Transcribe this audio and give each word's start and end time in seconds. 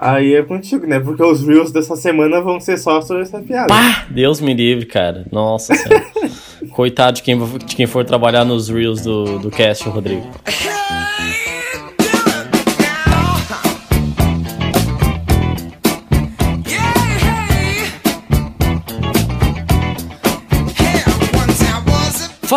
Aí 0.00 0.34
é 0.34 0.42
contigo, 0.42 0.86
né? 0.86 1.00
Porque 1.00 1.22
os 1.22 1.44
Reels 1.44 1.72
dessa 1.72 1.96
semana 1.96 2.40
vão 2.40 2.60
ser 2.60 2.78
só 2.78 3.00
sobre 3.02 3.24
essa 3.24 3.40
piada. 3.40 3.66
Pá! 3.66 4.06
Deus 4.08 4.40
me 4.40 4.54
livre, 4.54 4.86
cara. 4.86 5.26
Nossa 5.32 5.74
senhora. 5.74 6.06
Coitado 6.70 7.16
de 7.16 7.22
quem, 7.24 7.36
de 7.58 7.74
quem 7.74 7.86
for 7.86 8.04
trabalhar 8.04 8.44
nos 8.44 8.68
Reels 8.68 9.02
do, 9.02 9.40
do 9.40 9.50
cast, 9.50 9.88
Rodrigo. 9.88 10.24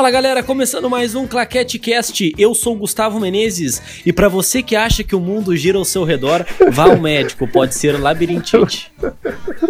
Fala 0.01 0.09
galera, 0.09 0.41
começando 0.41 0.89
mais 0.89 1.13
um 1.13 1.27
Claquete 1.27 1.77
Cast. 1.77 2.33
Eu 2.35 2.55
sou 2.55 2.73
o 2.73 2.77
Gustavo 2.79 3.19
Menezes 3.19 4.01
e 4.03 4.11
para 4.11 4.27
você 4.27 4.63
que 4.63 4.75
acha 4.75 5.03
que 5.03 5.15
o 5.15 5.19
mundo 5.19 5.55
gira 5.55 5.77
ao 5.77 5.85
seu 5.85 6.03
redor, 6.03 6.43
vá 6.71 6.85
ao 6.85 6.97
médico, 6.97 7.47
pode 7.47 7.75
ser 7.75 8.01
labirintite. 8.01 8.91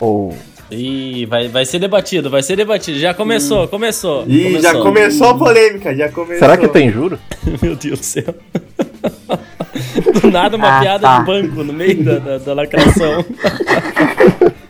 ou 0.00 0.36
Ih, 0.68 1.26
vai, 1.26 1.46
vai 1.46 1.64
ser 1.64 1.78
debatido, 1.78 2.28
vai 2.28 2.42
ser 2.42 2.56
debatido. 2.56 2.98
Já 2.98 3.14
começou, 3.14 3.68
começou. 3.68 4.24
Ih, 4.26 4.42
começou. 4.46 4.62
já 4.62 4.72
começou 4.80 5.28
a 5.28 5.38
polêmica, 5.38 5.94
já 5.94 6.08
começou. 6.10 6.38
será 6.40 6.56
que 6.56 6.66
tem 6.66 6.90
juro? 6.90 7.20
Meu 7.62 7.76
Deus 7.76 8.00
do 8.00 8.04
céu. 8.04 8.34
Do 10.20 10.30
nada 10.30 10.56
uma 10.56 10.78
Ah, 10.78 10.80
piada 10.80 11.02
tá. 11.02 11.18
de 11.20 11.24
banco 11.26 11.62
no 11.62 11.72
meio 11.72 12.02
da, 12.02 12.18
da, 12.18 12.38
da 12.38 12.54
lacração. 12.54 13.24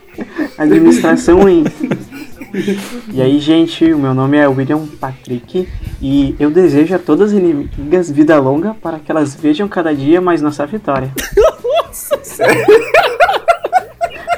Administração 0.58 1.40
ruim. 1.40 1.64
E 3.12 3.20
aí, 3.20 3.38
gente, 3.38 3.92
o 3.92 3.98
meu 3.98 4.14
nome 4.14 4.36
é 4.38 4.48
William 4.48 4.86
Patrick 5.00 5.68
e 6.00 6.34
eu 6.38 6.50
desejo 6.50 6.94
a 6.94 6.98
todas 6.98 7.32
as 7.32 7.38
inimigas 7.38 8.10
vida 8.10 8.38
longa 8.38 8.74
para 8.74 8.98
que 8.98 9.10
elas 9.10 9.34
vejam 9.34 9.68
cada 9.68 9.94
dia 9.94 10.20
mais 10.20 10.40
nossa 10.40 10.66
vitória. 10.66 11.10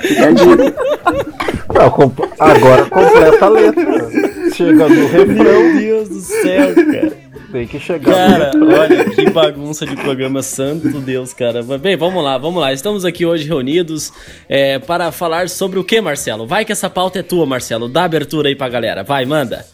Fica 0.00 0.26
a 0.26 0.30
dica. 0.32 0.74
Não, 1.74 1.90
comp- 1.90 2.20
agora 2.38 2.84
completa 2.86 3.44
a 3.44 3.48
letra. 3.48 4.10
Chega 4.52 4.88
no 4.88 5.06
refrão, 5.06 5.26
Meu 5.62 5.78
Deus 5.78 6.08
do 6.08 6.20
céu, 6.20 6.74
cara. 6.74 7.12
Tem 7.50 7.66
que 7.66 7.78
chegar 7.78 8.14
Cara, 8.14 8.44
refrão. 8.46 8.68
olha 8.78 9.04
que 9.10 9.30
bagunça 9.30 9.86
de 9.86 9.96
programa, 9.96 10.42
santo 10.42 11.00
Deus, 11.00 11.32
cara. 11.32 11.62
Mas, 11.62 11.80
Bem, 11.80 11.96
vamos 11.96 12.22
lá, 12.22 12.38
vamos 12.38 12.60
lá. 12.60 12.72
Estamos 12.72 13.04
aqui 13.04 13.24
hoje 13.24 13.46
reunidos 13.46 14.12
é, 14.48 14.78
para 14.78 15.10
falar 15.10 15.48
sobre 15.48 15.78
o 15.78 15.84
que, 15.84 16.00
Marcelo? 16.00 16.46
Vai 16.46 16.64
que 16.64 16.72
essa 16.72 16.90
pauta 16.90 17.18
é 17.18 17.22
tua, 17.22 17.46
Marcelo. 17.46 17.88
Dá 17.88 18.04
abertura 18.04 18.48
aí 18.48 18.54
pra 18.54 18.68
galera. 18.68 19.02
Vai, 19.02 19.24
manda. 19.24 19.64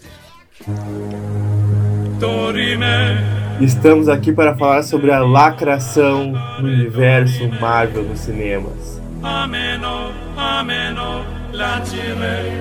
Estamos 3.60 4.08
aqui 4.08 4.32
para 4.32 4.56
falar 4.56 4.82
sobre 4.82 5.12
a 5.12 5.20
lacração 5.20 6.32
no 6.60 6.68
universo 6.68 7.48
Marvel 7.60 8.04
nos 8.04 8.20
cinemas. 8.20 9.00
Ameno, 9.22 10.12
ameno, 10.36 11.24
lancirei, 11.52 12.52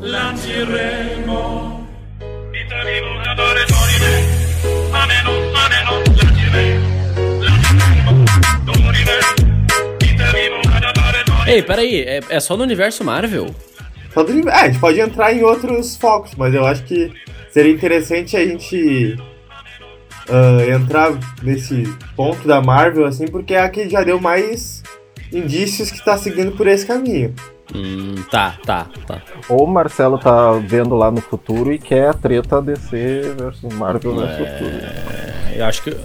lanciremo. 0.00 0.44
Vitremo, 1.24 1.52
adore 1.66 1.83
Ei, 11.46 11.62
peraí, 11.62 12.00
é, 12.00 12.20
é 12.30 12.40
só 12.40 12.56
no 12.56 12.62
universo 12.62 13.04
Marvel? 13.04 13.54
É, 14.16 14.50
a 14.50 14.66
gente 14.66 14.80
pode 14.80 14.98
entrar 14.98 15.32
em 15.32 15.42
outros 15.42 15.96
focos, 15.96 16.34
mas 16.36 16.54
eu 16.54 16.64
acho 16.64 16.84
que 16.84 17.12
seria 17.50 17.72
interessante 17.72 18.36
a 18.36 18.46
gente 18.46 19.16
ah, 20.28 20.74
entrar 20.74 21.12
nesse 21.42 21.84
ponto 22.16 22.46
da 22.48 22.62
Marvel, 22.62 23.04
assim, 23.04 23.26
porque 23.26 23.54
é 23.54 23.60
a 23.60 23.68
que 23.68 23.88
já 23.88 24.02
deu 24.02 24.20
mais 24.20 24.82
indícios 25.32 25.90
que 25.90 26.04
tá 26.04 26.16
seguindo 26.16 26.52
por 26.52 26.66
esse 26.66 26.86
caminho. 26.86 27.34
Hum, 27.74 28.14
tá, 28.30 28.56
tá, 28.64 28.86
tá. 29.06 29.22
Ou 29.48 29.64
o 29.64 29.66
Marcelo 29.66 30.18
tá 30.18 30.52
vendo 30.52 30.94
lá 30.94 31.10
no 31.10 31.20
futuro 31.20 31.72
e 31.72 31.78
quer 31.78 32.08
a 32.10 32.12
treta 32.14 32.60
DC 32.60 33.34
versus 33.38 33.72
Marvel 33.74 34.14
no 34.14 34.20
futuro. 34.28 34.80
Eu 35.54 35.64
acho 35.64 35.82
que. 35.82 35.96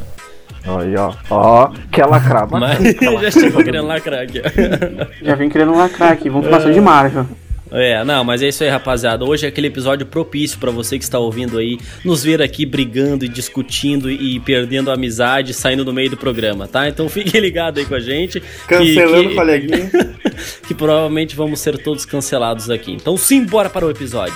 Aí, 0.66 0.96
ó. 0.96 1.14
Ó, 1.30 1.72
quer 1.92 2.06
lacrar, 2.06 2.48
Mas 2.52 2.80
mas 2.80 3.22
já 3.22 3.32
chegou 3.32 3.64
querendo 3.64 3.88
lacrar 3.88 4.22
aqui. 4.22 4.42
ó. 4.42 5.26
Já 5.26 5.36
vim 5.36 5.50
querendo 5.50 5.76
lacrar 5.76 6.12
aqui, 6.12 6.30
vamos 6.30 6.48
falar 6.48 6.62
só 6.62 6.70
de 6.70 6.82
Marvel. 6.82 7.26
É, 7.72 8.04
não, 8.04 8.24
mas 8.24 8.42
é 8.42 8.48
isso 8.48 8.64
aí, 8.64 8.70
rapaziada. 8.70 9.24
Hoje 9.24 9.46
é 9.46 9.50
aquele 9.50 9.68
episódio 9.68 10.06
propício 10.06 10.58
pra 10.58 10.72
você 10.72 10.98
que 10.98 11.04
está 11.04 11.20
ouvindo 11.20 11.58
aí, 11.60 11.78
nos 12.04 12.24
ver 12.24 12.42
aqui 12.42 12.66
brigando 12.66 13.24
e 13.26 13.28
discutindo 13.28 14.10
e 14.10 14.40
perdendo 14.40 14.90
a 14.90 14.96
amizade, 14.96 15.54
saindo 15.54 15.86
no 15.86 15.94
meio 15.94 16.10
do 16.10 16.18
programa, 16.18 16.68
tá? 16.68 16.90
Então 16.90 17.08
fiquem 17.10 17.40
ligados 17.40 17.80
aí 17.80 17.86
com 17.88 17.94
a 17.96 18.00
gente. 18.00 18.40
que- 18.40 18.48
Cancelando 18.68 19.26
o 19.28 19.30
que, 19.30 19.36
coleguinha. 19.36 19.92
que 20.68 20.74
provavelmente 20.74 21.36
vamos 21.36 21.60
ser 21.60 21.78
todos 21.78 22.06
cancelados 22.06 22.70
aqui. 22.72 22.92
Então 22.92 23.16
simbora 23.16 23.70
para 23.70 23.86
o 23.86 23.92
episódio. 23.92 24.34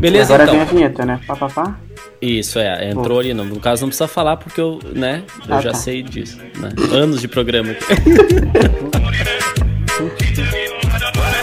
Beleza, 0.00 0.34
agora 0.34 0.50
vem 0.50 0.60
a 0.60 0.64
então? 0.64 0.76
vinheta, 0.76 1.04
né? 1.04 1.20
Pá, 1.26 1.36
pá, 1.36 1.48
pá. 1.48 1.78
Isso, 2.22 2.58
é, 2.58 2.90
entrou 2.90 3.18
ali. 3.20 3.34
No, 3.34 3.44
no 3.44 3.60
caso, 3.60 3.82
não 3.82 3.88
precisa 3.88 4.08
falar 4.08 4.38
porque 4.38 4.60
eu, 4.60 4.78
né, 4.94 5.22
eu 5.46 5.54
Ah, 5.54 5.60
já 5.60 5.72
tá. 5.72 5.76
sei 5.76 6.02
disso. 6.02 6.38
Né? 6.58 6.70
Anos 6.90 7.20
de 7.20 7.28
programa 7.28 7.72
aqui. 7.72 7.84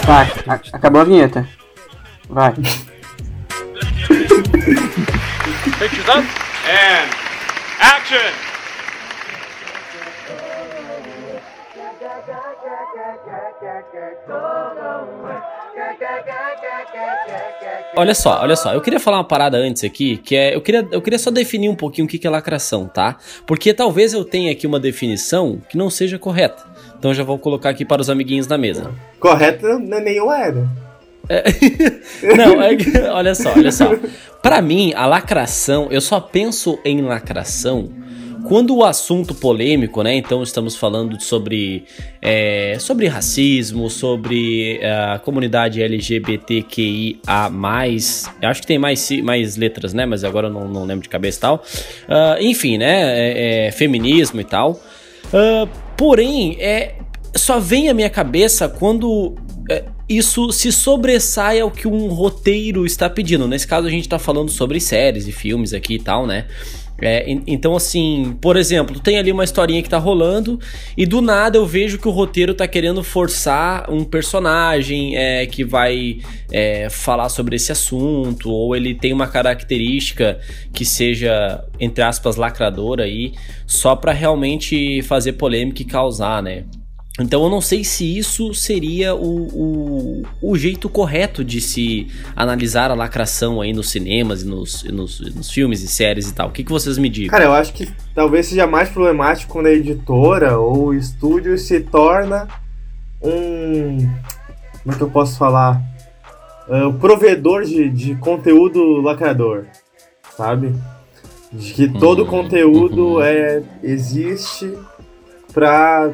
Vai, 0.06 0.28
a- 0.47 0.59
acabou 0.74 1.02
a 1.02 1.06
vinheta. 1.06 1.47
Vai. 2.30 2.53
Pictures 5.80 6.08
up 6.09 6.25
and 6.68 7.09
action. 7.80 8.31
Olha 17.96 18.16
só, 18.16 18.41
olha 18.41 18.56
só, 18.56 18.74
eu 18.74 18.81
queria 18.81 19.00
falar 19.00 19.18
uma 19.18 19.24
parada 19.24 19.58
antes 19.58 19.84
aqui, 19.84 20.18
que 20.18 20.35
é, 20.35 20.56
eu 20.56 20.62
queria, 20.62 20.88
eu 20.91 21.02
queria 21.02 21.20
só 21.20 21.30
definir 21.30 21.70
um 21.70 21.75
pouquinho 21.75 22.06
o 22.06 22.09
que 22.09 22.18
que 22.18 22.25
é 22.25 22.30
lacração, 22.30 22.88
tá? 22.88 23.18
Porque 23.46 23.72
talvez 23.74 24.14
eu 24.14 24.25
tenha 24.25 24.52
aqui 24.52 24.66
uma 24.66 24.80
definição 24.80 25.62
que 25.70 25.78
não 25.78 25.90
seja 25.90 26.18
correta. 26.18 26.64
Então 27.03 27.12
eu 27.12 27.16
já 27.16 27.24
vou 27.25 27.38
colocar 27.38 27.69
aqui 27.69 27.84
para 27.84 28.02
os 28.02 28.09
amiguinhos 28.09 28.47
na 28.47 28.58
mesa. 28.58 28.90
Correto 29.19 29.78
não 29.78 29.97
é 29.97 30.02
nenhuma 30.02 30.38
era. 30.40 30.69
Não, 32.38 32.62
é 32.62 33.12
olha 33.12 33.36
só, 33.36 33.52
olha 33.52 33.74
só. 33.74 33.94
Pra 34.41 34.62
mim, 34.62 34.94
a 34.96 35.06
lacração, 35.06 35.90
eu 35.91 36.00
só 36.00 36.22
penso 36.22 36.80
em 36.86 37.02
lacração 37.02 37.90
quando 38.47 38.74
o 38.74 38.86
assunto 38.86 39.36
polêmico, 39.36 40.02
né? 40.02 40.16
Então 40.16 40.41
estamos 40.44 40.78
falando 40.78 41.22
sobre, 41.22 41.84
é, 42.22 42.78
sobre 42.80 43.08
racismo, 43.08 43.90
sobre 43.90 44.80
é, 44.81 44.90
a 44.90 45.20
comunidade 45.20 45.84
LGBTQIA+. 45.84 47.52
Eu 48.41 48.50
acho 48.50 48.62
que 48.62 48.68
tem 48.68 48.80
mais, 48.80 49.12
mais 49.22 49.58
letras, 49.58 49.94
né? 49.94 50.06
Mas 50.06 50.24
agora 50.24 50.47
eu 50.47 50.52
não, 50.53 50.70
não 50.70 50.85
lembro 50.85 51.03
de 51.03 51.09
cabeça 51.09 51.38
e 51.38 51.41
tal. 51.41 51.64
Ah, 52.08 52.38
enfim, 52.40 52.78
né? 52.78 53.02
é, 53.20 53.68
é, 53.68 53.72
feminismo 53.72 54.40
e 54.40 54.46
tal. 54.46 54.80
Ah, 55.34 55.68
porém, 56.03 56.58
é, 56.59 56.96
só 57.34 57.62
vem 57.62 57.88
à 57.88 57.94
minha 57.94 58.09
cabeça 58.09 58.67
quando 58.67 59.35
é, 59.72 59.85
isso 60.09 60.52
se 60.52 60.70
sobressai 60.70 61.61
ao 61.61 61.72
que 61.72 61.88
um 61.88 62.08
roteiro 62.08 62.85
está 62.85 63.09
pedindo. 63.09 63.47
Nesse 63.47 63.66
caso, 63.66 63.88
a 63.88 63.90
gente 63.90 64.02
está 64.02 64.20
falando 64.20 64.52
sobre 64.52 64.82
séries 64.82 65.29
e 65.29 65.32
filmes 65.32 65.73
aqui 65.73 65.96
e 65.96 66.00
tal, 66.00 66.28
né? 66.28 66.46
É, 67.05 67.29
en- 67.29 67.44
então, 67.47 67.76
assim, 67.76 68.38
por 68.41 68.55
exemplo, 68.55 69.00
tem 69.00 69.17
ali 69.17 69.32
uma 69.32 69.44
historinha 69.44 69.82
que 69.84 69.90
tá 69.90 69.97
rolando 69.97 70.59
e 70.97 71.05
do 71.05 71.22
nada 71.22 71.58
eu 71.58 71.66
vejo 71.66 71.97
que 71.97 72.08
o 72.08 72.11
roteiro 72.11 72.53
tá 72.53 72.67
querendo 72.67 73.03
forçar 73.03 73.90
um 73.90 74.03
personagem 74.03 75.16
é, 75.17 75.46
que 75.46 75.64
vai 75.64 76.20
é, 76.52 76.90
falar 76.90 77.29
sobre 77.29 77.55
esse 77.55 77.72
assunto, 77.72 78.50
ou 78.50 78.76
ele 78.76 78.94
tem 78.96 79.11
uma 79.11 79.28
característica 79.28 80.40
que 80.72 80.85
seja, 80.85 81.64
entre 81.79 82.03
aspas, 82.03 82.35
lacradora 82.35 83.03
aí, 83.03 83.34
só 83.67 83.96
pra 83.96 84.14
realmente 84.14 85.02
fazer 85.03 85.34
polêmica 85.34 85.82
e 85.82 85.85
causar, 85.85 86.41
né? 86.41 86.64
Então 87.20 87.44
eu 87.44 87.50
não 87.50 87.62
sei 87.62 87.84
se 87.84 88.18
isso 88.18 88.56
seria 88.56 89.14
o, 89.14 89.48
o, 89.54 90.24
o 90.42 90.58
jeito 90.58 90.90
correto 90.90 91.44
de 91.44 91.62
se 91.62 92.08
analisar 92.36 92.90
a 92.90 92.96
lacração 92.96 93.62
aí 93.62 93.72
nos 93.72 93.92
cinemas 93.92 94.42
e 94.42 94.48
nos, 94.48 94.84
e 94.84 94.92
nos, 94.92 95.20
nos 95.36 95.52
filmes 95.52 95.84
e 95.84 95.88
séries 95.88 96.28
e 96.28 96.34
tal. 96.34 96.48
O 96.50 96.52
que, 96.52 96.64
que 96.64 96.72
vocês 96.72 96.98
me 96.98 97.10
digam? 97.10 97.30
Cara, 97.30 97.46
eu 97.46 97.54
acho 97.54 97.72
que 97.74 97.88
talvez 98.16 98.48
seja 98.48 98.66
mais 98.66 98.90
problemático 98.90 99.54
quando 99.54 99.68
a 99.68 99.72
editora 99.72 100.58
ou 100.58 100.88
o 100.88 100.94
estúdio 100.94 101.56
se 101.58 101.82
torna 101.82 102.48
um. 103.22 103.98
Como 104.82 104.96
é 104.96 104.98
que 104.98 105.04
eu 105.04 105.10
posso 105.10 105.38
falar? 105.38 105.82
Uh, 106.68 106.88
o 106.88 106.94
provedor 106.94 107.64
de, 107.64 107.90
de 107.90 108.16
conteúdo 108.16 109.02
lacrador, 109.02 109.66
sabe? 110.36 110.74
De 111.52 111.74
que 111.74 111.88
todo 111.88 112.24
Hum, 112.24 112.28
conteúdo 112.28 113.06
uhum. 113.16 113.22
é, 113.22 113.62
existe 113.84 114.74
pra 115.54 116.12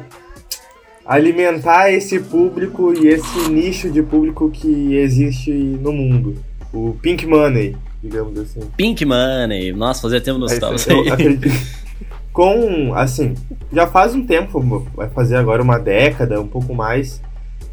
alimentar 1.10 1.90
esse 1.90 2.20
público 2.20 2.94
e 2.94 3.08
esse 3.08 3.50
nicho 3.50 3.90
de 3.90 4.00
público 4.00 4.48
que 4.48 4.94
existe 4.94 5.50
no 5.50 5.92
mundo. 5.92 6.36
O 6.72 6.94
Pink 7.02 7.26
Money, 7.26 7.74
digamos 8.00 8.38
assim. 8.38 8.60
Pink 8.76 9.04
Money. 9.04 9.72
Nossa, 9.72 10.02
fazia 10.02 10.20
tempo 10.20 10.38
não 10.38 10.46
estava. 10.46 10.76
Com, 12.32 12.94
assim, 12.94 13.34
já 13.72 13.88
faz 13.88 14.14
um 14.14 14.24
tempo, 14.24 14.60
vai 14.94 15.08
fazer 15.08 15.34
agora 15.34 15.60
uma 15.60 15.80
década, 15.80 16.40
um 16.40 16.46
pouco 16.46 16.72
mais, 16.72 17.20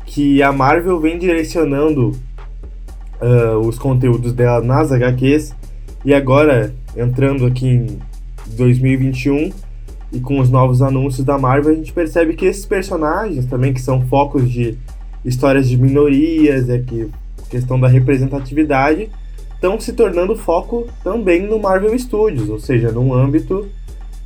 que 0.03 0.41
a 0.41 0.51
Marvel 0.51 0.99
vem 0.99 1.19
direcionando 1.19 2.19
ah, 3.21 3.59
os 3.59 3.77
conteúdos 3.77 4.33
dela 4.33 4.61
nas 4.61 4.91
HQs 4.91 5.53
e 6.03 6.11
agora, 6.11 6.73
entrando 6.95 7.45
aqui 7.45 7.67
em 7.67 7.99
2021 8.55 9.51
e 10.11 10.19
com 10.19 10.39
os 10.39 10.49
novos 10.49 10.81
anúncios 10.81 11.25
da 11.25 11.37
Marvel, 11.37 11.73
a 11.73 11.75
gente 11.75 11.91
percebe 11.91 12.33
que 12.33 12.45
esses 12.45 12.65
personagens 12.65 13.45
também, 13.45 13.73
que 13.73 13.81
são 13.81 14.01
focos 14.07 14.49
de 14.49 14.77
histórias 15.23 15.67
de 15.67 15.77
minorias, 15.77 16.69
é 16.69 16.79
que 16.79 17.09
questão 17.49 17.79
da 17.79 17.87
representatividade, 17.87 19.09
estão 19.53 19.79
se 19.79 19.93
tornando 19.93 20.35
foco 20.35 20.87
também 21.03 21.47
no 21.47 21.59
Marvel 21.59 21.97
Studios, 21.97 22.49
ou 22.49 22.59
seja, 22.59 22.91
num 22.91 23.13
âmbito 23.13 23.67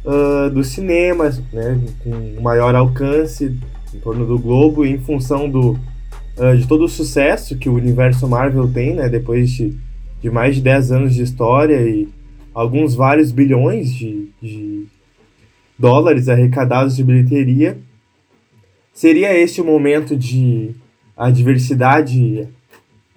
ah, 0.05 0.49
do 0.49 0.63
cinema, 0.63 1.31
né, 1.53 1.79
com 2.03 2.41
maior 2.41 2.75
alcance 2.75 3.55
em 3.93 3.99
torno 3.99 4.25
do 4.25 4.37
globo, 4.37 4.85
em 4.85 4.97
função 4.99 5.49
do, 5.49 5.77
ah, 6.37 6.55
de 6.55 6.67
todo 6.67 6.85
o 6.85 6.89
sucesso 6.89 7.57
que 7.57 7.69
o 7.69 7.75
universo 7.75 8.27
Marvel 8.27 8.67
tem, 8.67 8.95
né, 8.95 9.07
depois 9.07 9.49
de, 9.51 9.77
de 10.21 10.29
mais 10.29 10.55
de 10.55 10.61
10 10.61 10.91
anos 10.91 11.15
de 11.15 11.21
história 11.21 11.79
e 11.81 12.09
alguns 12.53 12.95
vários 12.95 13.31
bilhões 13.31 13.93
de, 13.93 14.29
de 14.41 14.87
dólares 15.81 16.29
arrecadados 16.29 16.95
de 16.95 17.03
bilheteria. 17.03 17.77
Seria 18.93 19.33
este 19.37 19.59
o 19.61 19.65
momento 19.65 20.15
de 20.15 20.71
a 21.17 21.29
diversidade 21.31 22.47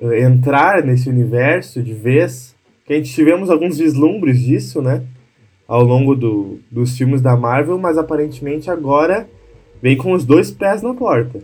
eh, 0.00 0.20
entrar 0.22 0.82
nesse 0.84 1.08
universo 1.08 1.82
de 1.82 1.92
vez? 1.92 2.54
Que 2.86 2.92
a 2.92 2.96
gente 2.96 3.12
tivemos 3.12 3.50
alguns 3.50 3.78
vislumbres 3.78 4.40
disso, 4.40 4.80
né? 4.82 5.02
Ao 5.66 5.82
longo 5.82 6.14
do, 6.14 6.58
dos 6.70 6.96
filmes 6.96 7.20
da 7.22 7.36
Marvel, 7.36 7.78
mas 7.78 7.96
aparentemente 7.96 8.70
agora 8.70 9.26
vem 9.82 9.96
com 9.96 10.12
os 10.12 10.24
dois 10.24 10.50
pés 10.50 10.82
na 10.82 10.92
porta. 10.94 11.40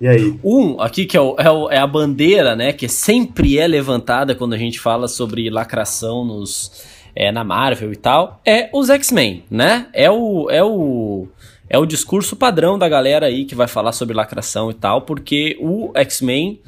E 0.00 0.08
aí? 0.08 0.34
Um 0.42 0.80
aqui 0.80 1.06
que 1.06 1.16
é, 1.16 1.20
o- 1.20 1.36
é 1.38 1.50
o- 1.50 1.70
é 1.70 1.78
a 1.78 1.86
bandeira, 1.86 2.56
né? 2.56 2.72
Que 2.72 2.88
sempre 2.88 3.58
é 3.58 3.66
levantada 3.66 4.34
quando 4.34 4.52
a 4.54 4.58
gente 4.58 4.80
fala 4.80 5.06
sobre 5.06 5.48
lacração 5.48 6.24
nos, 6.24 6.82
é, 7.14 7.30
na 7.30 7.44
Marvel 7.44 7.92
e 7.92 7.96
tal, 7.96 8.40
é 8.44 8.68
os 8.72 8.90
X-Men, 8.90 9.44
né? 9.50 9.86
É 9.92 10.10
o, 10.10 10.50
é 10.50 10.62
o 10.62 11.28
é 11.68 11.78
o 11.78 11.86
discurso 11.86 12.36
padrão 12.36 12.78
da 12.78 12.88
galera 12.88 13.26
aí 13.26 13.44
que 13.44 13.54
vai 13.54 13.66
falar 13.66 13.92
sobre 13.92 14.14
lacração 14.14 14.70
e 14.70 14.74
tal, 14.74 15.02
porque 15.02 15.56
o 15.60 15.90
X-Men 15.94 16.60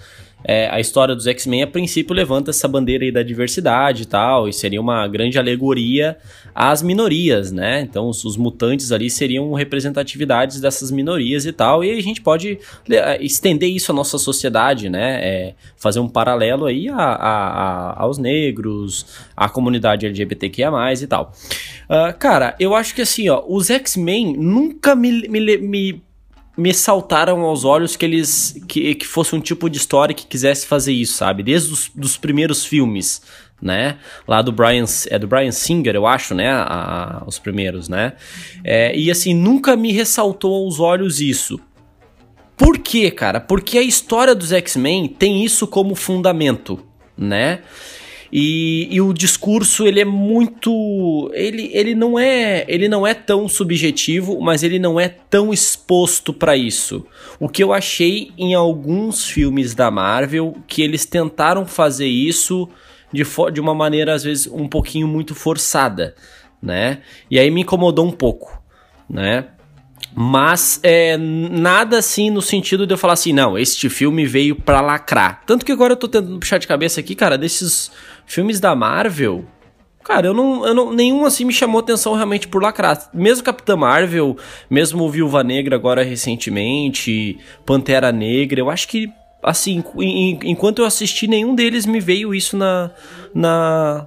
é, 0.45 0.69
a 0.71 0.79
história 0.79 1.15
dos 1.15 1.27
X-Men, 1.27 1.63
a 1.65 1.67
princípio, 1.67 2.15
levanta 2.15 2.51
essa 2.51 2.69
bandeira 2.69 3.05
aí 3.05 3.11
da 3.11 3.23
diversidade 3.23 4.03
e 4.03 4.07
tal, 4.07 4.49
e 4.49 4.53
seria 4.53 4.81
uma 4.81 5.07
grande 5.09 5.39
alegoria 5.39 6.17
às 6.55 6.83
minorias, 6.83 7.51
né? 7.51 7.81
Então, 7.81 8.09
os, 8.09 8.25
os 8.25 8.37
mutantes 8.37 8.93
ali 8.93 9.11
seriam 9.11 9.53
representatividades 9.55 10.61
dessas 10.61 10.91
minorias 10.91 11.47
e 11.47 11.53
tal, 11.53 11.83
e 11.83 11.91
a 11.91 12.01
gente 12.03 12.21
pode 12.21 12.59
estender 13.21 13.69
isso 13.71 13.91
à 13.91 13.95
nossa 13.95 14.19
sociedade, 14.19 14.89
né? 14.89 15.21
É, 15.23 15.55
fazer 15.77 16.01
um 16.01 16.09
paralelo 16.09 16.67
aí 16.67 16.89
a, 16.89 16.95
a- 16.97 17.49
a- 17.93 18.03
aos 18.03 18.19
negros, 18.19 19.07
à 19.37 19.49
comunidade 19.49 20.07
LGBTQIA+, 20.07 20.71
e 21.03 21.07
tal. 21.07 21.33
Ah, 21.89 22.13
cara, 22.13 22.55
eu 22.61 22.75
acho 22.75 22.95
que 22.95 23.03
assim, 23.03 23.29
ó, 23.29 23.43
os 23.49 23.71
X-Men 23.71 24.37
nunca 24.37 24.95
me, 24.95 25.29
me, 25.29 25.57
me 25.59 26.03
me 26.57 26.73
saltaram 26.73 27.41
aos 27.43 27.65
olhos 27.65 27.97
que 27.97 28.05
eles 28.05 28.57
que, 28.67 28.95
que 28.95 29.07
fosse 29.07 29.35
um 29.35 29.41
tipo 29.41 29.69
de 29.69 29.77
história 29.79 30.15
que 30.15 30.27
quisesse 30.27 30.67
fazer 30.67 30.93
isso, 30.93 31.15
sabe? 31.15 31.43
Desde 31.43 31.73
os 31.73 31.91
dos 31.95 32.17
primeiros 32.17 32.65
filmes, 32.65 33.21
né? 33.61 33.99
Lá 34.27 34.41
do 34.43 34.53
Brian 34.53 34.85
é 35.11 35.19
do 35.19 35.27
Brian 35.27 35.51
Singer, 35.53 35.95
eu 35.95 36.07
acho, 36.07 36.35
né? 36.35 36.51
A- 36.51 37.23
os 37.27 37.39
primeiros, 37.39 37.89
né? 37.89 38.15
É, 38.65 38.97
e 38.97 39.11
assim 39.11 39.35
nunca 39.35 39.77
me 39.77 39.93
ressaltou 39.93 40.65
aos 40.65 40.81
olhos 40.81 41.21
isso. 41.21 41.61
Por 42.57 42.79
quê, 42.79 43.11
cara? 43.11 43.39
Porque 43.39 43.77
a 43.77 43.83
história 43.83 44.35
dos 44.35 44.51
X-Men 44.51 45.09
tem 45.09 45.45
isso 45.45 45.67
como 45.67 45.95
fundamento, 45.95 46.83
né? 47.17 47.61
E, 48.39 48.87
e 48.91 49.01
o 49.01 49.15
discurso 49.15 49.87
ele 49.87 49.99
é 49.99 50.05
muito, 50.05 51.31
ele, 51.33 51.71
ele 51.73 51.95
não 51.95 52.19
é, 52.19 52.67
ele 52.69 52.87
não 52.87 53.07
é 53.07 53.15
tão 53.15 53.49
subjetivo, 53.49 54.39
mas 54.43 54.63
ele 54.63 54.79
não 54.79 55.01
é 55.01 55.09
tão 55.09 55.55
exposto 55.55 56.35
pra 56.35 56.55
isso. 56.55 57.07
O 57.41 57.49
que 57.49 57.65
eu 57.65 57.73
achei 57.73 58.33
em 58.37 58.53
alguns 58.53 59.25
filmes 59.27 59.75
da 59.75 59.91
Marvel 59.91 60.55
que 60.67 60.83
eles 60.83 61.07
tentaram 61.07 61.65
fazer 61.65 62.09
isso 62.09 62.69
de, 63.11 63.23
de 63.55 63.59
uma 63.59 63.75
maneira 63.75 64.13
às 64.13 64.23
vezes 64.23 64.47
um 64.49 64.69
pouquinho 64.69 65.09
muito 65.09 65.35
forçada, 65.35 66.15
né? 66.61 66.99
E 67.31 67.39
aí 67.39 67.51
me 67.51 67.63
incomodou 67.63 68.05
um 68.05 68.13
pouco, 68.13 68.63
né? 69.09 69.47
Mas 70.15 70.81
é, 70.83 71.17
nada 71.17 71.99
assim 71.99 72.31
no 72.31 72.41
sentido 72.41 72.87
de 72.87 72.95
eu 72.95 72.99
falar 72.99 73.15
assim, 73.15 73.33
não, 73.33 73.59
este 73.59 73.89
filme 73.89 74.27
veio 74.27 74.57
pra 74.57 74.81
lacrar. 74.81 75.43
Tanto 75.47 75.65
que 75.65 75.73
agora 75.73 75.93
eu 75.93 75.97
tô 75.97 76.09
tentando 76.09 76.39
puxar 76.39 76.59
de 76.59 76.67
cabeça 76.67 77.01
aqui, 77.01 77.15
cara, 77.15 77.37
desses 77.37 77.91
filmes 78.27 78.61
da 78.61 78.75
Marvel. 78.75 79.45
Cara, 80.05 80.29
eu 80.29 80.35
não, 80.35 80.65
eu 80.65 80.73
não. 80.75 80.93
Nenhum 80.93 81.25
assim 81.25 81.45
me 81.45 81.53
chamou 81.53 81.81
atenção 81.81 82.15
realmente 82.15 82.47
por 82.47 82.63
lacrar. 82.63 83.11
Mesmo 83.13 83.45
Capitã 83.45 83.77
Marvel, 83.77 84.37
mesmo 84.71 85.11
Viúva 85.11 85.43
Negra 85.43 85.75
agora 85.75 86.05
recentemente, 86.05 87.39
Pantera 87.65 88.13
Negra, 88.13 88.61
eu 88.61 88.71
acho 88.71 88.87
que, 88.87 89.09
assim, 89.43 89.83
enquanto 90.45 90.79
eu 90.81 90.85
assisti, 90.85 91.27
nenhum 91.27 91.57
deles 91.57 91.87
me 91.87 91.99
veio 91.99 92.33
isso 92.33 92.57
na. 92.57 92.91
na 93.35 94.07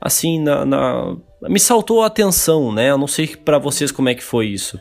assim, 0.00 0.40
na. 0.40 0.64
na- 0.64 1.16
me 1.42 1.60
saltou 1.60 2.02
a 2.02 2.06
atenção, 2.06 2.72
né? 2.72 2.90
Eu 2.90 2.98
não 2.98 3.06
sei 3.06 3.28
pra 3.28 3.58
vocês 3.58 3.92
como 3.92 4.08
é 4.08 4.14
que 4.14 4.24
foi 4.24 4.46
isso. 4.46 4.80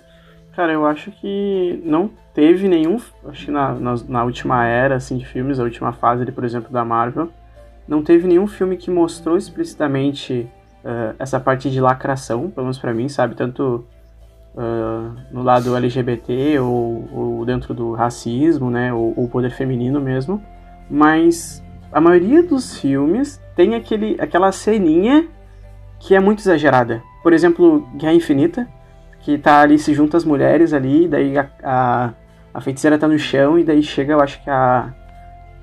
Cara, 0.55 0.71
eu 0.73 0.87
acho 0.87 1.11
que 1.11 1.79
não 1.85 2.09
teve 2.33 2.67
nenhum. 2.67 2.99
Acho 3.27 3.45
que 3.45 3.51
na, 3.51 3.73
na, 3.75 3.95
na 4.07 4.23
última 4.23 4.65
era 4.65 4.95
assim, 4.95 5.17
de 5.17 5.25
filmes, 5.25 5.59
a 5.59 5.63
última 5.63 5.93
fase, 5.93 6.23
ali, 6.23 6.31
por 6.31 6.43
exemplo, 6.43 6.71
da 6.71 6.83
Marvel, 6.83 7.29
não 7.87 8.03
teve 8.03 8.27
nenhum 8.27 8.47
filme 8.47 8.77
que 8.77 8.91
mostrou 8.91 9.37
explicitamente 9.37 10.47
eh, 10.83 11.15
essa 11.17 11.39
parte 11.39 11.69
de 11.69 11.79
lacração, 11.79 12.49
pelo 12.49 12.65
menos 12.65 12.77
pra 12.77 12.93
mim, 12.93 13.07
sabe? 13.07 13.35
Tanto 13.35 13.85
ah, 14.57 15.11
no 15.31 15.43
lado 15.43 15.75
LGBT 15.75 16.59
ou, 16.59 17.07
ou 17.13 17.45
dentro 17.45 17.73
do 17.73 17.93
racismo, 17.93 18.71
né? 18.71 18.91
Ou 18.91 19.13
o 19.15 19.29
poder 19.29 19.51
feminino 19.51 20.01
mesmo. 20.01 20.41
Mas 20.89 21.63
a 21.91 22.01
maioria 22.01 22.41
dos 22.41 22.79
filmes 22.79 23.39
tem 23.55 23.75
aquele, 23.75 24.17
aquela 24.19 24.51
ceninha 24.51 25.27
que 25.99 26.15
é 26.15 26.19
muito 26.19 26.39
exagerada. 26.39 27.03
Por 27.21 27.33
exemplo, 27.33 27.87
Guerra 27.95 28.13
Infinita 28.13 28.67
que 29.27 29.37
tá 29.37 29.61
ali, 29.61 29.77
se 29.77 29.93
junta 29.93 30.15
as 30.15 30.23
mulheres 30.23 30.71
ali, 30.71 31.05
daí 31.05 31.37
a, 31.37 31.49
a, 31.61 32.13
a 32.53 32.61
feiticeira 32.61 32.97
tá 32.97 33.09
no 33.09 33.19
chão, 33.19 33.59
e 33.59 33.63
daí 33.63 33.83
chega, 33.83 34.13
eu 34.13 34.21
acho 34.21 34.41
que 34.41 34.49
a, 34.49 34.93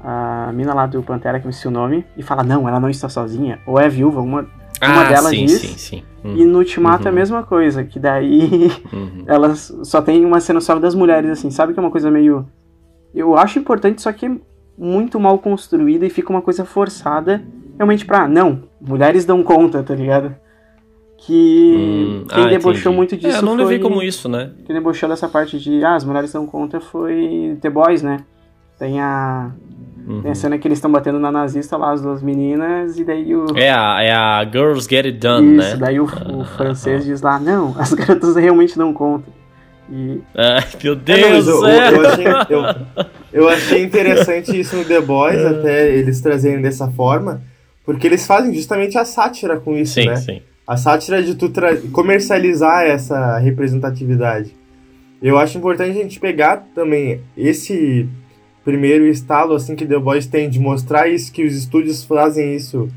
a 0.04 0.52
mina 0.52 0.74
lá 0.74 0.86
do 0.86 1.02
Pantera, 1.02 1.40
que 1.40 1.46
eu 1.46 1.50
esqueci 1.50 1.66
o 1.66 1.70
nome, 1.70 2.04
e 2.16 2.22
fala, 2.22 2.42
não, 2.42 2.68
ela 2.68 2.78
não 2.78 2.90
está 2.90 3.08
sozinha, 3.08 3.58
ou 3.66 3.80
é 3.80 3.88
viúva, 3.88 4.20
uma, 4.20 4.46
uma 4.82 5.04
delas 5.04 5.30
sim, 5.30 5.46
diz, 5.46 5.60
sim, 5.60 5.76
sim. 5.78 6.02
e 6.36 6.44
no 6.44 6.58
Ultimato 6.58 7.06
é 7.06 7.08
a 7.08 7.10
Uhum. 7.10 7.18
mesma 7.18 7.42
coisa, 7.42 7.82
que 7.84 7.98
daí 7.98 8.70
Uhum. 8.92 9.24
elas 9.26 9.74
só 9.84 10.02
tem 10.02 10.24
uma 10.24 10.40
cena 10.40 10.60
só 10.60 10.78
das 10.78 10.94
mulheres, 10.94 11.30
assim, 11.30 11.50
sabe 11.50 11.72
que 11.72 11.78
é 11.80 11.82
uma 11.82 11.90
coisa 11.90 12.10
meio... 12.10 12.46
Eu 13.14 13.36
acho 13.36 13.58
importante, 13.58 14.02
só 14.02 14.12
que 14.12 14.26
é 14.26 14.30
muito 14.76 15.18
mal 15.18 15.38
construída 15.38 16.04
e 16.04 16.10
fica 16.10 16.30
uma 16.30 16.42
coisa 16.42 16.64
forçada, 16.64 17.42
realmente 17.78 18.04
pra, 18.04 18.28
não, 18.28 18.64
mulheres 18.80 19.24
dão 19.24 19.42
conta, 19.42 19.82
tá 19.82 19.94
ligado? 19.94 20.34
Que 21.16 21.74
Hum, 21.76 22.26
quem 22.28 22.44
ah, 22.44 22.48
debochou 22.48 22.92
entendi. 22.92 22.96
muito 22.96 23.16
disso 23.16 23.36
É, 23.36 23.38
eu 23.38 23.42
não 23.42 23.54
levei 23.54 23.78
foi- 23.78 23.88
como 23.88 24.02
isso, 24.02 24.28
né? 24.28 24.50
quem 24.66 24.74
debochou 24.74 25.08
dessa 25.08 25.28
parte 25.28 25.58
de 25.58 25.82
ah, 25.84 25.94
as 25.94 26.04
mulheres 26.04 26.32
dão 26.32 26.44
conta 26.46 26.80
foi 26.80 27.56
The 27.62 27.70
Boys, 27.70 28.02
né? 28.02 28.18
Tem 28.78 29.00
a, 29.00 29.52
Uhum. 30.06 30.20
tem 30.20 30.30
a 30.30 30.34
cena 30.34 30.58
que 30.58 30.68
eles 30.68 30.78
estão 30.78 30.92
batendo 30.92 31.18
na 31.18 31.32
nazista 31.32 31.76
lá, 31.76 31.92
as 31.92 32.02
duas 32.02 32.22
meninas, 32.22 32.98
e 32.98 33.04
daí 33.04 33.34
o. 33.34 33.46
É 33.56 33.70
a, 33.70 34.02
é 34.02 34.12
a 34.12 34.44
Girls 34.44 34.86
Get 34.88 35.06
It 35.06 35.18
Done, 35.18 35.56
isso, 35.58 35.70
né? 35.70 35.76
daí 35.76 35.98
o, 35.98 36.04
o 36.04 36.44
francês 36.44 37.04
diz 37.04 37.22
lá, 37.22 37.38
não, 37.38 37.74
as 37.78 37.92
garotas 37.94 38.36
realmente 38.36 38.76
dão 38.76 38.92
conta. 38.92 39.30
E 39.90 40.20
Ai, 40.34 40.64
meu 40.82 40.92
É, 40.92 40.96
não, 40.96 41.02
Deus, 41.04 41.46
mas 41.46 41.46
eu, 41.46 41.66
é. 41.66 41.88
eu, 41.88 41.94
eu 41.94 42.08
achei, 42.08 42.26
eu, 42.50 43.06
eu 43.32 43.48
achei 43.48 43.82
interessante 43.82 44.58
isso 44.58 44.76
no 44.76 44.84
The 44.84 45.00
Boys, 45.00 45.44
até 45.44 45.94
eles 45.94 46.20
trazerem 46.20 46.60
dessa 46.60 46.90
forma, 46.90 47.42
porque 47.84 48.06
eles 48.06 48.26
fazem 48.26 48.54
justamente 48.54 48.96
a 48.98 49.04
sátira 49.04 49.58
com 49.58 49.76
isso, 49.76 49.94
Sim, 49.94 50.06
né? 50.06 50.16
sim. 50.16 50.42
A 50.66 50.76
sátira 50.78 51.22
de 51.22 51.34
tu 51.34 51.52
comercializar 51.92 52.84
essa 52.84 53.36
representatividade. 53.38 54.56
Eu 55.22 55.38
acho 55.38 55.58
importante 55.58 55.90
a 55.90 56.02
gente 56.02 56.18
pegar 56.18 56.66
também 56.74 57.20
esse 57.36 58.08
primeiro 58.64 59.06
estalo 59.06 59.54
assim 59.54 59.76
que 59.76 59.86
The 59.86 59.98
Boys 59.98 60.26
tem 60.26 60.48
de 60.48 60.58
mostrar 60.58 61.08
isso, 61.08 61.32
que 61.32 61.44
os 61.44 61.54
estúdios 61.54 62.02
fazem 62.04 62.56
isso, 62.56 62.88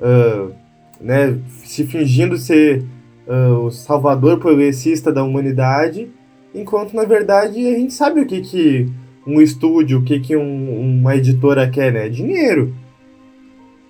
uh, 0.00 0.52
né, 1.00 1.38
se 1.64 1.84
fingindo 1.84 2.36
ser 2.36 2.84
uh, 3.26 3.66
o 3.66 3.70
salvador 3.70 4.38
progressista 4.38 5.12
da 5.12 5.22
humanidade, 5.22 6.08
enquanto 6.54 6.94
na 6.94 7.04
verdade 7.04 7.66
a 7.66 7.78
gente 7.78 7.92
sabe 7.92 8.20
o 8.20 8.26
que, 8.26 8.40
que 8.40 8.88
um 9.26 9.40
estúdio, 9.40 9.98
o 9.98 10.02
que, 10.02 10.18
que 10.18 10.36
um, 10.36 10.98
uma 10.98 11.16
editora 11.16 11.68
quer, 11.68 11.92
né? 11.92 12.08
Dinheiro. 12.08 12.74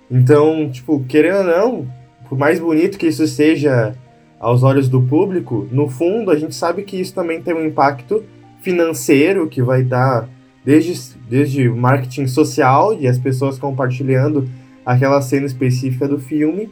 Então, 0.09 0.69
tipo, 0.69 1.03
querendo 1.07 1.37
ou 1.37 1.43
não, 1.43 1.87
por 2.27 2.37
mais 2.37 2.59
bonito 2.59 2.97
que 2.97 3.07
isso 3.07 3.25
seja 3.27 3.95
aos 4.39 4.63
olhos 4.63 4.89
do 4.89 5.01
público, 5.01 5.67
no 5.71 5.87
fundo 5.87 6.31
a 6.31 6.35
gente 6.35 6.55
sabe 6.55 6.83
que 6.83 6.99
isso 6.99 7.13
também 7.13 7.41
tem 7.41 7.53
um 7.53 7.65
impacto 7.65 8.23
financeiro 8.61 9.47
que 9.47 9.61
vai 9.61 9.83
dar 9.83 10.27
desde, 10.65 11.17
desde 11.31 11.69
marketing 11.69 12.27
social 12.27 12.93
e 12.93 13.07
as 13.07 13.17
pessoas 13.17 13.57
compartilhando 13.57 14.49
aquela 14.85 15.21
cena 15.21 15.45
específica 15.45 16.05
do 16.05 16.19
filme 16.19 16.69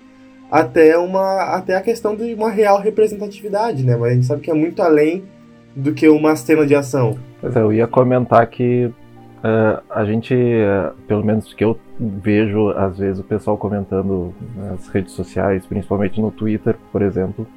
até 0.51 0.97
uma 0.97 1.55
até 1.55 1.77
a 1.77 1.81
questão 1.81 2.13
de 2.13 2.33
uma 2.33 2.49
real 2.49 2.81
representatividade, 2.81 3.85
né? 3.85 3.95
Mas 3.95 4.11
a 4.11 4.13
gente 4.15 4.25
sabe 4.25 4.41
que 4.41 4.51
é 4.51 4.53
muito 4.53 4.81
além 4.81 5.23
do 5.73 5.93
que 5.93 6.09
uma 6.09 6.35
cena 6.35 6.65
de 6.65 6.75
ação. 6.75 7.17
Pois 7.39 7.55
é, 7.55 7.61
eu 7.61 7.71
ia 7.71 7.87
comentar 7.87 8.45
que 8.47 8.85
uh, 8.87 9.81
a 9.89 10.03
gente, 10.03 10.33
uh, 10.33 10.93
pelo 11.07 11.23
menos 11.23 11.53
que 11.53 11.63
eu 11.63 11.79
vejo 11.97 12.71
às 12.71 12.97
vezes 12.97 13.19
o 13.19 13.23
pessoal 13.23 13.57
comentando 13.57 14.33
nas 14.57 14.89
redes 14.89 15.13
sociais, 15.13 15.65
principalmente 15.65 16.19
no 16.19 16.31
Twitter, 16.31 16.75
por 16.91 17.01
exemplo, 17.01 17.47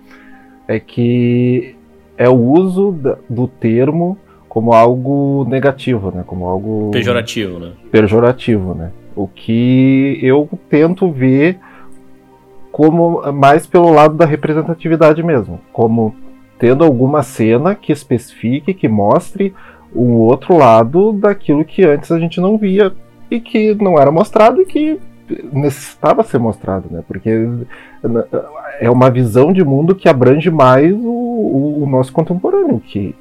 é 0.68 0.78
que 0.78 1.74
é 2.16 2.28
o 2.28 2.36
uso 2.36 2.96
do 3.28 3.48
termo 3.48 4.16
como 4.52 4.74
algo 4.74 5.46
negativo, 5.48 6.12
né? 6.14 6.24
Como 6.26 6.46
algo 6.46 6.90
pejorativo, 6.90 7.58
né? 7.58 7.72
Pejorativo, 7.90 8.74
né? 8.74 8.90
O 9.16 9.26
que 9.26 10.18
eu 10.20 10.46
tento 10.68 11.10
ver 11.10 11.58
como 12.70 13.32
mais 13.32 13.66
pelo 13.66 13.90
lado 13.90 14.14
da 14.14 14.26
representatividade 14.26 15.22
mesmo, 15.22 15.58
como 15.72 16.14
tendo 16.58 16.84
alguma 16.84 17.22
cena 17.22 17.74
que 17.74 17.92
especifique, 17.92 18.74
que 18.74 18.88
mostre 18.88 19.54
um 19.96 20.16
outro 20.16 20.58
lado 20.58 21.14
daquilo 21.14 21.64
que 21.64 21.82
antes 21.82 22.12
a 22.12 22.18
gente 22.18 22.38
não 22.38 22.58
via 22.58 22.92
e 23.30 23.40
que 23.40 23.74
não 23.76 23.98
era 23.98 24.12
mostrado 24.12 24.60
e 24.60 24.66
que 24.66 25.00
necessitava 25.50 26.22
ser 26.22 26.36
mostrado, 26.36 26.88
né? 26.90 27.02
Porque 27.08 27.30
é 28.78 28.90
uma 28.90 29.10
visão 29.10 29.50
de 29.50 29.64
mundo 29.64 29.94
que 29.94 30.10
abrange 30.10 30.50
mais 30.50 30.92
o, 30.92 31.08
o, 31.08 31.84
o 31.84 31.86
nosso 31.86 32.12
contemporâneo, 32.12 32.78
que 32.80 33.14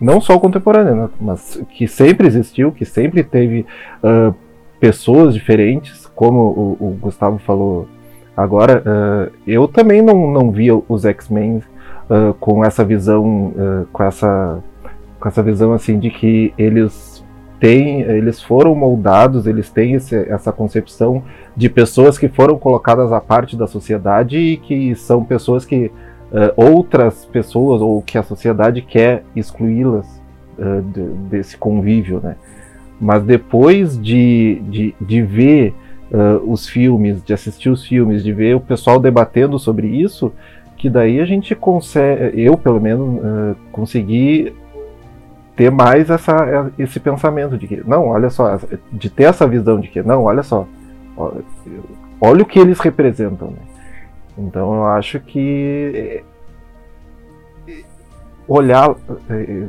não 0.00 0.20
só 0.20 0.36
o 0.36 0.40
contemporâneo, 0.40 0.94
né, 0.94 1.08
mas 1.20 1.60
que 1.70 1.88
sempre 1.88 2.26
existiu, 2.26 2.72
que 2.72 2.84
sempre 2.84 3.22
teve 3.22 3.66
uh, 4.02 4.34
pessoas 4.78 5.34
diferentes, 5.34 6.06
como 6.14 6.38
o, 6.38 6.76
o 6.80 6.98
Gustavo 7.00 7.38
falou 7.38 7.88
agora. 8.36 8.82
Uh, 8.86 9.32
eu 9.46 9.66
também 9.66 10.00
não, 10.02 10.30
não 10.30 10.50
via 10.50 10.74
os 10.88 11.04
X-Men 11.04 11.62
uh, 12.08 12.34
com 12.34 12.64
essa 12.64 12.84
visão, 12.84 13.52
com 13.92 14.02
essa 14.02 14.62
com 15.18 15.28
essa 15.28 15.42
visão 15.42 15.72
assim 15.72 15.98
de 15.98 16.10
que 16.10 16.54
eles 16.56 17.24
têm, 17.60 18.02
eles 18.02 18.40
foram 18.40 18.74
moldados, 18.74 19.46
eles 19.46 19.70
têm 19.70 19.94
esse, 19.94 20.14
essa 20.14 20.52
concepção 20.52 21.24
de 21.56 21.68
pessoas 21.68 22.16
que 22.16 22.28
foram 22.28 22.56
colocadas 22.56 23.12
à 23.12 23.20
parte 23.20 23.56
da 23.56 23.66
sociedade 23.66 24.38
e 24.38 24.56
que 24.56 24.94
são 24.94 25.24
pessoas 25.24 25.64
que 25.64 25.90
uh, 26.32 26.52
outras 26.56 27.24
pessoas 27.24 27.80
ou 27.80 28.02
que 28.02 28.18
a 28.18 28.22
sociedade 28.22 28.82
quer 28.82 29.24
excluí-las 29.34 30.06
uh, 30.58 30.82
de, 30.82 31.02
desse 31.28 31.56
convívio, 31.56 32.20
né? 32.22 32.36
Mas 33.00 33.22
depois 33.22 34.00
de, 34.00 34.60
de, 34.68 34.94
de 35.00 35.22
ver 35.22 35.74
uh, 36.10 36.50
os 36.50 36.68
filmes, 36.68 37.22
de 37.22 37.32
assistir 37.32 37.70
os 37.70 37.86
filmes, 37.86 38.24
de 38.24 38.32
ver 38.32 38.56
o 38.56 38.60
pessoal 38.60 38.98
debatendo 38.98 39.58
sobre 39.58 39.86
isso, 39.86 40.32
que 40.76 40.90
daí 40.90 41.20
a 41.20 41.24
gente 41.24 41.54
consegue, 41.54 42.40
eu 42.40 42.56
pelo 42.56 42.80
menos, 42.80 43.56
consegui 43.72 44.54
ter 45.56 45.72
mais 45.72 46.08
essa, 46.08 46.70
esse 46.78 47.00
pensamento 47.00 47.58
de 47.58 47.66
que, 47.66 47.82
não, 47.84 48.06
olha 48.06 48.30
só, 48.30 48.60
de 48.92 49.10
ter 49.10 49.24
essa 49.24 49.44
visão 49.44 49.80
de 49.80 49.88
que, 49.88 50.00
não, 50.04 50.22
olha 50.22 50.44
só, 50.44 50.68
olha 52.20 52.42
o 52.42 52.46
que 52.46 52.60
eles 52.60 52.78
representam. 52.78 53.48
Né? 53.48 53.67
Então 54.38 54.74
eu 54.74 54.84
acho 54.86 55.18
que 55.20 55.92
é, 55.94 56.22
olhar, 58.46 58.94
é, 59.28 59.66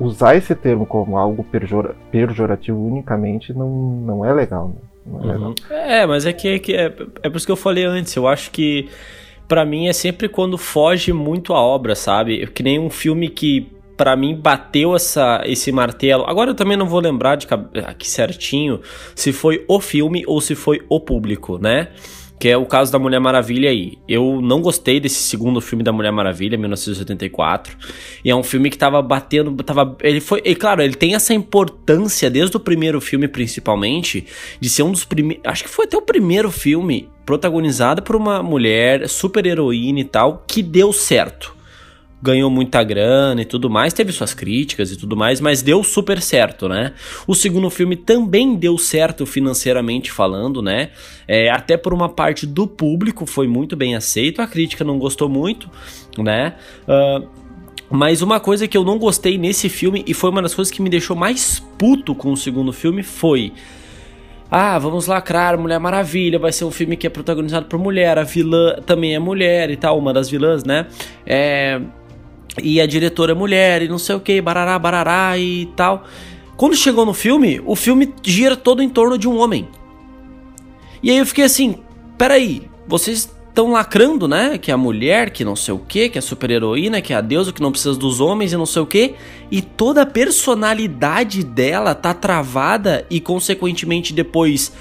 usar 0.00 0.36
esse 0.36 0.54
termo 0.54 0.84
como 0.84 1.16
algo 1.16 1.46
pejorativo 2.10 2.78
unicamente 2.78 3.52
não, 3.52 3.70
não 3.70 4.24
é 4.24 4.32
legal. 4.32 4.68
Né? 4.68 4.74
Não 5.06 5.20
é, 5.20 5.22
uhum. 5.22 5.32
legal. 5.32 5.54
é, 5.70 6.06
mas 6.06 6.26
é 6.26 6.32
que, 6.32 6.48
é, 6.48 6.58
que 6.58 6.74
é, 6.74 6.86
é 7.22 7.30
por 7.30 7.36
isso 7.36 7.46
que 7.46 7.52
eu 7.52 7.56
falei 7.56 7.84
antes. 7.84 8.14
Eu 8.14 8.26
acho 8.26 8.50
que 8.50 8.88
para 9.46 9.64
mim 9.64 9.88
é 9.88 9.92
sempre 9.92 10.28
quando 10.28 10.58
foge 10.58 11.12
muito 11.12 11.54
a 11.54 11.60
obra, 11.60 11.94
sabe? 11.94 12.46
Que 12.48 12.62
nem 12.62 12.78
um 12.78 12.90
filme 12.90 13.28
que 13.28 13.72
para 13.96 14.14
mim 14.14 14.36
bateu 14.36 14.94
essa, 14.94 15.42
esse 15.44 15.72
martelo. 15.72 16.24
Agora 16.24 16.50
eu 16.50 16.54
também 16.54 16.76
não 16.76 16.86
vou 16.86 17.00
lembrar 17.00 17.36
de 17.36 17.48
aqui 17.84 18.08
certinho 18.08 18.80
se 19.14 19.32
foi 19.32 19.64
o 19.66 19.80
filme 19.80 20.22
ou 20.26 20.40
se 20.40 20.54
foi 20.54 20.82
o 20.88 21.00
público, 21.00 21.58
né? 21.58 21.88
Que 22.38 22.48
é 22.48 22.56
o 22.56 22.64
caso 22.64 22.92
da 22.92 22.98
Mulher 22.98 23.20
Maravilha 23.20 23.70
aí. 23.70 23.98
Eu 24.08 24.40
não 24.40 24.60
gostei 24.60 25.00
desse 25.00 25.16
segundo 25.16 25.60
filme 25.60 25.82
da 25.82 25.92
Mulher 25.92 26.12
Maravilha, 26.12 26.56
1984. 26.56 27.76
E 28.24 28.30
é 28.30 28.34
um 28.34 28.42
filme 28.42 28.70
que 28.70 28.78
tava 28.78 29.02
batendo, 29.02 29.54
tava, 29.62 29.96
ele 30.02 30.20
foi, 30.20 30.40
e 30.44 30.54
claro, 30.54 30.82
ele 30.82 30.94
tem 30.94 31.14
essa 31.14 31.34
importância 31.34 32.30
desde 32.30 32.56
o 32.56 32.60
primeiro 32.60 33.00
filme 33.00 33.26
principalmente, 33.26 34.26
de 34.60 34.68
ser 34.68 34.82
um 34.82 34.92
dos 34.92 35.04
primeiros, 35.04 35.44
acho 35.44 35.64
que 35.64 35.70
foi 35.70 35.86
até 35.86 35.96
o 35.96 36.02
primeiro 36.02 36.50
filme 36.50 37.08
protagonizado 37.26 38.02
por 38.02 38.16
uma 38.16 38.42
mulher 38.42 39.08
super 39.08 39.44
heroína 39.44 40.00
e 40.00 40.04
tal, 40.04 40.44
que 40.46 40.62
deu 40.62 40.92
certo 40.92 41.57
ganhou 42.22 42.50
muita 42.50 42.82
grana 42.82 43.42
e 43.42 43.44
tudo 43.44 43.70
mais, 43.70 43.92
teve 43.92 44.12
suas 44.12 44.34
críticas 44.34 44.90
e 44.90 44.96
tudo 44.96 45.16
mais, 45.16 45.40
mas 45.40 45.62
deu 45.62 45.84
super 45.84 46.20
certo, 46.20 46.68
né? 46.68 46.92
O 47.26 47.34
segundo 47.34 47.70
filme 47.70 47.96
também 47.96 48.56
deu 48.56 48.76
certo 48.76 49.24
financeiramente 49.24 50.10
falando, 50.10 50.60
né? 50.60 50.90
É, 51.26 51.50
até 51.50 51.76
por 51.76 51.94
uma 51.94 52.08
parte 52.08 52.46
do 52.46 52.66
público 52.66 53.24
foi 53.24 53.46
muito 53.46 53.76
bem 53.76 53.94
aceito, 53.94 54.42
a 54.42 54.46
crítica 54.46 54.84
não 54.84 54.98
gostou 54.98 55.28
muito, 55.28 55.70
né? 56.18 56.54
Uh, 56.82 57.28
mas 57.90 58.20
uma 58.20 58.38
coisa 58.38 58.68
que 58.68 58.76
eu 58.76 58.84
não 58.84 58.98
gostei 58.98 59.38
nesse 59.38 59.68
filme, 59.68 60.04
e 60.06 60.12
foi 60.12 60.30
uma 60.30 60.42
das 60.42 60.54
coisas 60.54 60.72
que 60.72 60.82
me 60.82 60.90
deixou 60.90 61.16
mais 61.16 61.62
puto 61.78 62.14
com 62.14 62.32
o 62.32 62.36
segundo 62.36 62.72
filme, 62.72 63.02
foi. 63.02 63.52
Ah, 64.50 64.78
vamos 64.78 65.06
lacrar 65.06 65.58
Mulher 65.58 65.78
Maravilha, 65.78 66.38
vai 66.38 66.52
ser 66.52 66.64
um 66.64 66.70
filme 66.70 66.96
que 66.96 67.06
é 67.06 67.10
protagonizado 67.10 67.66
por 67.66 67.78
mulher, 67.78 68.18
a 68.18 68.24
vilã 68.24 68.76
também 68.86 69.14
é 69.14 69.18
mulher 69.18 69.70
e 69.70 69.76
tal, 69.76 69.98
uma 69.98 70.12
das 70.12 70.30
vilãs, 70.30 70.64
né? 70.64 70.86
É, 71.26 71.80
e 72.62 72.80
a 72.80 72.86
diretora 72.86 73.34
mulher 73.34 73.82
e 73.82 73.88
não 73.88 73.98
sei 73.98 74.16
o 74.16 74.20
que, 74.20 74.40
barará, 74.40 74.78
barará 74.78 75.38
e 75.38 75.66
tal. 75.76 76.04
Quando 76.56 76.74
chegou 76.74 77.06
no 77.06 77.14
filme, 77.14 77.60
o 77.64 77.76
filme 77.76 78.12
gira 78.22 78.56
todo 78.56 78.82
em 78.82 78.88
torno 78.88 79.16
de 79.16 79.28
um 79.28 79.38
homem. 79.38 79.68
E 81.02 81.10
aí 81.10 81.18
eu 81.18 81.26
fiquei 81.26 81.44
assim, 81.44 81.76
peraí, 82.16 82.68
vocês 82.86 83.30
estão 83.48 83.72
lacrando, 83.72 84.28
né? 84.28 84.58
Que 84.58 84.70
é 84.70 84.74
a 84.74 84.76
mulher, 84.76 85.30
que 85.30 85.44
não 85.44 85.56
sei 85.56 85.74
o 85.74 85.78
que, 85.78 86.08
que 86.08 86.18
é 86.18 86.20
a 86.20 86.22
super 86.22 86.50
heroína, 86.50 87.00
que 87.00 87.12
é 87.12 87.16
a 87.16 87.20
deusa, 87.20 87.52
que 87.52 87.62
não 87.62 87.72
precisa 87.72 87.96
dos 87.96 88.20
homens 88.20 88.52
e 88.52 88.56
não 88.56 88.66
sei 88.66 88.82
o 88.82 88.86
que. 88.86 89.14
E 89.50 89.60
toda 89.60 90.02
a 90.02 90.06
personalidade 90.06 91.44
dela 91.44 91.94
tá 91.94 92.14
travada 92.14 93.04
e 93.10 93.20
consequentemente 93.20 94.12
depois 94.12 94.72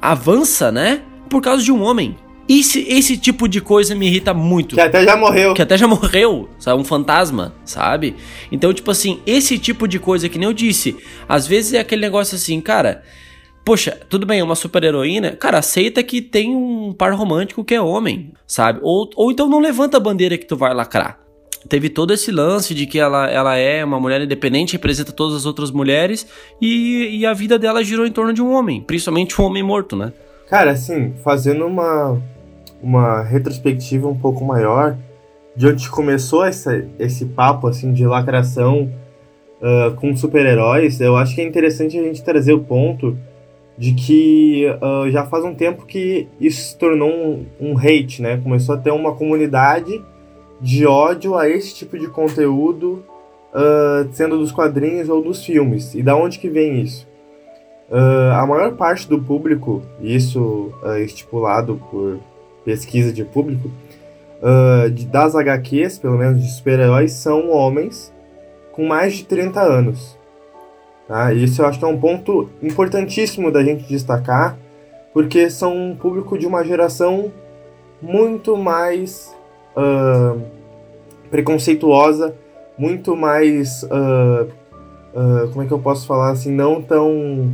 avança, 0.00 0.70
né? 0.70 1.02
Por 1.28 1.42
causa 1.42 1.62
de 1.62 1.72
um 1.72 1.82
homem. 1.82 2.16
Esse, 2.48 2.80
esse 2.88 3.18
tipo 3.18 3.46
de 3.46 3.60
coisa 3.60 3.94
me 3.94 4.06
irrita 4.06 4.32
muito. 4.32 4.74
Que 4.74 4.80
até 4.80 5.04
já 5.04 5.16
morreu. 5.16 5.52
Que 5.52 5.62
até 5.62 5.76
já 5.76 5.86
morreu, 5.86 6.48
sabe? 6.58 6.80
Um 6.80 6.84
fantasma, 6.84 7.54
sabe? 7.64 8.16
Então, 8.50 8.72
tipo 8.72 8.90
assim, 8.90 9.20
esse 9.26 9.58
tipo 9.58 9.86
de 9.86 9.98
coisa 9.98 10.28
que 10.28 10.38
nem 10.38 10.48
eu 10.48 10.54
disse, 10.54 10.96
às 11.28 11.46
vezes 11.46 11.74
é 11.74 11.80
aquele 11.80 12.00
negócio 12.00 12.36
assim, 12.36 12.58
cara. 12.60 13.02
Poxa, 13.64 13.98
tudo 14.08 14.24
bem, 14.24 14.40
é 14.40 14.44
uma 14.44 14.54
super 14.54 14.82
heroína. 14.82 15.32
Cara, 15.32 15.58
aceita 15.58 16.02
que 16.02 16.22
tem 16.22 16.56
um 16.56 16.94
par 16.94 17.12
romântico 17.12 17.62
que 17.62 17.74
é 17.74 17.80
homem, 17.82 18.32
sabe? 18.46 18.80
Ou, 18.82 19.10
ou 19.14 19.30
então 19.30 19.46
não 19.46 19.60
levanta 19.60 19.98
a 19.98 20.00
bandeira 20.00 20.38
que 20.38 20.46
tu 20.46 20.56
vai 20.56 20.72
lacrar. 20.72 21.18
Teve 21.68 21.90
todo 21.90 22.14
esse 22.14 22.30
lance 22.30 22.72
de 22.72 22.86
que 22.86 22.98
ela, 22.98 23.28
ela 23.28 23.56
é 23.56 23.84
uma 23.84 24.00
mulher 24.00 24.22
independente, 24.22 24.72
representa 24.72 25.12
todas 25.12 25.36
as 25.36 25.44
outras 25.44 25.70
mulheres, 25.70 26.26
e, 26.62 27.18
e 27.18 27.26
a 27.26 27.34
vida 27.34 27.58
dela 27.58 27.84
girou 27.84 28.06
em 28.06 28.10
torno 28.10 28.32
de 28.32 28.40
um 28.40 28.52
homem, 28.52 28.80
principalmente 28.80 29.38
um 29.38 29.44
homem 29.44 29.62
morto, 29.62 29.94
né? 29.94 30.14
Cara, 30.48 30.70
assim, 30.70 31.12
fazendo 31.22 31.66
uma, 31.66 32.18
uma 32.82 33.22
retrospectiva 33.22 34.08
um 34.08 34.16
pouco 34.16 34.44
maior 34.44 34.96
de 35.58 35.66
onde 35.66 35.90
começou 35.90 36.44
essa, 36.44 36.84
esse 36.98 37.24
papo 37.24 37.66
assim 37.66 37.92
de 37.92 38.06
lacração 38.06 38.92
uh, 39.60 39.94
com 39.96 40.16
super-heróis, 40.16 41.00
eu 41.00 41.16
acho 41.16 41.34
que 41.34 41.40
é 41.40 41.44
interessante 41.44 41.98
a 41.98 42.02
gente 42.02 42.22
trazer 42.22 42.52
o 42.52 42.60
ponto 42.60 43.18
de 43.76 43.92
que 43.92 44.66
uh, 44.80 45.10
já 45.10 45.26
faz 45.26 45.44
um 45.44 45.54
tempo 45.54 45.84
que 45.84 46.28
isso 46.40 46.62
se 46.62 46.78
tornou 46.78 47.10
um, 47.10 47.46
um 47.60 47.78
hate, 47.78 48.22
né? 48.22 48.40
Começou 48.42 48.74
a 48.74 48.78
ter 48.78 48.92
uma 48.92 49.14
comunidade 49.14 50.00
de 50.60 50.86
ódio 50.86 51.36
a 51.36 51.48
esse 51.48 51.74
tipo 51.74 51.98
de 51.98 52.08
conteúdo 52.08 53.04
uh, 53.52 54.08
sendo 54.12 54.38
dos 54.38 54.50
quadrinhos 54.50 55.08
ou 55.08 55.22
dos 55.22 55.44
filmes. 55.44 55.94
E 55.94 56.02
da 56.02 56.16
onde 56.16 56.38
que 56.38 56.48
vem 56.48 56.80
isso? 56.80 57.06
A 58.34 58.44
maior 58.46 58.76
parte 58.76 59.08
do 59.08 59.18
público, 59.18 59.80
isso 59.98 60.74
uh, 60.82 60.98
estipulado 60.98 61.80
por 61.90 62.18
pesquisa 62.68 63.10
de 63.10 63.24
público, 63.24 63.70
de, 64.92 65.06
das 65.06 65.34
HQs, 65.34 65.98
pelo 65.98 66.18
menos 66.18 66.42
de 66.42 66.50
super-heróis, 66.50 67.12
são 67.12 67.50
homens 67.50 68.12
com 68.72 68.86
mais 68.86 69.14
de 69.14 69.24
30 69.24 69.58
anos. 69.60 70.18
Tá? 71.08 71.32
Isso 71.32 71.62
eu 71.62 71.66
acho 71.66 71.78
que 71.78 71.84
é 71.86 71.88
um 71.88 71.98
ponto 71.98 72.50
importantíssimo 72.62 73.50
da 73.50 73.64
gente 73.64 73.88
destacar, 73.88 74.58
porque 75.14 75.48
são 75.48 75.74
um 75.74 75.96
público 75.96 76.36
de 76.36 76.46
uma 76.46 76.62
geração 76.62 77.32
muito 78.02 78.54
mais 78.54 79.34
uh, 79.74 80.38
preconceituosa, 81.30 82.34
muito 82.76 83.16
mais. 83.16 83.82
Uh, 83.84 84.44
uh, 85.14 85.48
como 85.48 85.62
é 85.62 85.66
que 85.66 85.72
eu 85.72 85.78
posso 85.78 86.06
falar 86.06 86.32
assim? 86.32 86.52
Não 86.52 86.82
tão. 86.82 87.50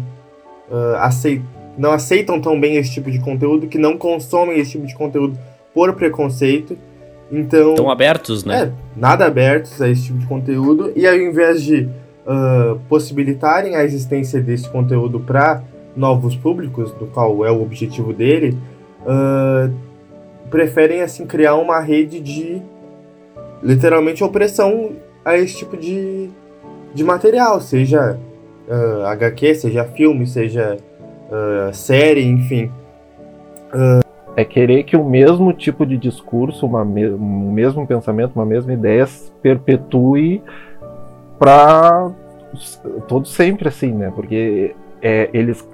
aceit 1.01 1.41
não 1.77 1.93
aceitam 1.93 2.41
tão 2.41 2.59
bem 2.59 2.77
esse 2.77 2.93
tipo 2.93 3.11
de 3.11 3.21
conteúdo, 3.21 3.67
que 3.67 3.79
não 3.79 3.97
consomem 3.97 4.59
esse 4.59 4.73
tipo 4.73 4.87
de 4.87 4.95
conteúdo 4.95 5.39
por 5.73 5.93
preconceito. 5.95 6.77
Então. 7.31 7.71
Estão 7.71 7.91
abertos, 7.91 8.45
né? 8.45 8.65
É, 8.65 8.73
nada 8.97 9.27
abertos 9.27 9.81
a 9.81 9.89
esse 9.89 10.05
tipo 10.05 10.19
de 10.19 10.27
conteúdo. 10.27 10.93
E 10.95 11.07
ao 11.07 11.17
invés 11.17 11.63
de 11.63 11.89
possibilitarem 12.89 13.77
a 13.77 13.85
existência 13.85 14.41
desse 14.41 14.69
conteúdo 14.69 15.21
para 15.21 15.63
novos 15.97 16.35
públicos, 16.35 16.91
do 16.93 17.07
qual 17.07 17.45
é 17.45 17.51
o 17.51 17.63
objetivo 17.63 18.13
dele, 18.13 18.57
uh, 19.03 19.73
preferem 20.51 21.03
assim 21.03 21.27
criar 21.27 21.57
uma 21.57 21.81
rede 21.81 22.21
de 22.21 22.61
literalmente 23.63 24.25
opressão 24.25 24.93
a 25.25 25.37
esse 25.37 25.59
tipo 25.59 25.77
de, 25.77 26.31
de 26.95 27.05
material, 27.05 27.61
seja 27.61 28.19
uh, 28.69 29.07
HQ, 29.07 29.55
seja 29.55 29.85
filme, 29.85 30.27
seja 30.27 30.77
uh, 31.31 31.73
série, 31.73 32.25
enfim. 32.25 32.71
É 34.37 34.45
querer 34.45 34.85
que 34.85 34.97
o 34.97 35.05
mesmo 35.05 35.53
tipo 35.53 35.85
de 35.85 35.97
discurso, 35.97 36.67
uma 36.67 36.85
me 36.85 37.09
um 37.11 37.53
mesmo 37.53 37.87
pensamento, 37.87 38.33
uma 38.35 38.47
mesma 38.47 38.73
ideia 38.73 39.07
perpetue 39.43 40.43
para 41.39 42.11
todos 43.09 43.33
sempre 43.33 43.69
assim, 43.69 43.93
né? 43.93 44.13
Porque 44.15 44.75
é, 45.03 45.29
eles 45.33 45.67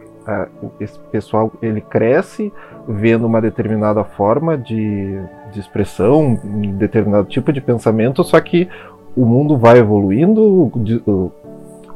esse 0.79 0.99
pessoal 1.11 1.51
ele 1.63 1.81
cresce 1.81 2.53
vendo 2.87 3.27
uma 3.27 3.41
determinada 3.41 4.05
forma 4.05 4.57
de, 4.57 5.21
de 5.53 5.61
expressão, 5.61 6.39
um 6.45 6.77
determinado 6.77 7.29
tipo 7.29 7.53
de 7.53 7.61
pensamento, 7.61 8.23
só 8.23 8.41
que 8.41 8.69
o 9.17 9.25
mundo 9.25 9.57
vai 9.57 9.79
evoluindo, 9.79 10.71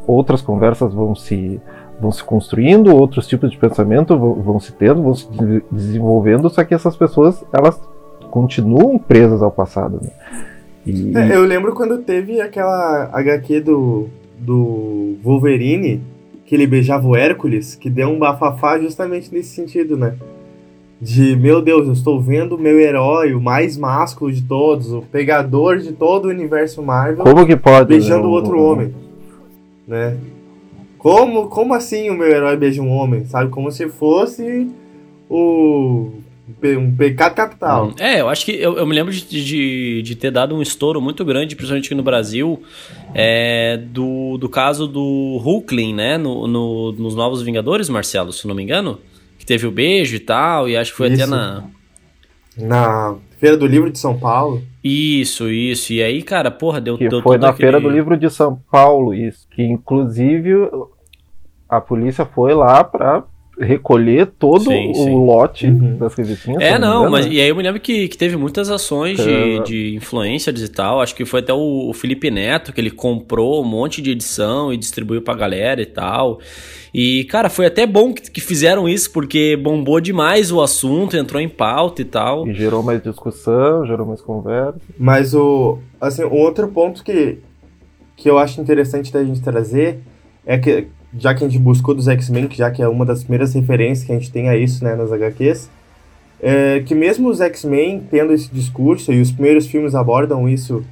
outras 0.06 0.42
conversas 0.42 0.92
vão 0.92 1.14
se 1.14 1.60
vão 2.00 2.12
se 2.12 2.22
construindo, 2.22 2.94
outros 2.94 3.26
tipos 3.26 3.50
de 3.50 3.56
pensamento 3.56 4.18
vão, 4.18 4.34
vão 4.34 4.60
se 4.60 4.72
tendo, 4.72 5.02
vão 5.02 5.14
se 5.14 5.28
desenvolvendo, 5.70 6.50
só 6.50 6.64
que 6.64 6.74
essas 6.74 6.96
pessoas 6.96 7.44
elas 7.52 7.80
continuam 8.30 8.98
presas 8.98 9.42
ao 9.42 9.50
passado. 9.50 10.00
Né? 10.02 10.10
E... 10.86 11.16
É, 11.16 11.36
eu 11.36 11.44
lembro 11.44 11.74
quando 11.74 11.98
teve 11.98 12.40
aquela 12.40 13.10
HQ 13.12 13.60
do, 13.60 14.08
do 14.38 15.16
Wolverine 15.22 16.02
que 16.44 16.54
ele 16.54 16.66
beijava 16.66 17.06
o 17.06 17.16
Hércules, 17.16 17.74
que 17.74 17.88
deu 17.88 18.08
um 18.08 18.18
bafafá 18.18 18.78
justamente 18.78 19.32
nesse 19.32 19.54
sentido, 19.54 19.96
né? 19.96 20.14
De, 21.00 21.36
meu 21.36 21.60
Deus, 21.60 21.86
eu 21.86 21.92
estou 21.92 22.20
vendo 22.20 22.54
o 22.54 22.58
meu 22.58 22.78
herói, 22.78 23.34
o 23.34 23.40
mais 23.40 23.76
másculo 23.76 24.30
de 24.30 24.42
todos, 24.42 24.92
o 24.92 25.02
pegador 25.02 25.78
de 25.78 25.92
todo 25.92 26.26
o 26.26 26.28
universo 26.28 26.82
Marvel. 26.82 27.24
Como 27.24 27.46
que 27.46 27.56
pode? 27.56 27.88
Beijando 27.88 28.22
né? 28.22 28.28
outro 28.28 28.60
homem, 28.60 28.94
né? 29.88 30.16
Como, 31.04 31.48
como 31.50 31.74
assim 31.74 32.08
o 32.08 32.14
meu 32.14 32.26
herói 32.26 32.56
beija 32.56 32.80
um 32.80 32.90
homem, 32.90 33.26
sabe? 33.26 33.50
Como 33.50 33.70
se 33.70 33.90
fosse 33.90 34.70
o 35.28 36.12
um 36.62 36.96
pecado 36.96 37.34
capital. 37.34 37.88
Hum, 37.88 37.94
é, 38.00 38.22
eu 38.22 38.28
acho 38.30 38.46
que 38.46 38.52
eu, 38.52 38.78
eu 38.78 38.86
me 38.86 38.94
lembro 38.94 39.12
de, 39.12 39.22
de, 39.22 40.00
de, 40.00 40.16
ter 40.16 40.30
dado 40.30 40.54
um 40.54 40.62
estouro 40.62 41.02
muito 41.02 41.22
grande, 41.22 41.54
principalmente 41.56 41.88
aqui 41.88 41.94
no 41.94 42.02
Brasil, 42.02 42.62
é, 43.12 43.76
do, 43.76 44.38
do 44.38 44.48
caso 44.48 44.88
do 44.88 45.38
Hulkling, 45.44 45.92
né? 45.92 46.16
No, 46.16 46.46
no, 46.46 46.92
nos 46.92 47.14
Novos 47.14 47.42
Vingadores, 47.42 47.90
Marcelo, 47.90 48.32
se 48.32 48.48
não 48.48 48.54
me 48.54 48.62
engano. 48.62 48.98
Que 49.38 49.44
teve 49.44 49.66
o 49.66 49.70
beijo 49.70 50.16
e 50.16 50.20
tal, 50.20 50.70
e 50.70 50.74
acho 50.74 50.92
que 50.92 50.96
foi 50.96 51.08
isso. 51.08 51.22
até 51.22 51.30
na. 51.30 51.64
Na 52.56 53.16
Feira 53.38 53.58
do 53.58 53.66
Livro 53.66 53.90
de 53.90 53.98
São 53.98 54.18
Paulo. 54.18 54.62
Isso, 54.82 55.50
isso. 55.50 55.92
E 55.92 56.02
aí, 56.02 56.22
cara, 56.22 56.50
porra, 56.50 56.80
deu, 56.80 56.96
que 56.96 57.08
deu 57.08 57.20
Foi 57.20 57.36
na 57.36 57.50
aquele... 57.50 57.70
Feira 57.70 57.78
do 57.78 57.90
Livro 57.90 58.16
de 58.16 58.30
São 58.30 58.58
Paulo, 58.70 59.12
isso. 59.12 59.46
Que 59.50 59.62
inclusive 59.62 60.50
a 61.76 61.80
polícia 61.80 62.24
foi 62.24 62.54
lá 62.54 62.82
pra 62.84 63.24
recolher 63.58 64.26
todo 64.26 64.64
sim, 64.64 64.90
o 64.90 64.94
sim. 64.94 65.14
lote 65.14 65.66
uhum. 65.66 65.96
das 65.96 66.14
revistinhas. 66.14 66.62
É, 66.62 66.78
não, 66.78 67.08
mas 67.08 67.26
e 67.26 67.40
aí 67.40 67.48
eu 67.48 67.56
me 67.56 67.62
lembro 67.62 67.80
que, 67.80 68.08
que 68.08 68.18
teve 68.18 68.36
muitas 68.36 68.68
ações 68.68 69.18
de, 69.18 69.30
é. 69.30 69.62
de 69.62 69.94
influencers 69.94 70.60
e 70.60 70.68
tal. 70.68 71.00
Acho 71.00 71.14
que 71.14 71.24
foi 71.24 71.40
até 71.40 71.52
o, 71.52 71.88
o, 71.88 71.92
Felipe 71.92 72.30
Neto 72.30 72.72
que 72.72 72.80
ele 72.80 72.90
comprou 72.90 73.62
um 73.62 73.64
monte 73.64 74.02
de 74.02 74.10
edição 74.10 74.72
e 74.72 74.76
distribuiu 74.76 75.22
pra 75.22 75.34
galera 75.34 75.80
e 75.80 75.86
tal. 75.86 76.40
E, 76.92 77.24
cara, 77.24 77.48
foi 77.48 77.66
até 77.66 77.86
bom 77.86 78.12
que, 78.12 78.30
que 78.30 78.40
fizeram 78.40 78.88
isso, 78.88 79.12
porque 79.12 79.56
bombou 79.56 80.00
demais 80.00 80.52
o 80.52 80.60
assunto, 80.60 81.16
entrou 81.16 81.40
em 81.40 81.48
pauta 81.48 82.02
e 82.02 82.04
tal. 82.04 82.46
E 82.46 82.54
gerou 82.54 82.82
mais 82.82 83.02
discussão, 83.02 83.86
gerou 83.86 84.06
mais 84.06 84.20
conversa. 84.20 84.80
Mas 84.98 85.34
o. 85.34 85.78
Assim, 86.00 86.22
outro 86.24 86.68
ponto 86.68 87.02
que, 87.02 87.38
que 88.16 88.28
eu 88.28 88.38
acho 88.38 88.60
interessante 88.60 89.12
da 89.12 89.24
gente 89.24 89.40
trazer 89.42 90.00
é 90.46 90.58
que 90.58 90.88
já 91.18 91.34
que 91.34 91.44
a 91.44 91.48
gente 91.48 91.60
buscou 91.60 91.94
dos 91.94 92.08
X-Men, 92.08 92.48
já 92.50 92.70
que 92.70 92.82
é 92.82 92.88
uma 92.88 93.04
das 93.04 93.22
primeiras 93.22 93.54
referências 93.54 94.06
que 94.06 94.12
a 94.12 94.16
gente 94.16 94.30
tem 94.30 94.48
a 94.48 94.56
isso, 94.56 94.82
né, 94.84 94.94
nas 94.94 95.12
HQs, 95.12 95.70
é 96.42 96.80
que 96.80 96.94
mesmo 96.94 97.28
os 97.28 97.40
X-Men 97.40 98.02
tendo 98.10 98.32
esse 98.32 98.52
discurso, 98.52 99.12
e 99.12 99.20
os 99.20 99.30
primeiros 99.30 99.66
filmes 99.66 99.94
abordam 99.94 100.48
isso, 100.48 100.84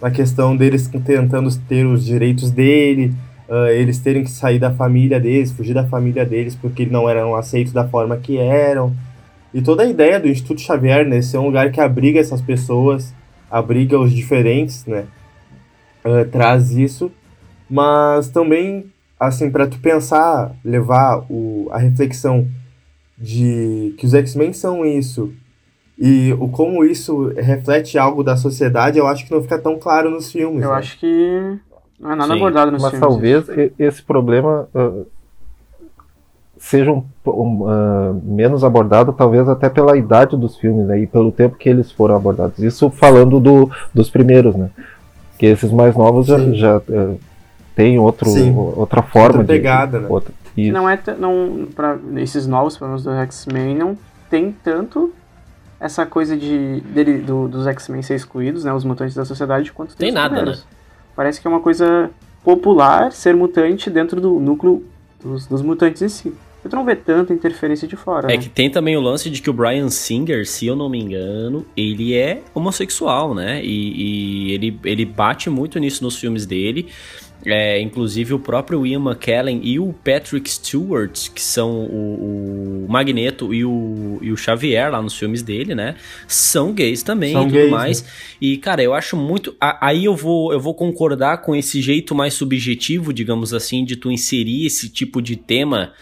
na 0.00 0.10
questão 0.10 0.56
deles 0.56 0.88
tentando 0.88 1.50
ter 1.68 1.84
os 1.86 2.04
direitos 2.04 2.50
dele, 2.50 3.12
uh, 3.48 3.68
eles 3.68 3.98
terem 3.98 4.22
que 4.22 4.30
sair 4.30 4.58
da 4.58 4.70
família 4.70 5.18
deles, 5.18 5.52
fugir 5.52 5.74
da 5.74 5.86
família 5.86 6.24
deles, 6.24 6.54
porque 6.54 6.86
não 6.86 7.08
eram 7.08 7.34
aceitos 7.34 7.72
da 7.72 7.86
forma 7.86 8.16
que 8.16 8.38
eram. 8.38 8.94
E 9.52 9.60
toda 9.60 9.82
a 9.82 9.86
ideia 9.86 10.20
do 10.20 10.28
Instituto 10.28 10.60
Xavier, 10.60 11.06
né, 11.06 11.20
ser 11.20 11.38
um 11.38 11.46
lugar 11.46 11.70
que 11.72 11.80
abriga 11.80 12.20
essas 12.20 12.40
pessoas, 12.40 13.12
abriga 13.50 13.98
os 13.98 14.12
diferentes, 14.12 14.86
né, 14.86 15.06
uh, 16.04 16.24
traz 16.30 16.70
isso, 16.70 17.10
mas 17.68 18.28
também 18.28 18.86
assim, 19.20 19.50
para 19.50 19.66
tu 19.66 19.78
pensar, 19.78 20.52
levar 20.64 21.24
o, 21.28 21.68
a 21.70 21.78
reflexão 21.78 22.48
de 23.18 23.94
que 23.98 24.06
os 24.06 24.14
X-Men 24.14 24.54
são 24.54 24.84
isso 24.84 25.30
e 25.98 26.32
o 26.40 26.48
como 26.48 26.82
isso 26.82 27.30
reflete 27.36 27.98
algo 27.98 28.24
da 28.24 28.34
sociedade, 28.34 28.98
eu 28.98 29.06
acho 29.06 29.26
que 29.26 29.30
não 29.30 29.42
fica 29.42 29.58
tão 29.58 29.78
claro 29.78 30.10
nos 30.10 30.32
filmes. 30.32 30.62
Eu 30.62 30.70
né? 30.70 30.76
acho 30.76 30.98
que 30.98 31.58
não 32.00 32.12
é 32.12 32.16
nada 32.16 32.32
Sim. 32.32 32.38
abordado 32.38 32.72
nos 32.72 32.82
Mas 32.82 32.92
filmes. 32.92 33.06
Mas 33.06 33.46
talvez 33.46 33.72
esse 33.78 34.02
problema 34.02 34.66
uh, 34.74 35.06
seja 36.56 36.90
um, 36.90 37.04
um, 37.26 37.62
uh, 37.64 38.22
menos 38.24 38.64
abordado, 38.64 39.12
talvez 39.12 39.46
até 39.46 39.68
pela 39.68 39.98
idade 39.98 40.38
dos 40.38 40.56
filmes 40.56 40.86
né, 40.86 41.00
e 41.00 41.06
pelo 41.06 41.30
tempo 41.30 41.58
que 41.58 41.68
eles 41.68 41.92
foram 41.92 42.16
abordados. 42.16 42.58
Isso 42.60 42.88
falando 42.88 43.38
do, 43.38 43.70
dos 43.92 44.08
primeiros, 44.08 44.56
né? 44.56 44.70
Que 45.38 45.46
esses 45.46 45.70
mais 45.70 45.94
novos 45.94 46.26
Sim. 46.26 46.54
já, 46.54 46.78
já 46.78 46.78
uh, 46.78 47.20
tem 47.82 47.98
outro, 47.98 48.30
outra 48.76 49.02
forma 49.02 49.38
outra 49.38 49.54
pegada, 49.54 49.98
de, 49.98 50.04
né? 50.04 50.10
Outra, 50.10 50.34
não 50.56 50.88
é 50.88 50.98
não 51.18 51.68
para 51.74 51.98
esses 52.16 52.46
novos 52.46 52.76
problemas 52.76 53.02
do 53.02 53.10
X-Men 53.10 53.74
não 53.76 53.98
tem 54.28 54.54
tanto 54.64 55.12
essa 55.78 56.04
coisa 56.04 56.36
de 56.36 56.80
dele, 56.80 57.18
do, 57.18 57.48
dos 57.48 57.66
X-Men 57.66 58.02
ser 58.02 58.14
excluídos, 58.14 58.64
né, 58.64 58.72
os 58.72 58.84
mutantes 58.84 59.14
da 59.14 59.24
sociedade, 59.24 59.72
quanto 59.72 59.96
tem, 59.96 60.08
tem 60.08 60.12
nada, 60.12 60.36
primeiros. 60.36 60.60
né? 60.60 60.66
Parece 61.16 61.40
que 61.40 61.46
é 61.46 61.50
uma 61.50 61.60
coisa 61.60 62.10
popular 62.44 63.12
ser 63.12 63.34
mutante 63.34 63.88
dentro 63.88 64.20
do 64.20 64.38
núcleo 64.38 64.84
dos, 65.22 65.46
dos 65.46 65.62
mutantes 65.62 66.02
em 66.02 66.08
si. 66.08 66.34
Eu 66.62 66.70
não 66.72 66.84
vê 66.84 66.94
tanta 66.94 67.32
interferência 67.32 67.88
de 67.88 67.96
fora. 67.96 68.30
É 68.30 68.36
né? 68.36 68.42
que 68.42 68.48
tem 68.50 68.70
também 68.70 68.94
o 68.94 69.00
lance 69.00 69.30
de 69.30 69.40
que 69.40 69.48
o 69.48 69.52
Brian 69.52 69.88
Singer, 69.88 70.46
se 70.46 70.66
eu 70.66 70.76
não 70.76 70.90
me 70.90 71.00
engano, 71.00 71.64
ele 71.74 72.14
é 72.14 72.42
homossexual, 72.54 73.34
né? 73.34 73.64
E, 73.64 74.48
e 74.48 74.52
ele, 74.52 74.78
ele 74.84 75.06
bate 75.06 75.48
muito 75.48 75.78
nisso 75.78 76.04
nos 76.04 76.16
filmes 76.16 76.44
dele. 76.44 76.88
É, 77.44 77.80
inclusive 77.80 78.34
o 78.34 78.38
próprio 78.38 78.86
Ian 78.86 79.00
McKellen 79.00 79.60
e 79.62 79.78
o 79.78 79.94
Patrick 80.04 80.50
Stewart, 80.50 81.30
que 81.30 81.40
são 81.40 81.86
o, 81.86 82.84
o 82.84 82.86
Magneto 82.90 83.54
e 83.54 83.64
o, 83.64 84.18
e 84.20 84.30
o, 84.30 84.36
Xavier 84.36 84.90
lá 84.90 85.00
nos 85.00 85.16
filmes 85.16 85.40
dele, 85.42 85.74
né? 85.74 85.96
São 86.28 86.72
gays 86.72 87.02
também 87.02 87.32
são 87.32 87.42
e 87.42 87.46
tudo 87.46 87.54
gays, 87.54 87.70
mais. 87.70 88.02
Né? 88.02 88.08
E, 88.40 88.56
cara, 88.58 88.82
eu 88.82 88.92
acho 88.92 89.16
muito. 89.16 89.54
Aí 89.58 90.04
eu 90.04 90.14
vou, 90.14 90.52
eu 90.52 90.60
vou 90.60 90.74
concordar 90.74 91.38
com 91.38 91.56
esse 91.56 91.80
jeito 91.80 92.14
mais 92.14 92.34
subjetivo, 92.34 93.12
digamos 93.12 93.54
assim, 93.54 93.84
de 93.84 93.96
tu 93.96 94.10
inserir 94.10 94.66
esse 94.66 94.88
tipo 94.88 95.22
de 95.22 95.36
tema 95.36 95.92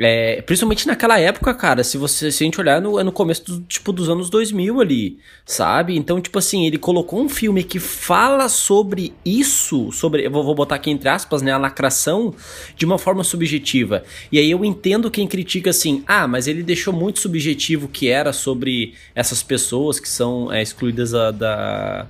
É, 0.00 0.40
principalmente 0.42 0.86
naquela 0.86 1.18
época, 1.18 1.52
cara, 1.52 1.82
se 1.82 1.98
você 1.98 2.30
se 2.30 2.44
a 2.44 2.46
gente 2.46 2.60
olhar 2.60 2.80
no, 2.80 3.00
é 3.00 3.02
no 3.02 3.10
começo 3.10 3.44
do, 3.44 3.60
tipo, 3.62 3.92
dos 3.92 4.08
anos 4.08 4.30
2000 4.30 4.80
ali, 4.80 5.18
sabe? 5.44 5.96
Então, 5.96 6.20
tipo 6.20 6.38
assim, 6.38 6.66
ele 6.66 6.78
colocou 6.78 7.20
um 7.20 7.28
filme 7.28 7.64
que 7.64 7.80
fala 7.80 8.48
sobre 8.48 9.12
isso, 9.24 9.90
sobre, 9.90 10.24
eu 10.26 10.30
vou, 10.30 10.44
vou 10.44 10.54
botar 10.54 10.76
aqui 10.76 10.90
entre 10.90 11.08
aspas, 11.08 11.42
né, 11.42 11.50
a 11.50 11.58
lacração, 11.58 12.32
de 12.76 12.86
uma 12.86 12.96
forma 12.96 13.24
subjetiva. 13.24 14.04
E 14.30 14.38
aí 14.38 14.48
eu 14.48 14.64
entendo 14.64 15.10
quem 15.10 15.26
critica 15.26 15.70
assim, 15.70 16.04
ah, 16.06 16.28
mas 16.28 16.46
ele 16.46 16.62
deixou 16.62 16.94
muito 16.94 17.18
subjetivo 17.18 17.88
que 17.88 18.08
era 18.08 18.32
sobre 18.32 18.94
essas 19.16 19.42
pessoas 19.42 19.98
que 19.98 20.08
são 20.08 20.52
é, 20.52 20.62
excluídas 20.62 21.12
a, 21.12 21.32
da 21.32 22.06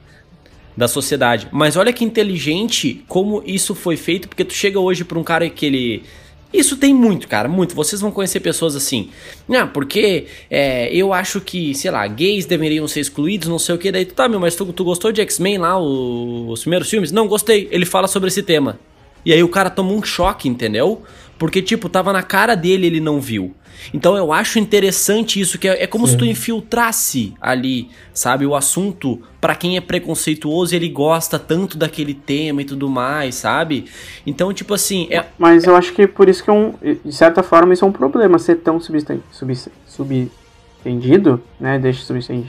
da 0.77 0.87
sociedade. 0.87 1.49
Mas 1.51 1.77
olha 1.77 1.93
que 1.93 2.05
inteligente 2.05 3.03
como 3.09 3.43
isso 3.45 3.75
foi 3.75 3.97
feito, 3.97 4.29
porque 4.29 4.45
tu 4.45 4.55
chega 4.55 4.79
hoje 4.79 5.05
pra 5.05 5.19
um 5.19 5.25
cara 5.25 5.51
que 5.51 5.67
ele 5.67 6.05
isso 6.53 6.77
tem 6.77 6.95
muito, 6.95 7.29
cara, 7.29 7.49
muito. 7.49 7.75
Vocês 7.75 8.01
vão 8.01 8.11
conhecer 8.11 8.41
pessoas 8.41 8.75
assim. 8.75 9.11
Ah, 9.51 9.67
porque 9.67 10.27
é, 10.51 10.93
eu 10.95 11.13
acho 11.13 11.41
que, 11.41 11.75
sei 11.75 11.91
lá, 11.91 12.07
gays 12.07 12.47
deveriam 12.47 12.89
ser 12.89 13.01
excluídos, 13.01 13.49
não 13.49 13.59
sei 13.59 13.75
o 13.75 13.79
que. 13.79 13.93
Daí 13.93 14.07
tu 14.07 14.15
tá, 14.15 14.29
meu, 14.29 14.41
mas 14.41 14.57
tu, 14.57 14.65
tu 14.73 14.83
gostou 14.83 15.13
de 15.13 15.21
X-Men 15.21 15.59
lá, 15.59 15.79
o, 15.79 16.49
os 16.49 16.61
primeiros 16.61 16.89
filmes? 16.89 17.13
Não, 17.13 17.29
gostei. 17.29 17.69
Ele 17.71 17.85
fala 17.85 18.09
sobre 18.09 18.29
esse 18.29 18.43
tema. 18.43 18.79
E 19.25 19.33
aí 19.33 19.43
o 19.43 19.49
cara 19.49 19.69
toma 19.69 19.93
um 19.93 20.03
choque, 20.03 20.49
entendeu? 20.49 21.03
Porque, 21.39 21.61
tipo, 21.61 21.89
tava 21.89 22.13
na 22.13 22.23
cara 22.23 22.55
dele 22.55 22.87
ele 22.87 23.01
não 23.01 23.21
viu. 23.21 23.55
Então 23.93 24.17
eu 24.17 24.33
acho 24.33 24.59
interessante 24.59 25.41
isso, 25.41 25.59
que 25.59 25.69
é, 25.69 25.85
é 25.85 25.87
como 25.87 26.07
Sim. 26.07 26.13
se 26.13 26.19
tu 26.19 26.25
infiltrasse 26.25 27.35
ali, 27.41 27.91
sabe, 28.13 28.47
o 28.47 28.55
assunto 28.55 29.21
para 29.41 29.55
quem 29.55 29.77
é 29.77 29.81
preconceituoso 29.81 30.75
e 30.75 30.77
ele 30.77 30.89
gosta 30.89 31.39
tanto 31.39 31.79
daquele 31.79 32.15
tema 32.15 32.63
e 32.63 32.65
tudo 32.65 32.89
mais, 32.89 33.37
sabe? 33.37 33.87
Então, 34.27 34.53
tipo 34.53 34.75
assim. 34.75 35.07
É, 35.11 35.25
Mas 35.39 35.65
eu 35.65 35.77
acho 35.77 35.93
que 35.93 36.07
por 36.07 36.29
isso 36.29 36.43
que 36.43 36.51
é 36.51 36.53
um. 36.53 36.75
De 37.05 37.13
certa 37.13 37.43
forma, 37.43 37.73
isso 37.73 37.85
é 37.85 37.89
um 37.89 37.93
problema, 37.93 38.39
ser 38.39 38.57
tão 38.57 38.81
substen 38.81 39.23
sub, 39.31 39.55
subentendido, 39.87 41.41
né? 41.61 41.79
Deixa 41.79 42.03
subentendido. 42.03 42.47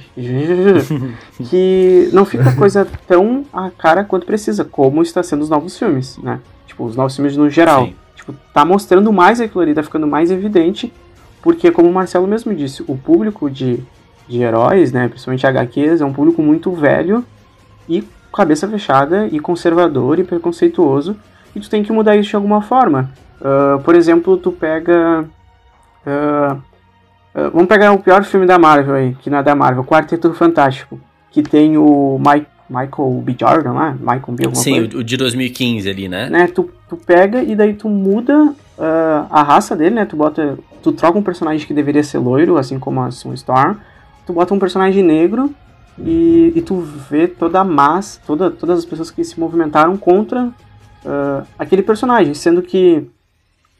que 1.49 2.09
não 2.11 2.25
fica 2.25 2.55
coisa 2.55 2.87
tão 3.07 3.45
a 3.53 3.69
cara 3.69 4.03
quanto 4.03 4.25
precisa, 4.25 4.65
como 4.65 5.01
está 5.01 5.21
sendo 5.23 5.41
os 5.41 5.49
novos 5.49 5.77
filmes, 5.77 6.17
né? 6.17 6.39
Tipo, 6.67 6.85
os 6.85 6.95
novos 6.95 7.15
filmes 7.15 7.37
no 7.37 7.49
geral. 7.49 7.85
Sim. 7.85 7.95
Tipo, 8.15 8.33
tá 8.53 8.65
mostrando 8.65 9.11
mais 9.13 9.39
aquilo 9.39 9.61
ali, 9.61 9.73
tá 9.73 9.83
ficando 9.83 10.07
mais 10.07 10.31
evidente 10.31 10.91
porque, 11.41 11.71
como 11.71 11.89
o 11.89 11.93
Marcelo 11.93 12.27
mesmo 12.27 12.53
disse, 12.53 12.83
o 12.87 12.97
público 12.97 13.49
de, 13.49 13.83
de 14.27 14.41
heróis, 14.41 14.91
né, 14.91 15.07
principalmente 15.07 15.47
HQs, 15.47 16.01
é 16.01 16.05
um 16.05 16.13
público 16.13 16.41
muito 16.41 16.71
velho 16.71 17.23
e 17.87 18.07
cabeça 18.33 18.67
fechada 18.67 19.27
e 19.31 19.39
conservador 19.39 20.19
e 20.19 20.23
preconceituoso, 20.23 21.17
e 21.55 21.59
tu 21.59 21.69
tem 21.69 21.83
que 21.83 21.91
mudar 21.91 22.15
isso 22.15 22.29
de 22.29 22.35
alguma 22.35 22.61
forma. 22.61 23.09
Uh, 23.39 23.81
por 23.81 23.95
exemplo, 23.95 24.37
tu 24.37 24.51
pega. 24.51 25.25
Uh, 26.05 26.55
uh, 26.55 27.51
vamos 27.51 27.67
pegar 27.67 27.91
o 27.91 27.99
pior 27.99 28.23
filme 28.23 28.45
da 28.45 28.59
Marvel 28.59 28.95
aí, 28.95 29.15
que 29.15 29.29
não 29.29 29.39
é 29.39 29.43
da 29.43 29.55
Marvel, 29.55 29.83
Quarteto 29.83 30.33
Fantástico, 30.33 30.99
que 31.31 31.41
tem 31.41 31.77
o 31.77 32.19
Mike, 32.19 32.47
Michael 32.69 33.21
B. 33.23 33.35
Jordan 33.39 33.73
lá, 33.73 33.91
Michael 33.99 34.31
B. 34.31 34.55
Sim, 34.55 34.81
coisa. 34.81 34.97
o 34.97 35.03
de 35.03 35.17
2015 35.17 35.89
ali, 35.89 36.07
né? 36.07 36.29
né? 36.29 36.47
Tu, 36.47 36.69
tu 36.87 36.95
pega 36.95 37.41
e 37.41 37.55
daí 37.55 37.73
tu 37.73 37.89
muda 37.89 38.53
a 39.29 39.43
raça 39.43 39.75
dele, 39.75 39.95
né? 39.95 40.05
Tu 40.05 40.15
bota 40.15 40.57
tu 40.81 40.91
troca 40.91 41.17
um 41.17 41.23
personagem 41.23 41.65
que 41.65 41.73
deveria 41.73 42.03
ser 42.03 42.17
loiro, 42.17 42.57
assim 42.57 42.79
como 42.79 43.01
a 43.01 43.11
Sun 43.11 43.33
Storm, 43.33 43.77
tu 44.25 44.33
bota 44.33 44.53
um 44.53 44.59
personagem 44.59 45.03
negro 45.03 45.53
e, 45.97 46.53
e 46.55 46.61
tu 46.61 46.79
vê 46.79 47.27
toda 47.27 47.59
a 47.59 47.63
massa, 47.63 48.19
toda, 48.25 48.49
todas 48.49 48.79
as 48.79 48.85
pessoas 48.85 49.11
que 49.11 49.23
se 49.23 49.39
movimentaram 49.39 49.97
contra 49.97 50.45
uh, 50.45 51.45
aquele 51.57 51.81
personagem, 51.81 52.33
sendo 52.33 52.61
que, 52.61 53.05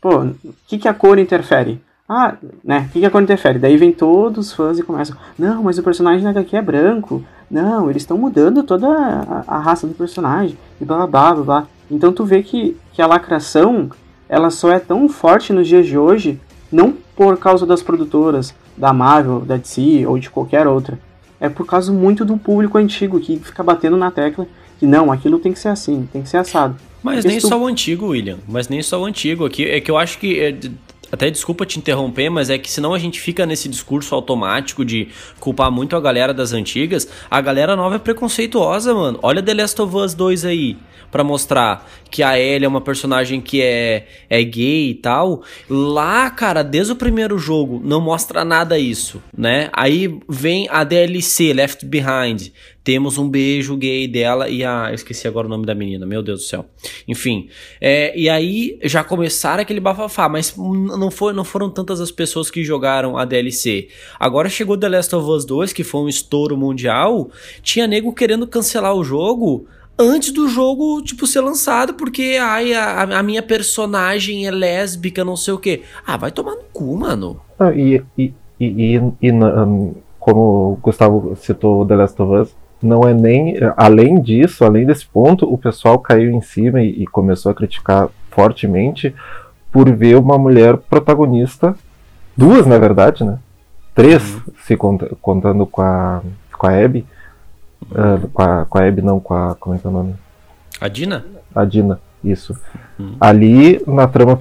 pô, 0.02 0.24
o 0.24 0.36
que, 0.68 0.78
que 0.78 0.88
a 0.88 0.94
cor 0.94 1.18
interfere? 1.18 1.82
Ah, 2.12 2.36
né, 2.64 2.88
o 2.90 2.92
que, 2.92 3.08
que 3.08 3.18
interfere? 3.20 3.60
Daí 3.60 3.78
vem 3.78 3.92
todos 3.92 4.48
os 4.48 4.54
fãs 4.54 4.80
e 4.80 4.84
começam, 4.84 5.16
não, 5.38 5.62
mas 5.62 5.78
o 5.78 5.84
personagem 5.84 6.24
na 6.24 6.32
HQ 6.32 6.56
é 6.56 6.62
branco, 6.62 7.24
não, 7.50 7.88
eles 7.88 8.02
estão 8.02 8.18
mudando 8.18 8.64
toda 8.64 8.88
a, 8.88 9.44
a, 9.48 9.60
raça 9.60 9.86
do 9.86 9.94
personagem, 9.94 10.58
e 10.82 10.86
blá 10.86 11.06
blá 11.06 11.34
blá 11.34 11.44
blá. 11.44 11.68
Então 11.90 12.12
tu 12.12 12.26
vê 12.26 12.42
que, 12.42 12.76
que 12.94 13.02
a 13.02 13.06
lacração, 13.06 13.92
ela 14.28 14.50
só 14.50 14.72
é 14.72 14.80
tão 14.80 15.08
forte 15.08 15.54
nos 15.54 15.68
dias 15.68 15.86
de 15.86 16.00
hoje 16.00 16.40
não 16.72 16.96
por 17.16 17.38
causa 17.38 17.66
das 17.66 17.84
produtoras, 17.84 18.56
da 18.76 18.94
Marvel, 18.94 19.42
da 19.42 19.58
DC 19.58 20.06
ou 20.08 20.18
de 20.18 20.30
qualquer 20.30 20.66
outra. 20.68 21.00
É 21.40 21.48
por 21.48 21.66
causa 21.66 21.92
muito 21.92 22.26
do 22.26 22.38
público 22.38 22.78
antigo 22.78 23.20
que 23.20 23.38
fica 23.38 23.62
batendo 23.64 23.98
na 23.98 24.10
tecla 24.10 24.48
que 24.80 24.88
não, 24.88 25.12
aquilo 25.12 25.40
tem 25.40 25.52
que 25.52 25.60
ser 25.60 25.70
assim, 25.70 26.08
tem 26.12 26.22
que 26.22 26.30
ser 26.30 26.38
assado. 26.38 26.76
Mas 27.04 27.26
nem 27.26 27.40
tu... 27.40 27.48
só 27.48 27.60
o 27.60 27.68
antigo, 27.68 28.08
William. 28.08 28.38
Mas 28.48 28.68
nem 28.68 28.82
só 28.82 29.02
o 29.02 29.06
antigo 29.06 29.46
aqui. 29.46 29.66
É 29.66 29.80
que 29.80 29.92
eu 29.92 29.98
acho 29.98 30.18
que. 30.20 30.40
É, 30.40 30.58
até 31.12 31.30
desculpa 31.30 31.66
te 31.66 31.80
interromper, 31.80 32.30
mas 32.30 32.50
é 32.50 32.58
que 32.58 32.70
senão 32.70 32.94
a 32.94 33.00
gente 33.00 33.20
fica 33.20 33.46
nesse 33.46 33.68
discurso 33.68 34.14
automático 34.16 34.86
de 34.86 35.10
culpar 35.40 35.72
muito 35.72 35.96
a 35.96 36.02
galera 36.02 36.34
das 36.34 36.54
antigas. 36.54 37.08
A 37.30 37.42
galera 37.42 37.76
nova 37.76 37.96
é 37.96 38.00
preconceituosa, 38.00 38.94
mano. 38.94 39.20
Olha 39.22 39.42
The 39.42 39.54
Last 39.54 39.82
of 39.82 39.96
Us 39.96 40.14
2 40.14 40.46
aí 40.46 40.78
para 41.12 41.24
mostrar 41.24 41.90
que 42.10 42.24
a 42.24 42.40
Ellie 42.40 42.66
é 42.66 42.68
uma 42.68 42.82
personagem 42.82 43.42
que 43.42 43.62
é, 43.62 44.08
é 44.30 44.44
gay 44.44 44.92
e 44.92 44.96
tal. 44.96 45.44
Lá, 45.70 46.30
cara, 46.30 46.64
desde 46.64 46.94
o 46.94 46.96
primeiro 46.96 47.38
jogo 47.38 47.82
não 47.84 48.02
mostra 48.02 48.44
nada 48.46 48.78
isso, 48.78 49.22
né? 49.36 49.70
Aí 49.74 50.20
vem 50.28 50.68
a 50.70 50.84
DLC 50.84 51.54
Left 51.54 51.86
Behind. 51.86 52.52
Temos 52.90 53.20
um 53.20 53.30
beijo 53.30 53.78
gay 53.78 54.08
dela 54.08 54.50
e 54.50 54.66
a. 54.66 54.88
Eu 54.90 54.96
esqueci 54.96 55.28
agora 55.28 55.46
o 55.46 55.50
nome 55.50 55.64
da 55.64 55.76
menina, 55.76 56.08
meu 56.08 56.24
Deus 56.24 56.40
do 56.40 56.46
céu. 56.48 56.66
Enfim. 57.08 57.48
É, 57.80 58.20
e 58.20 58.28
aí 58.28 58.80
já 58.82 59.04
começaram 59.04 59.62
aquele 59.62 59.80
bafafá, 59.80 60.28
mas 60.28 60.58
não, 60.58 61.12
foi, 61.12 61.32
não 61.32 61.44
foram 61.44 61.70
tantas 61.70 62.02
as 62.02 62.10
pessoas 62.10 62.50
que 62.50 62.64
jogaram 62.64 63.16
a 63.16 63.26
DLC. 63.26 63.90
Agora 64.20 64.50
chegou 64.50 64.76
The 64.76 64.90
Last 64.90 65.16
of 65.16 65.30
Us 65.30 65.46
2, 65.46 65.72
que 65.72 65.84
foi 65.84 66.02
um 66.02 66.10
estouro 66.10 66.58
mundial. 66.58 67.30
Tinha 67.62 67.86
nego 67.86 68.12
querendo 68.12 68.48
cancelar 68.48 68.96
o 68.96 69.04
jogo 69.04 69.68
antes 69.96 70.32
do 70.32 70.48
jogo, 70.48 71.00
tipo, 71.04 71.28
ser 71.28 71.42
lançado, 71.42 71.94
porque 71.94 72.40
ai, 72.42 72.74
a, 72.74 73.04
a 73.04 73.22
minha 73.22 73.44
personagem 73.44 74.48
é 74.48 74.52
lésbica, 74.52 75.24
não 75.24 75.36
sei 75.36 75.54
o 75.54 75.60
quê. 75.60 75.84
Ah, 76.08 76.18
vai 76.18 76.32
tomar 76.32 76.56
no 76.56 76.64
cu, 76.74 76.98
mano. 76.98 77.40
Ah, 77.60 77.72
e, 77.72 78.02
e, 78.18 78.34
e, 78.60 79.00
e 79.22 79.32
um, 79.32 79.94
como 80.20 80.74
o 80.74 80.76
Gustavo 80.82 81.36
citou 81.36 81.86
The 81.86 81.96
Last 81.96 82.20
of 82.20 82.34
Us, 82.34 82.59
não 82.82 83.04
é 83.04 83.14
nem. 83.14 83.56
Além 83.76 84.22
disso, 84.22 84.64
além 84.64 84.86
desse 84.86 85.06
ponto, 85.06 85.52
o 85.52 85.58
pessoal 85.58 86.00
caiu 86.00 86.32
em 86.32 86.42
cima 86.42 86.82
e, 86.82 87.04
e 87.04 87.08
começou 87.08 87.52
a 87.52 87.56
criticar 87.56 88.10
fortemente 88.32 89.14
por 89.72 89.90
ver 89.92 90.16
uma 90.16 90.38
mulher 90.38 90.78
protagonista, 90.78 91.76
duas 92.36 92.66
na 92.66 92.78
verdade, 92.78 93.24
né? 93.24 93.38
Três, 93.94 94.36
uhum. 94.36 94.42
se 94.64 94.78
contando 95.22 95.66
com 95.66 95.82
a, 95.82 96.22
com 96.58 96.68
a 96.68 96.84
Abby 96.84 97.06
Uh, 97.84 98.28
com, 98.30 98.42
a, 98.42 98.66
com 98.66 98.78
a 98.78 98.88
Abby, 98.88 99.02
não, 99.02 99.20
com 99.20 99.34
a. 99.34 99.56
Como 99.56 99.76
é 99.76 99.80
que 99.80 99.88
é 99.88 99.90
o 99.90 99.94
nome? 99.94 100.16
A 100.80 100.88
Dina? 100.88 101.26
A 101.56 101.66
Dina, 101.66 102.00
isso. 102.24 102.58
Hum. 103.00 103.16
Ali 103.20 103.82
na 103.88 104.08
trama. 104.08 104.38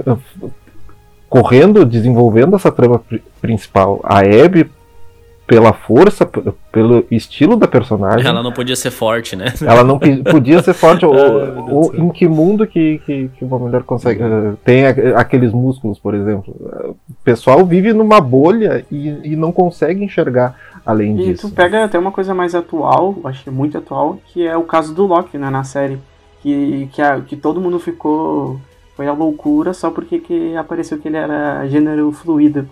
Correndo, 1.29 1.85
desenvolvendo 1.85 2.57
essa 2.57 2.73
trama 2.73 3.03
principal, 3.41 4.01
a 4.03 4.21
Abby, 4.21 4.71
pela 5.49 5.73
força, 5.73 6.27
pelo 6.71 7.07
estilo 7.11 7.57
da 7.57 7.67
personagem. 7.67 8.29
Ela 8.29 8.43
não 8.43 8.53
podia 8.53 8.77
ser 8.77 8.91
forte, 8.91 9.35
né? 9.35 9.47
Ela 9.67 9.83
não 9.83 9.99
podia 9.99 10.63
ser 10.63 10.75
forte. 10.75 11.07
ou, 11.07 11.15
ou 11.73 11.97
em 11.97 12.11
que 12.11 12.29
mundo 12.29 12.67
que, 12.67 13.01
que, 13.07 13.31
que 13.31 13.45
uma 13.47 13.59
mulher 13.59 13.83
consegue. 13.83 14.23
Uh, 14.23 14.59
tem 14.63 14.87
aqueles 14.87 15.51
músculos, 15.51 15.99
por 15.99 16.15
exemplo. 16.15 16.55
O 17.09 17.25
pessoal 17.25 17.65
vive 17.65 17.95
numa 17.95 18.21
bolha 18.21 18.85
e, 18.93 19.33
e 19.33 19.37
não 19.37 19.51
consegue 19.51 20.05
enxergar 20.05 20.55
além 20.85 21.15
e 21.19 21.33
disso. 21.33 21.47
E 21.47 21.51
tu 21.51 21.57
pega 21.57 21.83
até 21.83 21.99
uma 21.99 22.13
coisa 22.13 22.35
mais 22.35 22.55
atual, 22.55 23.17
acho 23.25 23.43
que 23.43 23.49
é 23.49 23.53
muito 23.53 23.79
atual, 23.79 24.19
que 24.27 24.47
é 24.47 24.55
o 24.55 24.65
caso 24.65 24.95
do 24.95 25.07
Loki, 25.07 25.39
né, 25.39 25.49
na 25.49 25.65
série. 25.65 25.99
Que, 26.43 26.91
que, 26.93 27.01
a, 27.01 27.21
que 27.23 27.37
todo 27.37 27.61
mundo 27.61 27.79
ficou. 27.79 28.61
Foi 28.95 29.07
a 29.07 29.13
loucura 29.13 29.73
só 29.73 29.91
porque 29.91 30.19
que 30.19 30.55
apareceu 30.57 30.99
que 30.99 31.09
ele 31.09 31.17
era 31.17 31.67
gênero 31.69 32.13
fluido. 32.13 32.69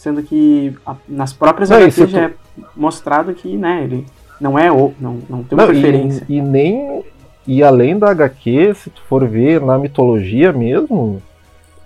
Sendo 0.00 0.22
que 0.22 0.74
a, 0.86 0.96
nas 1.06 1.30
próprias 1.34 1.70
HQs 1.70 2.08
já 2.08 2.22
é 2.22 2.30
mostrado 2.74 3.34
que, 3.34 3.54
né, 3.54 3.84
ele 3.84 4.06
não 4.40 4.58
é 4.58 4.72
o. 4.72 4.94
Não, 4.98 5.18
não 5.28 5.42
tem 5.44 5.58
uma 5.58 5.66
não, 5.66 5.72
preferência. 5.74 6.24
E, 6.26 6.38
e 6.38 6.40
nem. 6.40 7.04
E 7.46 7.62
além 7.62 7.98
da 7.98 8.10
HQ, 8.10 8.74
se 8.76 8.88
tu 8.88 9.02
for 9.06 9.28
ver 9.28 9.60
na 9.60 9.76
mitologia 9.76 10.54
mesmo, 10.54 11.20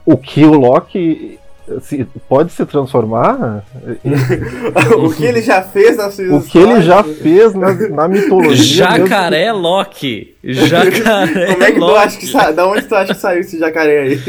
o 0.07 0.16
que 0.16 0.44
o 0.44 0.53
Loki 0.53 1.40
se, 1.81 2.07
pode 2.29 2.53
se 2.53 2.64
transformar. 2.64 3.64
o 4.96 5.11
que 5.12 5.24
ele 5.24 5.42
já 5.42 5.62
fez 5.62 5.96
na 5.96 6.07
O 6.37 6.40
que 6.40 6.57
ele 6.57 6.83
já 6.83 7.03
fez 7.03 7.53
na, 7.53 7.72
na 7.72 8.07
mitologia. 8.07 8.87
Jacaré 8.87 9.46
mesmo. 9.46 9.59
Loki. 9.59 10.37
Jacaré 10.44 11.46
Como 11.53 11.64
é 11.64 11.72
que 11.72 11.81
Loki. 11.81 11.92
tu 11.92 11.98
acha 11.98 12.18
que 12.18 12.27
sa... 12.29 12.53
Da 12.53 12.64
onde 12.68 12.83
tu 12.83 12.94
acha 12.94 13.12
que 13.12 13.20
saiu 13.20 13.40
esse 13.40 13.59
jacaré 13.59 14.03
aí? 14.03 14.20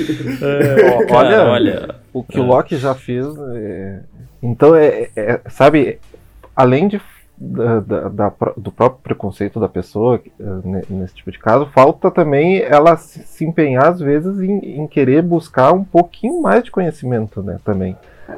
É, 0.41 1.13
olha, 1.13 1.43
olha, 1.43 2.04
o 2.19 2.23
que 2.23 2.38
é. 2.38 2.41
o 2.41 2.45
Loki 2.45 2.78
já 2.78 2.93
fez. 2.95 3.25
É... 3.56 3.99
Então 4.41 4.75
é, 4.75 5.10
é, 5.15 5.41
sabe, 5.49 5.99
além 6.56 6.88
de 6.88 7.01
da, 7.38 7.80
da- 7.82 8.08
da 8.10 8.34
do 8.56 8.71
próprio 8.71 9.01
preconceito 9.04 9.60
da 9.60 9.67
pessoa 9.67 10.21
eh, 10.39 10.43
ne- 10.63 10.84
nesse 10.89 11.15
tipo 11.15 11.30
de 11.32 11.38
caso, 11.38 11.65
falta 11.65 12.10
também 12.10 12.60
ela 12.62 12.95
se, 12.95 13.19
se 13.23 13.43
empenhar 13.43 13.88
às 13.89 13.99
vezes 13.99 14.39
em, 14.39 14.80
em 14.80 14.88
querer 14.88 15.21
buscar 15.21 15.73
um 15.73 15.84
pouquinho 15.84 16.41
mais 16.41 16.63
de 16.63 16.71
conhecimento, 16.71 17.43
né, 17.43 17.58
também. 17.65 17.97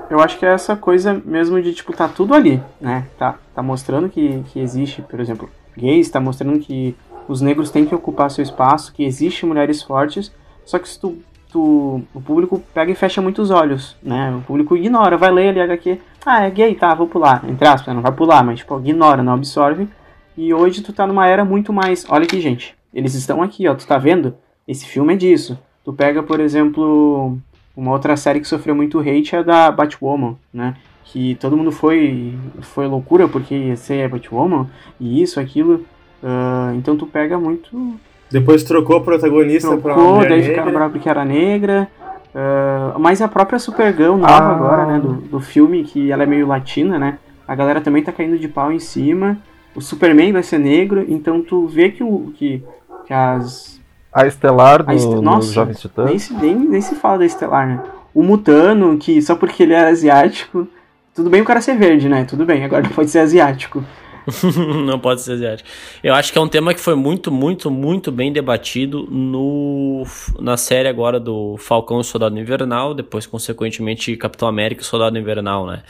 Eu 0.09 0.19
acho 0.19 0.39
que 0.39 0.45
é 0.47 0.49
essa 0.51 0.75
coisa 0.75 1.13
mesmo 1.23 1.61
de, 1.61 1.73
tipo, 1.75 1.93
tá 1.93 2.07
tudo 2.07 2.33
ali, 2.33 2.59
né? 2.81 3.05
Tá, 3.19 3.35
tá 3.53 3.61
mostrando 3.61 4.09
que, 4.09 4.41
que 4.47 4.59
existe, 4.59 5.01
por 5.03 5.19
exemplo, 5.19 5.47
gays, 5.77 6.09
tá 6.09 6.19
mostrando 6.19 6.57
que 6.59 6.95
os 7.27 7.39
negros 7.39 7.69
têm 7.69 7.85
que 7.85 7.93
ocupar 7.95 8.31
seu 8.31 8.41
espaço, 8.41 8.91
que 8.93 9.05
existe 9.05 9.45
mulheres 9.45 9.83
fortes, 9.83 10.31
só 10.65 10.79
que 10.79 10.89
se 10.89 10.99
tu, 10.99 11.19
o 11.59 12.21
público 12.21 12.61
pega 12.73 12.91
e 12.91 12.95
fecha 12.95 13.21
muito 13.21 13.41
os 13.41 13.51
olhos, 13.51 13.95
né? 14.01 14.33
O 14.35 14.41
público 14.41 14.75
ignora, 14.75 15.17
vai 15.17 15.31
ler 15.31 15.49
ali 15.49 15.61
HQ, 15.61 15.99
ah, 16.25 16.43
é 16.43 16.49
gay, 16.49 16.75
tá, 16.75 16.93
vou 16.93 17.07
pular, 17.07 17.43
entre 17.47 17.67
aspas, 17.67 17.87
né? 17.87 17.93
não 17.93 18.01
vai 18.01 18.11
pular, 18.11 18.43
mas, 18.43 18.59
tipo, 18.59 18.77
ignora, 18.79 19.23
não 19.23 19.33
absorve. 19.33 19.87
E 20.35 20.53
hoje 20.53 20.81
tu 20.81 20.93
tá 20.93 21.07
numa 21.07 21.25
era 21.27 21.43
muito 21.43 21.71
mais, 21.73 22.05
olha 22.09 22.25
aqui, 22.25 22.39
gente, 22.41 22.75
eles 22.93 23.13
estão 23.15 23.41
aqui, 23.41 23.67
ó, 23.67 23.73
tu 23.73 23.87
tá 23.87 23.97
vendo? 23.97 24.35
Esse 24.67 24.85
filme 24.85 25.13
é 25.13 25.17
disso. 25.17 25.57
Tu 25.83 25.93
pega, 25.93 26.21
por 26.21 26.39
exemplo, 26.39 27.37
uma 27.75 27.91
outra 27.91 28.17
série 28.17 28.39
que 28.39 28.47
sofreu 28.47 28.75
muito 28.75 28.99
hate 28.99 29.35
é 29.35 29.39
a 29.39 29.43
da 29.43 29.71
Batwoman, 29.71 30.35
né? 30.53 30.75
Que 31.05 31.35
todo 31.35 31.55
mundo 31.55 31.71
foi, 31.71 32.37
foi 32.61 32.85
loucura 32.87 33.27
porque 33.27 33.75
ser 33.77 34.03
a 34.03 34.09
Batwoman, 34.09 34.67
e 34.99 35.21
isso, 35.21 35.39
aquilo. 35.39 35.85
Ah, 36.21 36.73
então 36.75 36.97
tu 36.97 37.07
pega 37.07 37.39
muito. 37.39 37.97
Depois 38.31 38.63
trocou 38.63 38.97
o 38.97 39.01
protagonista 39.01 39.69
pra 39.77 39.93
uma 39.93 39.95
Trocou, 39.95 40.15
mulher 40.15 40.29
daí 40.29 40.37
negra. 40.39 40.53
ficaram 40.53 40.73
bravos 40.73 40.93
porque 40.93 41.09
era 41.09 41.23
negra. 41.25 41.87
Ah, 42.35 42.95
mas 42.99 43.21
a 43.21 43.27
própria 43.27 43.57
Supergirl 43.59 44.15
nova 44.17 44.33
Ah. 44.33 44.51
agora, 44.55 44.85
né? 44.85 44.99
Do, 44.99 45.13
do 45.13 45.39
filme, 45.39 45.83
que 45.83 46.11
ela 46.11 46.23
é 46.23 46.25
meio 46.25 46.45
latina, 46.47 46.99
né? 46.99 47.17
A 47.47 47.55
galera 47.55 47.79
também 47.81 48.03
tá 48.03 48.11
caindo 48.11 48.37
de 48.37 48.47
pau 48.47 48.71
em 48.71 48.79
cima. 48.79 49.37
O 49.73 49.81
Superman 49.81 50.33
vai 50.33 50.43
ser 50.43 50.57
negro, 50.59 51.05
então 51.07 51.41
tu 51.41 51.67
vê 51.67 51.89
que, 51.89 52.03
o, 52.03 52.31
que, 52.35 52.63
que 53.05 53.13
as, 53.13 53.79
A 54.11 54.25
Estelar 54.27 54.83
a 54.87 54.93
Est- 54.95 55.07
do, 55.09 55.21
Nossa, 55.21 55.39
dos 55.47 55.51
Jovens 55.53 55.79
Titãs. 55.79 56.05
nem 56.09 56.19
se, 56.19 56.33
nem, 56.33 56.55
nem 56.55 56.81
se 56.81 56.95
fala 56.95 57.19
da 57.19 57.25
Estelar, 57.25 57.67
né? 57.67 57.79
O 58.13 58.23
Mutano, 58.23 58.97
que 58.97 59.21
só 59.21 59.35
porque 59.35 59.63
ele 59.63 59.73
era 59.73 59.89
asiático. 59.89 60.67
Tudo 61.13 61.29
bem 61.29 61.41
o 61.41 61.45
cara 61.45 61.61
ser 61.61 61.75
verde, 61.75 62.09
né? 62.09 62.25
Tudo 62.25 62.45
bem, 62.45 62.63
agora 62.65 62.83
ele 62.85 62.93
pode 62.95 63.09
ser 63.09 63.19
asiático. 63.19 63.83
não 64.85 64.99
pode 64.99 65.21
ser 65.21 65.33
asiático. 65.33 65.69
Eu 66.03 66.13
acho 66.13 66.31
que 66.31 66.37
é 66.37 66.41
um 66.41 66.47
tema 66.47 66.73
que 66.73 66.79
foi 66.79 66.95
muito, 66.95 67.31
muito, 67.31 67.71
muito 67.71 68.11
bem 68.11 68.31
debatido 68.31 69.07
no, 69.09 70.03
na 70.39 70.57
série 70.57 70.87
agora 70.87 71.19
do 71.19 71.55
Falcão 71.57 72.01
e 72.01 72.03
Soldado 72.03 72.37
Invernal, 72.37 72.93
depois, 72.93 73.25
consequentemente, 73.25 74.15
Capitão 74.17 74.47
América 74.47 74.81
e 74.81 74.85
Soldado 74.85 75.17
Invernal, 75.17 75.65
né? 75.65 75.83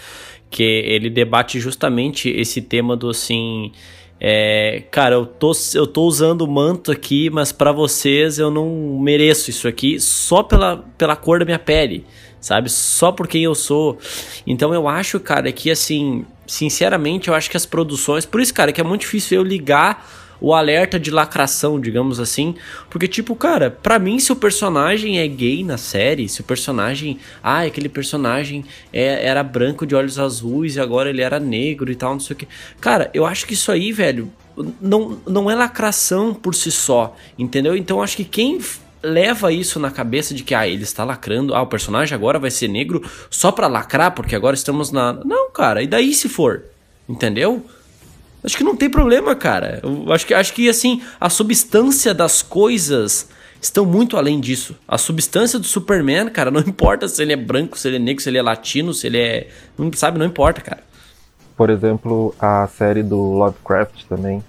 Que 0.49 0.63
ele 0.63 1.09
debate 1.09 1.59
justamente 1.59 2.29
esse 2.29 2.61
tema 2.61 2.95
do 2.95 3.09
assim. 3.09 3.71
é, 4.19 4.83
cara, 4.91 5.15
eu 5.15 5.25
tô, 5.25 5.51
eu 5.73 5.87
tô 5.87 6.03
usando 6.03 6.41
o 6.41 6.47
manto 6.47 6.91
aqui, 6.91 7.29
mas 7.29 7.51
pra 7.51 7.71
vocês 7.71 8.39
eu 8.39 8.51
não 8.51 8.99
mereço 8.99 9.49
isso 9.49 9.67
aqui 9.67 9.99
só 9.99 10.43
pela, 10.43 10.77
pela 10.97 11.15
cor 11.15 11.39
da 11.39 11.45
minha 11.45 11.59
pele, 11.59 12.05
sabe? 12.47 12.69
Só 12.69 13.11
por 13.11 13.27
quem 13.27 13.43
eu 13.43 13.53
sou. 13.53 13.97
Então 14.45 14.73
eu 14.73 14.87
acho, 14.87 15.19
cara, 15.19 15.51
que 15.51 15.69
assim, 15.69 16.25
sinceramente, 16.47 17.27
eu 17.27 17.35
acho 17.35 17.49
que 17.49 17.57
as 17.57 17.65
produções. 17.65 18.25
Por 18.25 18.41
isso, 18.41 18.53
cara, 18.53 18.71
que 18.71 18.79
é 18.79 18.83
muito 18.83 19.01
difícil 19.01 19.39
eu 19.39 19.43
ligar 19.43 20.07
o 20.39 20.53
alerta 20.53 20.99
de 20.99 21.11
lacração, 21.11 21.79
digamos 21.79 22.19
assim. 22.19 22.55
Porque, 22.89 23.07
tipo, 23.07 23.35
cara, 23.35 23.69
pra 23.69 23.99
mim, 23.99 24.19
se 24.19 24.31
o 24.31 24.35
personagem 24.35 25.19
é 25.19 25.27
gay 25.27 25.63
na 25.63 25.77
série, 25.77 26.29
se 26.29 26.41
o 26.41 26.43
personagem. 26.43 27.19
Ah, 27.43 27.63
aquele 27.63 27.89
personagem 27.89 28.63
é, 28.93 29.25
era 29.25 29.43
branco 29.43 29.85
de 29.85 29.93
olhos 29.93 30.17
azuis 30.17 30.75
e 30.75 30.79
agora 30.79 31.09
ele 31.09 31.21
era 31.21 31.39
negro 31.39 31.91
e 31.91 31.95
tal, 31.95 32.13
não 32.13 32.19
sei 32.19 32.33
o 32.33 32.37
que. 32.37 32.47
Cara, 32.79 33.09
eu 33.13 33.25
acho 33.25 33.45
que 33.45 33.55
isso 33.55 33.71
aí, 33.71 33.91
velho, 33.91 34.31
não, 34.79 35.19
não 35.27 35.51
é 35.51 35.55
lacração 35.55 36.33
por 36.33 36.55
si 36.55 36.71
só, 36.71 37.15
entendeu? 37.37 37.75
Então 37.75 37.97
eu 37.97 38.03
acho 38.03 38.15
que 38.15 38.25
quem 38.25 38.59
leva 39.03 39.51
isso 39.51 39.79
na 39.79 39.91
cabeça 39.91 40.33
de 40.33 40.43
que 40.43 40.53
ah, 40.55 40.67
ele 40.67 40.83
está 40.83 41.03
lacrando, 41.03 41.53
ah, 41.53 41.61
o 41.61 41.67
personagem 41.67 42.15
agora 42.15 42.39
vai 42.39 42.51
ser 42.51 42.67
negro 42.67 43.01
só 43.29 43.51
pra 43.51 43.67
lacrar, 43.67 44.11
porque 44.11 44.35
agora 44.35 44.55
estamos 44.55 44.91
na. 44.91 45.13
Não, 45.13 45.49
cara, 45.51 45.81
e 45.81 45.87
daí 45.87 46.13
se 46.13 46.27
for? 46.29 46.63
Entendeu? 47.07 47.65
Acho 48.43 48.57
que 48.57 48.63
não 48.63 48.75
tem 48.75 48.89
problema, 48.89 49.35
cara. 49.35 49.79
Eu 49.83 50.11
acho 50.13 50.25
que, 50.25 50.33
acho 50.33 50.53
que 50.53 50.69
assim, 50.69 51.01
a 51.19 51.29
substância 51.29 52.13
das 52.13 52.41
coisas 52.41 53.29
estão 53.61 53.85
muito 53.85 54.15
além 54.15 54.39
disso. 54.39 54.75
A 54.87 54.97
substância 54.97 55.57
do 55.59 55.65
Superman, 55.65 56.29
cara, 56.29 56.49
não 56.51 56.61
importa 56.61 57.07
se 57.07 57.21
ele 57.21 57.33
é 57.33 57.37
branco, 57.37 57.77
se 57.77 57.87
ele 57.87 57.97
é 57.97 57.99
negro, 57.99 58.21
se 58.23 58.29
ele 58.29 58.37
é 58.37 58.41
latino, 58.41 58.93
se 58.93 59.07
ele 59.07 59.17
é. 59.17 59.47
Não 59.77 59.91
sabe, 59.93 60.19
não 60.19 60.25
importa, 60.25 60.61
cara. 60.61 60.83
Por 61.55 61.69
exemplo, 61.71 62.35
a 62.39 62.67
série 62.67 63.01
do 63.01 63.17
Lovecraft 63.17 64.03
também, 64.07 64.43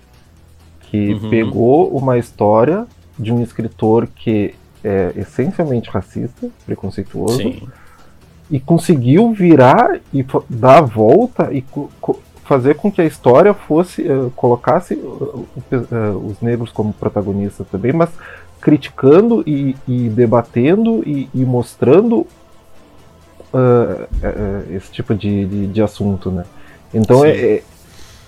que 0.91 1.15
Uhum. 1.15 1.31
pegou 1.31 1.89
uma 1.97 2.19
história 2.19 2.87
de 3.19 3.33
um 3.33 3.43
escritor 3.43 4.07
que 4.07 4.55
é 4.83 5.13
essencialmente 5.17 5.91
racista, 5.91 6.49
preconceituoso, 6.65 7.39
Sim. 7.39 7.69
e 8.51 8.61
conseguiu 8.61 9.33
virar 9.33 9.99
e 10.13 10.25
dar 10.49 10.79
a 10.79 10.83
volta 10.83 11.53
e 11.53 11.65
fazer 12.45 12.77
com 12.77 12.91
que 12.91 13.01
a 13.01 13.05
história 13.05 13.53
fosse 13.53 14.03
eh, 14.03 14.31
colocasse 14.35 14.95
uh, 14.95 15.47
eh, 15.71 15.77
os 16.25 16.41
negros 16.41 16.71
como 16.71 16.95
protagonistas 16.95 17.67
também, 17.69 17.93
mas 17.93 18.09
criticando 18.61 19.43
e, 19.47 19.77
e 19.87 20.09
debatendo 20.09 21.03
e, 21.07 21.29
e 21.35 21.45
mostrando 21.45 22.27
ah, 23.53 24.07
esse 24.71 24.91
tipo 24.91 25.15
de, 25.15 25.47
de, 25.47 25.67
de 25.69 25.83
assunto, 25.83 26.31
né? 26.31 26.45
Então 26.93 27.25
é, 27.25 27.31
é- 27.31 27.63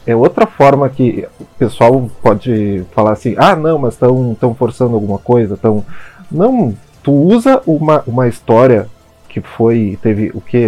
é 0.06 0.14
outra 0.16 0.46
forma 0.46 0.88
que 0.88 1.26
o 1.38 1.44
pessoal 1.58 2.10
pode 2.22 2.84
falar 2.92 3.12
assim, 3.12 3.34
ah 3.38 3.54
não, 3.54 3.78
mas 3.78 3.94
estão 3.94 4.54
forçando 4.58 4.94
alguma 4.94 5.18
coisa, 5.18 5.54
estão 5.54 5.84
não, 6.30 6.74
tu 7.02 7.12
usa 7.12 7.60
uma, 7.66 8.02
uma 8.06 8.28
história 8.28 8.86
que 9.28 9.40
foi. 9.40 9.98
Teve 10.02 10.30
o 10.34 10.40
que? 10.40 10.66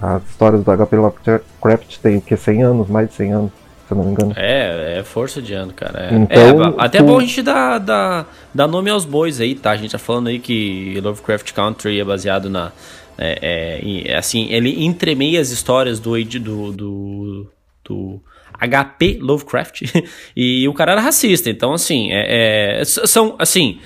As 0.00 0.22
histórias 0.30 0.64
do 0.64 0.70
HP 0.76 0.96
Lovecraft 0.96 1.98
tem 2.02 2.16
o 2.16 2.20
que? 2.20 2.36
100 2.36 2.62
anos, 2.62 2.88
mais 2.88 3.08
de 3.08 3.14
100 3.14 3.32
anos, 3.32 3.50
se 3.86 3.92
eu 3.92 3.96
não 3.98 4.04
me 4.04 4.12
engano. 4.12 4.32
É, 4.36 4.98
é 4.98 5.04
força 5.04 5.42
de 5.42 5.52
ano, 5.52 5.72
cara. 5.74 6.06
É, 6.10 6.14
Então, 6.14 6.64
é, 6.64 6.74
até 6.78 6.98
é 6.98 7.02
tu- 7.02 7.06
bom 7.06 7.18
a 7.18 7.20
gente 7.20 7.42
dar, 7.42 7.78
dar, 7.78 8.26
dar 8.54 8.66
nome 8.66 8.88
aos 8.90 9.04
bois 9.04 9.40
aí, 9.40 9.54
tá? 9.54 9.72
A 9.72 9.76
gente 9.76 9.92
tá 9.92 9.98
falando 9.98 10.28
aí 10.28 10.38
que 10.38 10.98
Lovecraft 11.02 11.52
Country 11.52 12.00
é 12.00 12.04
baseado 12.04 12.48
na. 12.48 12.72
É, 13.18 13.80
é, 13.82 14.12
é 14.12 14.16
assim, 14.16 14.46
ele 14.50 14.84
entremeia 14.84 15.40
as 15.40 15.48
histórias 15.50 15.98
do, 15.98 16.22
do, 16.22 16.72
do, 16.72 17.46
do 17.86 18.20
HP 18.58 19.18
Lovecraft 19.20 19.82
e 20.36 20.66
o 20.68 20.74
cara 20.74 20.92
era 20.92 21.00
racista. 21.00 21.50
Então, 21.50 21.72
assim, 21.72 22.10
é, 22.12 22.80
é, 22.80 22.84
são, 22.84 23.36
assim, 23.38 23.78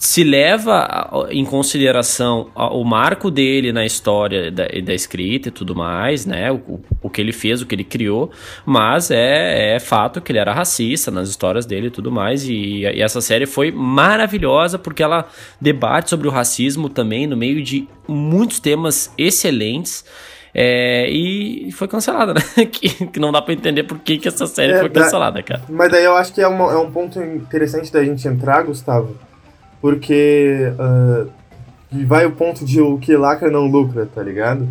se 0.00 0.24
leva 0.24 1.28
em 1.30 1.44
consideração 1.44 2.50
o 2.54 2.82
marco 2.84 3.30
dele 3.30 3.70
na 3.70 3.84
história 3.84 4.50
da, 4.50 4.66
da 4.66 4.94
escrita 4.94 5.48
e 5.48 5.52
tudo 5.52 5.76
mais, 5.76 6.24
né? 6.24 6.50
O, 6.50 6.80
o 7.02 7.10
que 7.10 7.20
ele 7.20 7.32
fez, 7.32 7.60
o 7.60 7.66
que 7.66 7.74
ele 7.74 7.84
criou, 7.84 8.30
mas 8.64 9.10
é, 9.10 9.74
é 9.74 9.78
fato 9.78 10.22
que 10.22 10.32
ele 10.32 10.38
era 10.38 10.54
racista 10.54 11.10
nas 11.10 11.28
histórias 11.28 11.66
dele 11.66 11.88
e 11.88 11.90
tudo 11.90 12.10
mais. 12.10 12.48
E, 12.48 12.80
e 12.80 13.02
essa 13.02 13.20
série 13.20 13.44
foi 13.44 13.70
maravilhosa 13.70 14.78
porque 14.78 15.02
ela 15.02 15.28
debate 15.60 16.08
sobre 16.08 16.26
o 16.26 16.30
racismo 16.30 16.88
também 16.88 17.26
no 17.26 17.36
meio 17.36 17.62
de 17.62 17.86
muitos 18.08 18.58
temas 18.58 19.12
excelentes. 19.18 20.02
É, 20.54 21.08
e 21.10 21.70
foi 21.72 21.86
cancelada, 21.86 22.34
né? 22.56 22.64
que, 22.66 23.06
que 23.06 23.20
não 23.20 23.30
dá 23.30 23.40
pra 23.40 23.54
entender 23.54 23.84
por 23.84 23.98
que, 24.00 24.18
que 24.18 24.26
essa 24.28 24.46
série 24.46 24.72
É, 24.72 24.80
foi 24.80 24.90
cancelada, 24.90 25.42
cara. 25.42 25.62
Mas 25.68 25.90
daí 25.92 26.04
eu 26.04 26.16
acho 26.16 26.32
que 26.32 26.40
é, 26.40 26.48
uma- 26.48 26.72
é 26.72 26.76
um 26.76 26.90
ponto 26.90 27.22
interessante 27.22 27.92
da 27.92 28.02
gente 28.04 28.26
entrar, 28.26 28.64
Gustavo, 28.64 29.16
porque 29.80 30.72
e 31.92 32.04
vai 32.04 32.26
o 32.26 32.32
ponto 32.32 32.64
de 32.64 32.80
o 32.80 32.98
que 32.98 33.16
lacra 33.16 33.50
não 33.50 33.66
lucra, 33.66 34.06
tá 34.06 34.22
ligado? 34.22 34.68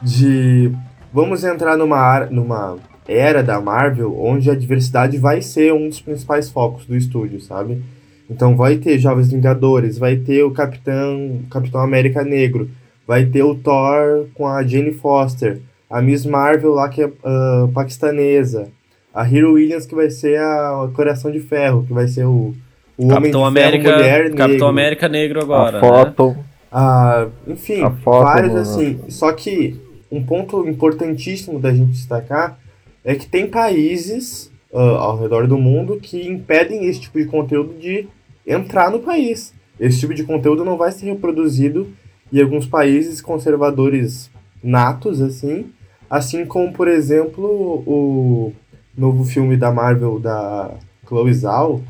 De 0.00 0.70
vamos 1.12 1.42
entrar 1.44 1.76
numa, 1.76 2.26
numa 2.26 2.76
era 3.08 3.42
da 3.42 3.60
Marvel 3.60 4.16
onde 4.20 4.50
a 4.50 4.54
diversidade 4.54 5.16
vai 5.18 5.40
ser 5.40 5.72
um 5.72 5.88
dos 5.88 6.00
principais 6.00 6.50
focos 6.50 6.84
do 6.86 6.96
estúdio, 6.96 7.40
sabe? 7.40 7.82
Então 8.28 8.56
vai 8.56 8.76
ter 8.76 8.98
Jovens 8.98 9.30
Vingadores, 9.30 9.98
vai 9.98 10.16
ter 10.16 10.42
o 10.42 10.50
Capitão, 10.50 11.40
Capitão 11.50 11.80
América 11.80 12.22
Negro, 12.24 12.68
vai 13.06 13.24
ter 13.26 13.42
o 13.42 13.54
Thor 13.54 14.26
com 14.34 14.46
a 14.46 14.62
Jane 14.64 14.92
Foster, 14.92 15.60
a 15.88 16.02
Miss 16.02 16.26
Marvel 16.26 16.72
lá 16.74 16.88
que 16.88 17.02
é 17.02 17.10
ah, 17.24 17.68
paquistanesa, 17.72 18.68
a 19.14 19.24
Hero 19.26 19.54
Williams 19.54 19.86
que 19.86 19.94
vai 19.94 20.10
ser 20.10 20.38
a 20.40 20.88
Coração 20.94 21.30
de 21.30 21.40
Ferro, 21.40 21.84
que 21.86 21.92
vai 21.92 22.08
ser 22.08 22.24
o, 22.24 22.54
o 22.98 23.04
Homem 23.06 23.14
Capitão 23.14 23.40
de 23.42 23.46
América, 23.46 23.84
Ferro 23.84 23.96
Mulher 23.98 24.22
Negro. 24.24 24.36
Capitão 24.36 24.68
América 24.68 25.08
Negro 25.08 25.40
agora. 25.40 25.78
a 25.78 25.80
né? 25.80 25.88
foto. 25.88 26.36
Ah, 26.70 27.28
enfim, 27.46 27.82
A 27.82 27.90
foto 27.90 28.24
vários 28.24 28.52
no- 28.52 28.60
assim. 28.60 29.00
Só 29.08 29.32
que 29.32 29.80
um 30.10 30.22
ponto 30.22 30.68
importantíssimo 30.68 31.58
da 31.58 31.72
gente 31.72 31.92
destacar 31.92 32.58
é 33.04 33.14
que 33.14 33.26
tem 33.26 33.46
países 33.46 34.50
ah, 34.74 34.78
ao 34.80 35.18
redor 35.18 35.46
do 35.46 35.56
mundo 35.56 35.98
que 36.02 36.26
impedem 36.28 36.86
esse 36.86 37.00
tipo 37.00 37.18
de 37.18 37.26
conteúdo 37.26 37.74
de 37.78 38.06
entrar 38.46 38.90
no 38.90 38.98
país. 38.98 39.54
Esse 39.78 40.00
tipo 40.00 40.12
de 40.12 40.24
conteúdo 40.24 40.64
não 40.64 40.76
vai 40.76 40.90
ser 40.92 41.06
reproduzido 41.06 41.88
e 42.32 42.40
alguns 42.40 42.66
países 42.66 43.20
conservadores 43.20 44.30
natos, 44.62 45.20
assim, 45.20 45.70
Assim 46.08 46.46
como, 46.46 46.72
por 46.72 46.86
exemplo, 46.86 47.82
o 47.84 48.52
novo 48.96 49.24
filme 49.24 49.56
da 49.56 49.72
Marvel 49.72 50.20
da 50.20 50.74
Chloe 51.06 51.34
Zhao, 51.34 51.82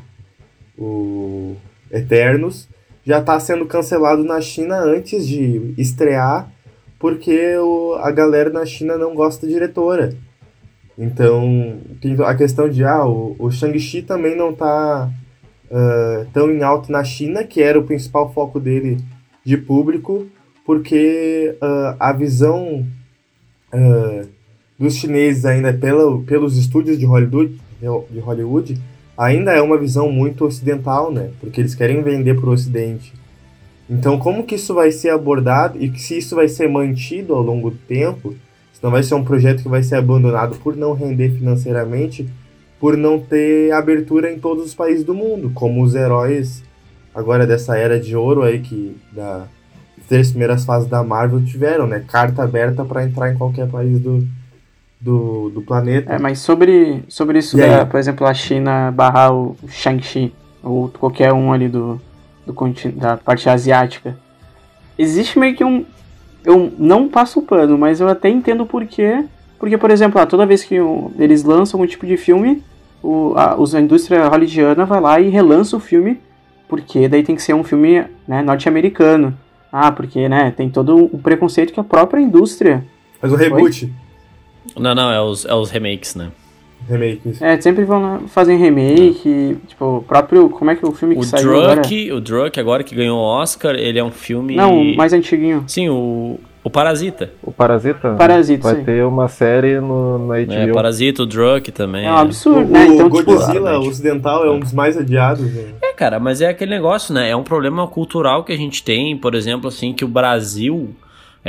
o 0.77 1.55
Eternos, 1.91 2.67
já 3.05 3.19
está 3.19 3.39
sendo 3.39 3.65
cancelado 3.65 4.23
na 4.23 4.41
China 4.41 4.79
antes 4.79 5.25
de 5.27 5.73
estrear, 5.77 6.51
porque 6.99 7.55
o, 7.57 7.93
a 7.99 8.09
galera 8.09 8.49
na 8.49 8.65
China 8.65 8.97
não 8.97 9.13
gosta 9.13 9.45
da 9.45 9.53
diretora. 9.53 10.15
Então, 10.97 11.79
a 12.25 12.33
questão 12.33 12.67
de, 12.67 12.83
ah, 12.83 13.05
o, 13.05 13.35
o 13.37 13.51
Shang-Chi 13.51 14.01
também 14.01 14.35
não 14.35 14.49
está 14.49 15.11
uh, 15.69 16.25
tão 16.33 16.49
em 16.51 16.63
alto 16.63 16.91
na 16.91 17.03
China, 17.03 17.43
que 17.43 17.61
era 17.61 17.77
o 17.79 17.83
principal 17.83 18.33
foco 18.33 18.59
dele 18.59 18.97
de 19.47 19.55
público, 19.55 20.27
porque 20.65 21.55
uh, 21.61 21.95
a 21.97 22.11
visão 22.11 22.85
uh, 23.73 24.27
dos 24.77 24.95
chineses 24.95 25.45
ainda 25.45 25.73
pela, 25.73 26.21
pelos 26.23 26.57
estúdios 26.57 26.99
de 26.99 27.05
Hollywood, 27.05 27.57
de 28.11 28.19
Hollywood 28.19 28.77
ainda 29.17 29.53
é 29.53 29.61
uma 29.61 29.77
visão 29.77 30.11
muito 30.11 30.43
ocidental, 30.43 31.13
né? 31.13 31.29
Porque 31.39 31.61
eles 31.61 31.73
querem 31.73 32.01
vender 32.01 32.37
para 32.37 32.49
o 32.49 32.51
Ocidente. 32.51 33.13
Então, 33.89 34.19
como 34.19 34.43
que 34.43 34.55
isso 34.55 34.73
vai 34.73 34.91
ser 34.91 35.11
abordado 35.11 35.81
e 35.81 35.97
se 35.97 36.17
isso 36.17 36.35
vai 36.35 36.49
ser 36.49 36.67
mantido 36.67 37.33
ao 37.33 37.41
longo 37.41 37.69
do 37.69 37.77
tempo? 37.77 38.35
Se 38.73 38.83
não 38.83 38.91
vai 38.91 39.01
ser 39.01 39.15
um 39.15 39.23
projeto 39.23 39.63
que 39.63 39.69
vai 39.69 39.81
ser 39.81 39.95
abandonado 39.95 40.57
por 40.57 40.75
não 40.75 40.91
render 40.91 41.29
financeiramente, 41.29 42.27
por 42.81 42.97
não 42.97 43.17
ter 43.17 43.71
abertura 43.71 44.29
em 44.29 44.37
todos 44.37 44.65
os 44.65 44.75
países 44.75 45.05
do 45.05 45.15
mundo, 45.15 45.49
como 45.53 45.81
os 45.81 45.95
heróis 45.95 46.66
agora 47.17 47.47
dessa 47.47 47.75
era 47.75 47.99
de 47.99 48.15
ouro 48.15 48.43
aí 48.43 48.59
que 48.59 48.95
da 49.11 49.47
três 50.07 50.29
primeiras 50.29 50.63
fases 50.63 50.87
da 50.87 51.03
Marvel 51.03 51.43
tiveram, 51.43 51.87
né? 51.87 52.03
Carta 52.07 52.43
aberta 52.43 52.85
para 52.85 53.03
entrar 53.03 53.33
em 53.33 53.35
qualquer 53.35 53.67
país 53.67 53.99
do, 53.99 54.25
do, 55.01 55.49
do 55.49 55.61
planeta. 55.63 56.13
É, 56.13 56.19
mas 56.19 56.39
sobre, 56.39 57.03
sobre 57.09 57.39
isso, 57.39 57.57
da, 57.57 57.85
por 57.85 57.99
exemplo, 57.99 58.25
a 58.25 58.33
China 58.33 58.91
barrar 58.91 59.33
o 59.33 59.57
Shang-Chi, 59.67 60.33
ou 60.63 60.89
qualquer 60.89 61.33
um 61.33 61.51
ali 61.51 61.67
do, 61.67 61.99
do 62.45 62.55
da 62.95 63.17
parte 63.17 63.49
asiática, 63.49 64.15
existe 64.97 65.39
meio 65.39 65.55
que 65.55 65.63
um. 65.63 65.83
Eu 66.45 66.71
não 66.77 67.09
passo 67.09 67.39
o 67.39 67.41
pano, 67.41 67.77
mas 67.77 67.99
eu 67.99 68.07
até 68.07 68.29
entendo 68.29 68.65
por 68.65 68.85
quê. 68.85 69.25
Porque, 69.59 69.77
por 69.77 69.89
exemplo, 69.89 70.23
toda 70.27 70.45
vez 70.45 70.63
que 70.63 70.75
eles 71.17 71.43
lançam 71.43 71.79
algum 71.79 71.89
tipo 71.89 72.05
de 72.05 72.15
filme, 72.15 72.63
o, 73.03 73.33
a, 73.35 73.55
a 73.55 73.81
indústria 73.81 74.29
hollywoodiana 74.29 74.85
vai 74.85 75.01
lá 75.01 75.19
e 75.19 75.29
relança 75.29 75.75
o 75.75 75.79
filme, 75.79 76.21
porque 76.67 77.07
daí 77.07 77.23
tem 77.23 77.35
que 77.35 77.41
ser 77.41 77.53
um 77.53 77.63
filme 77.63 78.03
né, 78.27 78.41
norte-americano. 78.41 79.37
Ah, 79.71 79.91
porque 79.91 80.27
né, 80.29 80.51
tem 80.55 80.69
todo 80.69 81.05
o 81.05 81.17
preconceito 81.17 81.73
que 81.73 81.79
a 81.79 81.83
própria 81.83 82.21
indústria. 82.21 82.83
Faz 83.19 83.33
o 83.33 83.35
reboot. 83.35 83.91
Foi? 84.73 84.81
Não, 84.81 84.93
não, 84.93 85.11
é 85.11 85.21
os, 85.21 85.45
é 85.45 85.53
os 85.53 85.69
remakes, 85.69 86.15
né? 86.15 86.31
Remakes. 86.87 87.41
É, 87.41 87.59
sempre 87.59 87.83
vão 87.83 88.01
lá, 88.01 88.19
fazem 88.27 88.57
remake, 88.57 89.57
é. 89.63 89.67
tipo, 89.67 89.97
o 89.97 90.01
próprio. 90.01 90.49
Como 90.49 90.71
é 90.71 90.75
que 90.75 90.85
é 90.85 90.87
o 90.87 90.91
filme 90.91 91.15
que 91.15 91.21
o 91.21 91.23
saiu 91.23 91.49
Druk, 91.49 91.63
agora? 91.63 92.15
O 92.15 92.21
Druk, 92.21 92.59
agora 92.59 92.83
que 92.83 92.95
ganhou 92.95 93.17
o 93.17 93.21
Oscar, 93.21 93.75
ele 93.75 93.99
é 93.99 94.03
um 94.03 94.11
filme. 94.11 94.55
Não, 94.55 94.83
mais 94.95 95.11
antiguinho. 95.11 95.63
Sim, 95.67 95.89
o. 95.89 96.39
O 96.67 96.69
Parasita. 96.69 97.31
O 97.41 97.49
Parasita? 97.49 98.15
Parasita, 98.15 98.63
Vai 98.63 98.75
sim. 98.75 98.83
ter 98.83 99.05
uma 99.05 99.29
série 99.29 99.79
no, 99.79 100.17
na 100.27 100.35
HBO. 100.41 100.51
É, 100.51 100.73
Parasita, 100.73 101.23
o 101.23 101.25
Druk 101.25 101.71
também. 101.71 102.05
É 102.05 102.11
um 102.11 102.17
absurdo, 102.17 102.59
o, 102.59 102.73
né? 102.73 102.89
O 102.89 102.93
então, 102.93 103.09
tipo, 103.09 103.23
Godzilla 103.23 103.71
tipo, 103.75 103.89
ocidental 103.89 104.45
é 104.45 104.51
um 104.51 104.59
dos 104.59 104.73
mais 104.73 104.97
adiados. 104.97 105.45
Né? 105.45 105.75
É, 105.81 105.93
cara, 105.93 106.19
mas 106.19 106.41
é 106.41 106.49
aquele 106.49 106.71
negócio, 106.71 107.13
né? 107.13 107.29
É 107.29 107.35
um 107.37 107.41
problema 107.41 107.87
cultural 107.87 108.43
que 108.43 108.51
a 108.51 108.57
gente 108.57 108.83
tem, 108.83 109.15
por 109.15 109.33
exemplo, 109.33 109.69
assim, 109.69 109.93
que 109.93 110.03
o 110.03 110.09
Brasil 110.09 110.89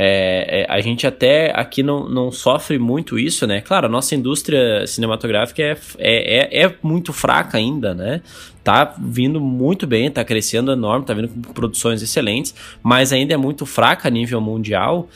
é, 0.01 0.61
é, 0.61 0.65
a 0.69 0.79
gente 0.79 1.05
até 1.05 1.51
aqui 1.53 1.83
não, 1.83 2.07
não 2.07 2.31
sofre 2.31 2.79
muito 2.79 3.19
isso, 3.19 3.45
né? 3.45 3.59
Claro, 3.59 3.87
a 3.87 3.89
nossa 3.89 4.15
indústria 4.15 4.87
cinematográfica 4.87 5.61
é, 5.61 5.77
é, 5.97 6.57
é, 6.57 6.63
é 6.63 6.75
muito 6.81 7.11
fraca 7.11 7.57
ainda, 7.57 7.93
né? 7.93 8.21
Tá 8.63 8.95
vindo 8.97 9.41
muito 9.41 9.85
bem, 9.85 10.09
tá 10.09 10.23
crescendo 10.23 10.71
enorme, 10.71 11.05
tá 11.05 11.13
vindo 11.13 11.27
com 11.27 11.41
produções 11.51 12.01
excelentes, 12.01 12.55
mas 12.81 13.11
ainda 13.11 13.33
é 13.33 13.37
muito 13.37 13.65
fraca 13.65 14.07
a 14.07 14.11
nível 14.11 14.39
mundial. 14.39 15.09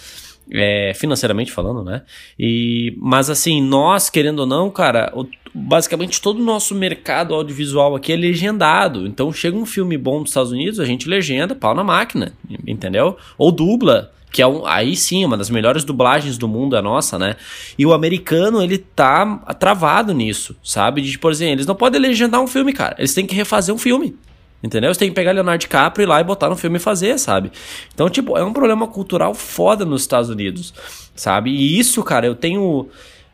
É, 0.52 0.92
financeiramente 0.94 1.54
falando, 1.54 1.86
né? 1.86 2.02
E, 2.38 2.94
mas 2.98 3.30
assim, 3.30 3.62
nós, 3.62 4.10
querendo 4.10 4.40
ou 4.40 4.46
não, 4.46 4.70
cara, 4.70 5.10
o, 5.16 5.26
basicamente 5.54 6.22
todo 6.22 6.42
o 6.42 6.44
nosso 6.44 6.76
mercado 6.76 7.34
audiovisual 7.34 7.96
aqui 7.96 8.12
é 8.12 8.18
legendado. 8.18 9.08
Então 9.08 9.32
chega 9.32 9.56
um 9.56 9.66
filme 9.66 9.98
bom 9.98 10.20
dos 10.20 10.32
Estados 10.32 10.52
Unidos, 10.52 10.82
a 10.82 10.86
gente 10.86 11.08
legenda, 11.08 11.56
pau 11.56 11.74
na 11.74 11.86
máquina, 11.86 12.34
entendeu? 12.68 13.16
Ou 13.38 13.50
dubla 13.50 14.12
que 14.34 14.42
é 14.42 14.48
um, 14.48 14.66
aí 14.66 14.96
sim, 14.96 15.24
uma 15.24 15.38
das 15.38 15.52
melhores 15.52 15.84
dublagens 15.84 16.40
do 16.40 16.48
mundo, 16.48 16.76
a 16.76 16.82
nossa, 16.82 17.20
né? 17.20 17.36
E 17.78 17.86
o 17.86 17.94
americano, 17.94 18.64
ele 18.64 18.80
tá 18.80 19.38
travado 19.60 20.12
nisso, 20.12 20.56
sabe? 20.64 21.04
De, 21.04 21.20
por 21.20 21.32
exemplo, 21.32 21.54
eles 21.54 21.68
não 21.68 21.76
podem 21.76 22.02
legendar 22.02 22.42
um 22.42 22.48
filme, 22.48 22.74
cara. 22.74 22.96
Eles 22.98 23.14
têm 23.14 23.28
que 23.28 23.36
refazer 23.36 23.74
um 23.74 23.78
filme. 23.78 24.18
Entendeu? 24.64 24.92
Você 24.92 25.02
tem 25.02 25.10
que 25.10 25.16
pegar 25.16 25.34
Leonardo 25.34 25.60
DiCaprio 25.60 26.04
e 26.04 26.06
ir 26.06 26.10
lá 26.10 26.20
e 26.20 26.24
botar 26.24 26.50
no 26.50 26.56
filme 26.56 26.78
e 26.78 26.80
fazer, 26.80 27.20
sabe? 27.20 27.52
Então, 27.94 28.10
tipo, 28.10 28.36
é 28.36 28.44
um 28.44 28.52
problema 28.52 28.88
cultural 28.88 29.36
foda 29.36 29.86
nos 29.86 30.02
Estados 30.02 30.32
Unidos, 30.32 30.74
sabe? 31.16 31.52
E 31.52 31.78
isso, 31.78 32.02
cara, 32.02 32.26
eu 32.26 32.34
tenho. 32.34 32.88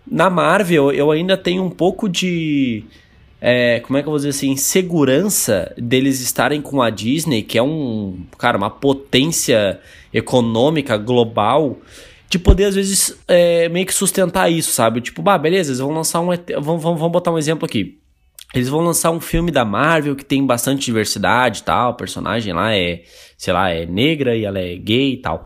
Na 0.05 0.29
Marvel, 0.29 0.91
eu 0.91 1.11
ainda 1.11 1.37
tenho 1.37 1.63
um 1.63 1.69
pouco 1.69 2.09
de 2.09 2.83
é, 3.41 3.79
como 3.79 3.97
é 3.97 4.01
que 4.01 4.07
eu 4.07 4.11
vou 4.11 4.17
dizer 4.17 4.29
assim, 4.29 4.55
segurança 4.57 5.73
deles 5.77 6.19
estarem 6.19 6.61
com 6.61 6.81
a 6.81 6.89
Disney, 6.89 7.41
que 7.41 7.57
é 7.57 7.63
um, 7.63 8.25
cara, 8.37 8.57
uma 8.57 8.69
potência 8.69 9.79
econômica 10.13 10.97
global, 10.97 11.77
de 12.29 12.37
poder 12.37 12.65
às 12.65 12.75
vezes 12.75 13.17
é, 13.27 13.69
meio 13.69 13.85
que 13.85 13.93
sustentar 13.93 14.51
isso, 14.51 14.71
sabe? 14.71 15.01
Tipo, 15.01 15.21
bah, 15.21 15.37
beleza, 15.37 15.71
eles 15.71 15.79
vão 15.79 15.91
lançar 15.91 16.19
um, 16.19 16.27
vamos, 16.27 16.83
vamos, 16.83 16.99
vamos 16.99 17.11
botar 17.11 17.31
um 17.31 17.37
exemplo 17.37 17.65
aqui. 17.65 17.97
Eles 18.53 18.67
vão 18.67 18.81
lançar 18.81 19.11
um 19.11 19.19
filme 19.21 19.51
da 19.51 19.63
Marvel 19.63 20.15
que 20.15 20.25
tem 20.25 20.45
bastante 20.45 20.85
diversidade 20.85 21.59
e 21.59 21.63
tal, 21.63 21.91
o 21.91 21.95
personagem 21.95 22.51
lá 22.51 22.75
é, 22.75 23.03
sei 23.37 23.53
lá, 23.53 23.69
é 23.69 23.85
negra 23.85 24.35
e 24.35 24.43
ela 24.43 24.59
é 24.59 24.75
gay 24.75 25.13
e 25.13 25.17
tal 25.17 25.45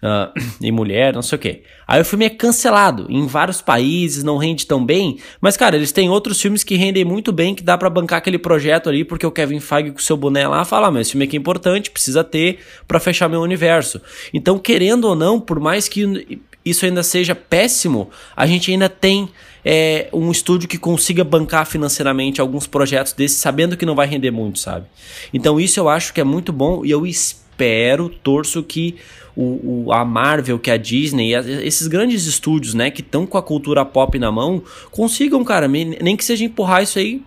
uh, 0.04 0.32
e 0.60 0.70
mulher, 0.72 1.14
não 1.14 1.22
sei 1.22 1.36
o 1.36 1.38
que. 1.38 1.62
Aí 1.86 2.00
o 2.00 2.04
filme 2.04 2.24
é 2.24 2.30
cancelado 2.30 3.06
em 3.08 3.26
vários 3.26 3.60
países, 3.60 4.22
não 4.22 4.36
rende 4.36 4.66
tão 4.66 4.84
bem, 4.84 5.18
mas 5.40 5.56
cara, 5.56 5.76
eles 5.76 5.92
têm 5.92 6.08
outros 6.08 6.40
filmes 6.40 6.64
que 6.64 6.76
rendem 6.76 7.04
muito 7.04 7.32
bem, 7.32 7.54
que 7.54 7.62
dá 7.62 7.76
para 7.76 7.90
bancar 7.90 8.18
aquele 8.18 8.38
projeto 8.38 8.88
ali, 8.88 9.04
porque 9.04 9.26
o 9.26 9.30
Kevin 9.30 9.60
Feige 9.60 9.90
com 9.90 9.98
o 9.98 10.02
seu 10.02 10.16
boné 10.16 10.46
lá 10.46 10.64
fala, 10.64 10.88
ah, 10.88 10.90
mas 10.90 11.02
esse 11.02 11.12
filme 11.12 11.24
aqui 11.24 11.36
é 11.36 11.40
importante, 11.40 11.90
precisa 11.90 12.24
ter 12.24 12.58
para 12.86 13.00
fechar 13.00 13.28
meu 13.28 13.40
universo. 13.40 14.00
Então, 14.32 14.58
querendo 14.58 15.04
ou 15.04 15.14
não, 15.14 15.40
por 15.40 15.60
mais 15.60 15.88
que 15.88 16.40
isso 16.64 16.84
ainda 16.84 17.02
seja 17.02 17.34
péssimo, 17.34 18.10
a 18.36 18.46
gente 18.46 18.70
ainda 18.70 18.88
tem 18.88 19.28
é, 19.64 20.08
um 20.12 20.30
estúdio 20.30 20.68
que 20.68 20.78
consiga 20.78 21.24
bancar 21.24 21.66
financeiramente 21.66 22.40
alguns 22.40 22.66
projetos 22.66 23.12
desses, 23.12 23.38
sabendo 23.38 23.76
que 23.76 23.86
não 23.86 23.94
vai 23.94 24.06
render 24.06 24.30
muito, 24.30 24.58
sabe? 24.58 24.86
Então 25.32 25.58
isso 25.58 25.80
eu 25.80 25.88
acho 25.88 26.12
que 26.12 26.20
é 26.20 26.24
muito 26.24 26.52
bom 26.52 26.84
e 26.84 26.90
eu 26.90 27.06
espero, 27.06 28.08
torço 28.08 28.62
que 28.62 28.96
o, 29.36 29.86
o, 29.86 29.92
a 29.92 30.04
Marvel, 30.04 30.58
que 30.58 30.70
é 30.70 30.74
a 30.74 30.76
Disney, 30.76 31.34
esses 31.34 31.86
grandes 31.86 32.26
estúdios, 32.26 32.74
né, 32.74 32.90
que 32.90 33.00
estão 33.00 33.26
com 33.26 33.38
a 33.38 33.42
cultura 33.42 33.84
pop 33.84 34.18
na 34.18 34.30
mão, 34.30 34.62
consigam, 34.90 35.42
cara, 35.44 35.68
nem 35.68 36.16
que 36.16 36.24
seja 36.24 36.44
empurrar 36.44 36.82
isso 36.82 36.98
aí 36.98 37.22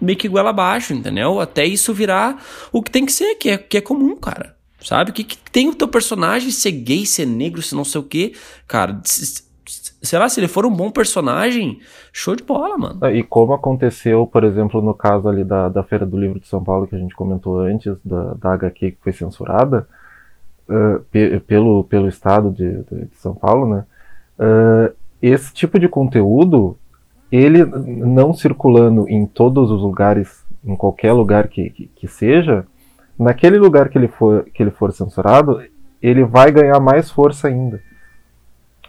meio 0.00 0.18
que 0.18 0.28
goela 0.28 0.50
abaixo, 0.50 0.92
entendeu? 0.92 1.40
Até 1.40 1.64
isso 1.64 1.92
virar 1.94 2.42
o 2.72 2.82
que 2.82 2.90
tem 2.90 3.06
que 3.06 3.12
ser, 3.12 3.34
que 3.36 3.50
é, 3.50 3.58
que 3.58 3.78
é 3.78 3.80
comum, 3.80 4.16
cara. 4.16 4.54
Sabe? 4.80 5.10
Que, 5.12 5.24
que 5.24 5.36
tem 5.50 5.68
o 5.68 5.74
teu 5.74 5.88
personagem 5.88 6.50
ser 6.50 6.70
gay, 6.70 7.06
ser 7.06 7.26
negro, 7.26 7.62
ser 7.62 7.74
não 7.74 7.84
sei 7.84 8.00
o 8.00 8.04
que, 8.04 8.34
cara. 8.68 9.00
Sei 9.04 10.18
lá, 10.18 10.28
se 10.28 10.38
ele 10.38 10.46
for 10.46 10.64
um 10.64 10.70
bom 10.70 10.90
personagem, 10.90 11.80
show 12.12 12.36
de 12.36 12.44
bola, 12.44 12.78
mano. 12.78 13.00
E 13.10 13.22
como 13.22 13.52
aconteceu, 13.52 14.26
por 14.26 14.44
exemplo, 14.44 14.80
no 14.80 14.94
caso 14.94 15.28
ali 15.28 15.42
da, 15.42 15.68
da 15.68 15.82
Feira 15.82 16.06
do 16.06 16.16
Livro 16.16 16.38
de 16.38 16.46
São 16.46 16.62
Paulo, 16.62 16.86
que 16.86 16.94
a 16.94 16.98
gente 16.98 17.16
comentou 17.16 17.58
antes, 17.60 17.96
da, 18.04 18.34
da 18.34 18.52
HQ 18.52 18.92
que 18.92 18.98
foi 19.02 19.12
censurada, 19.12 19.88
pe 21.10 21.40
pelo, 21.40 21.84
pelo 21.84 22.08
estado 22.08 22.50
de, 22.50 22.82
de, 22.84 23.08
São 23.14 23.34
Paulo, 23.34 23.74
né? 23.74 23.84
Uh, 24.38 24.94
esse 25.22 25.52
tipo 25.52 25.78
de 25.78 25.88
conteúdo, 25.88 26.76
ele 27.30 27.64
não 27.64 28.32
circulando 28.32 29.08
em 29.08 29.26
todos 29.26 29.70
os 29.70 29.80
lugares, 29.80 30.44
em 30.64 30.76
qualquer 30.76 31.12
lugar 31.12 31.48
que, 31.48 31.70
que, 31.70 31.86
que 31.86 32.08
seja, 32.08 32.66
naquele 33.18 33.58
lugar 33.58 33.88
que 33.88 33.96
ele, 33.96 34.08
for, 34.08 34.44
que 34.52 34.62
ele 34.62 34.70
for 34.70 34.92
censurado, 34.92 35.62
ele 36.02 36.24
vai 36.24 36.50
ganhar 36.50 36.78
mais 36.80 37.10
força 37.10 37.48
ainda. 37.48 37.80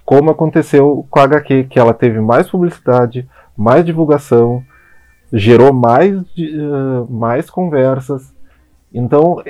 Como 0.03 0.31
aconteceu 0.31 1.05
com 1.09 1.19
a 1.19 1.23
HQ, 1.23 1.65
que 1.65 1.79
ela 1.79 1.93
teve 1.93 2.19
mais 2.19 2.49
publicidade, 2.49 3.27
mais 3.55 3.85
divulgação, 3.85 4.63
gerou 5.31 5.73
mais, 5.73 6.21
uh, 6.21 7.07
mais 7.09 7.49
conversas. 7.49 8.33
Então, 8.93 9.41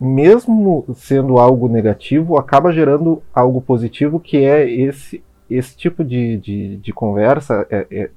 mesmo 0.00 0.84
sendo 0.94 1.38
algo 1.38 1.68
negativo, 1.68 2.36
acaba 2.36 2.72
gerando 2.72 3.22
algo 3.32 3.60
positivo, 3.60 4.18
que 4.20 4.38
é 4.38 4.68
esse, 4.68 5.22
esse 5.48 5.76
tipo 5.76 6.04
de, 6.04 6.36
de, 6.38 6.76
de 6.78 6.92
conversa, 6.92 7.66
é, 7.70 7.86
é, 7.90 8.10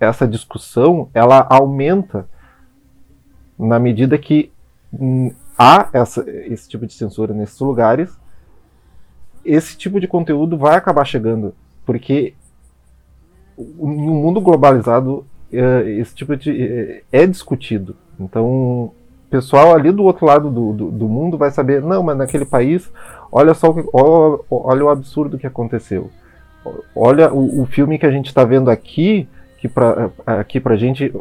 essa 0.00 0.26
discussão, 0.26 1.08
ela 1.12 1.46
aumenta 1.50 2.28
na 3.58 3.78
medida 3.78 4.16
que 4.16 4.52
hum, 4.92 5.32
há 5.58 5.88
essa, 5.92 6.24
esse 6.28 6.68
tipo 6.68 6.86
de 6.86 6.92
censura 6.94 7.34
nesses 7.34 7.58
lugares, 7.60 8.16
esse 9.44 9.76
tipo 9.76 10.00
de 10.00 10.06
conteúdo 10.06 10.56
vai 10.56 10.76
acabar 10.76 11.04
chegando, 11.04 11.54
porque 11.84 12.34
no 13.56 14.14
mundo 14.14 14.40
globalizado 14.40 15.26
é, 15.52 15.90
esse 15.90 16.14
tipo 16.14 16.36
de 16.36 16.62
é, 16.62 17.02
é 17.10 17.26
discutido. 17.26 17.96
Então, 18.20 18.92
pessoal 19.30 19.74
ali 19.74 19.92
do 19.92 20.04
outro 20.04 20.26
lado 20.26 20.50
do, 20.50 20.72
do, 20.72 20.90
do, 20.90 21.08
mundo 21.08 21.36
vai 21.36 21.50
saber, 21.50 21.82
não, 21.82 22.02
mas 22.02 22.16
naquele 22.16 22.44
país, 22.44 22.90
olha 23.30 23.54
só, 23.54 23.74
olha, 23.92 24.40
olha 24.50 24.84
o 24.84 24.88
absurdo 24.88 25.38
que 25.38 25.46
aconteceu. 25.46 26.10
Olha 26.94 27.32
o, 27.32 27.62
o 27.62 27.66
filme 27.66 27.98
que 27.98 28.06
a 28.06 28.10
gente 28.10 28.26
está 28.26 28.44
vendo 28.44 28.70
aqui, 28.70 29.28
que 29.58 29.68
pra, 29.68 30.10
aqui 30.26 30.60
pra 30.60 30.76
gente, 30.76 31.14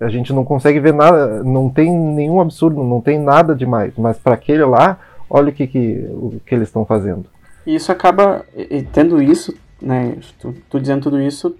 a 0.00 0.08
gente 0.08 0.32
não 0.32 0.44
consegue 0.44 0.80
ver 0.80 0.94
nada, 0.94 1.42
não 1.42 1.68
tem 1.68 1.92
nenhum 1.92 2.40
absurdo, 2.40 2.82
não 2.82 3.00
tem 3.00 3.18
nada 3.18 3.54
demais, 3.54 3.92
mas 3.96 4.18
para 4.18 4.34
aquele 4.34 4.64
lá, 4.64 4.98
olha 5.28 5.50
o 5.50 5.52
que, 5.52 5.66
que, 5.66 6.08
o 6.10 6.40
que 6.44 6.54
eles 6.54 6.68
estão 6.68 6.84
fazendo. 6.84 7.26
E 7.66 7.74
isso 7.74 7.92
acaba, 7.92 8.44
e, 8.56 8.82
tendo 8.82 9.22
isso, 9.22 9.54
né, 9.80 10.16
tu, 10.40 10.54
tu, 10.68 10.80
dizendo 10.80 11.02
tudo 11.02 11.20
isso, 11.20 11.54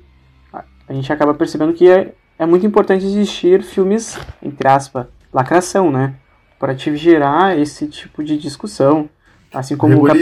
a 0.52 0.92
gente 0.92 1.12
acaba 1.12 1.34
percebendo 1.34 1.72
que 1.72 1.88
é, 1.88 2.12
é 2.38 2.46
muito 2.46 2.66
importante 2.66 3.04
existir 3.04 3.62
filmes, 3.62 4.18
entre 4.42 4.66
aspas, 4.66 5.06
lacração, 5.32 5.90
né, 5.90 6.14
para 6.58 6.74
te 6.74 6.94
gerar 6.96 7.58
esse 7.58 7.86
tipo 7.86 8.22
de 8.22 8.36
discussão, 8.36 9.08
assim 9.52 9.76
como 9.76 9.98
o 9.98 10.04
Cap, 10.04 10.20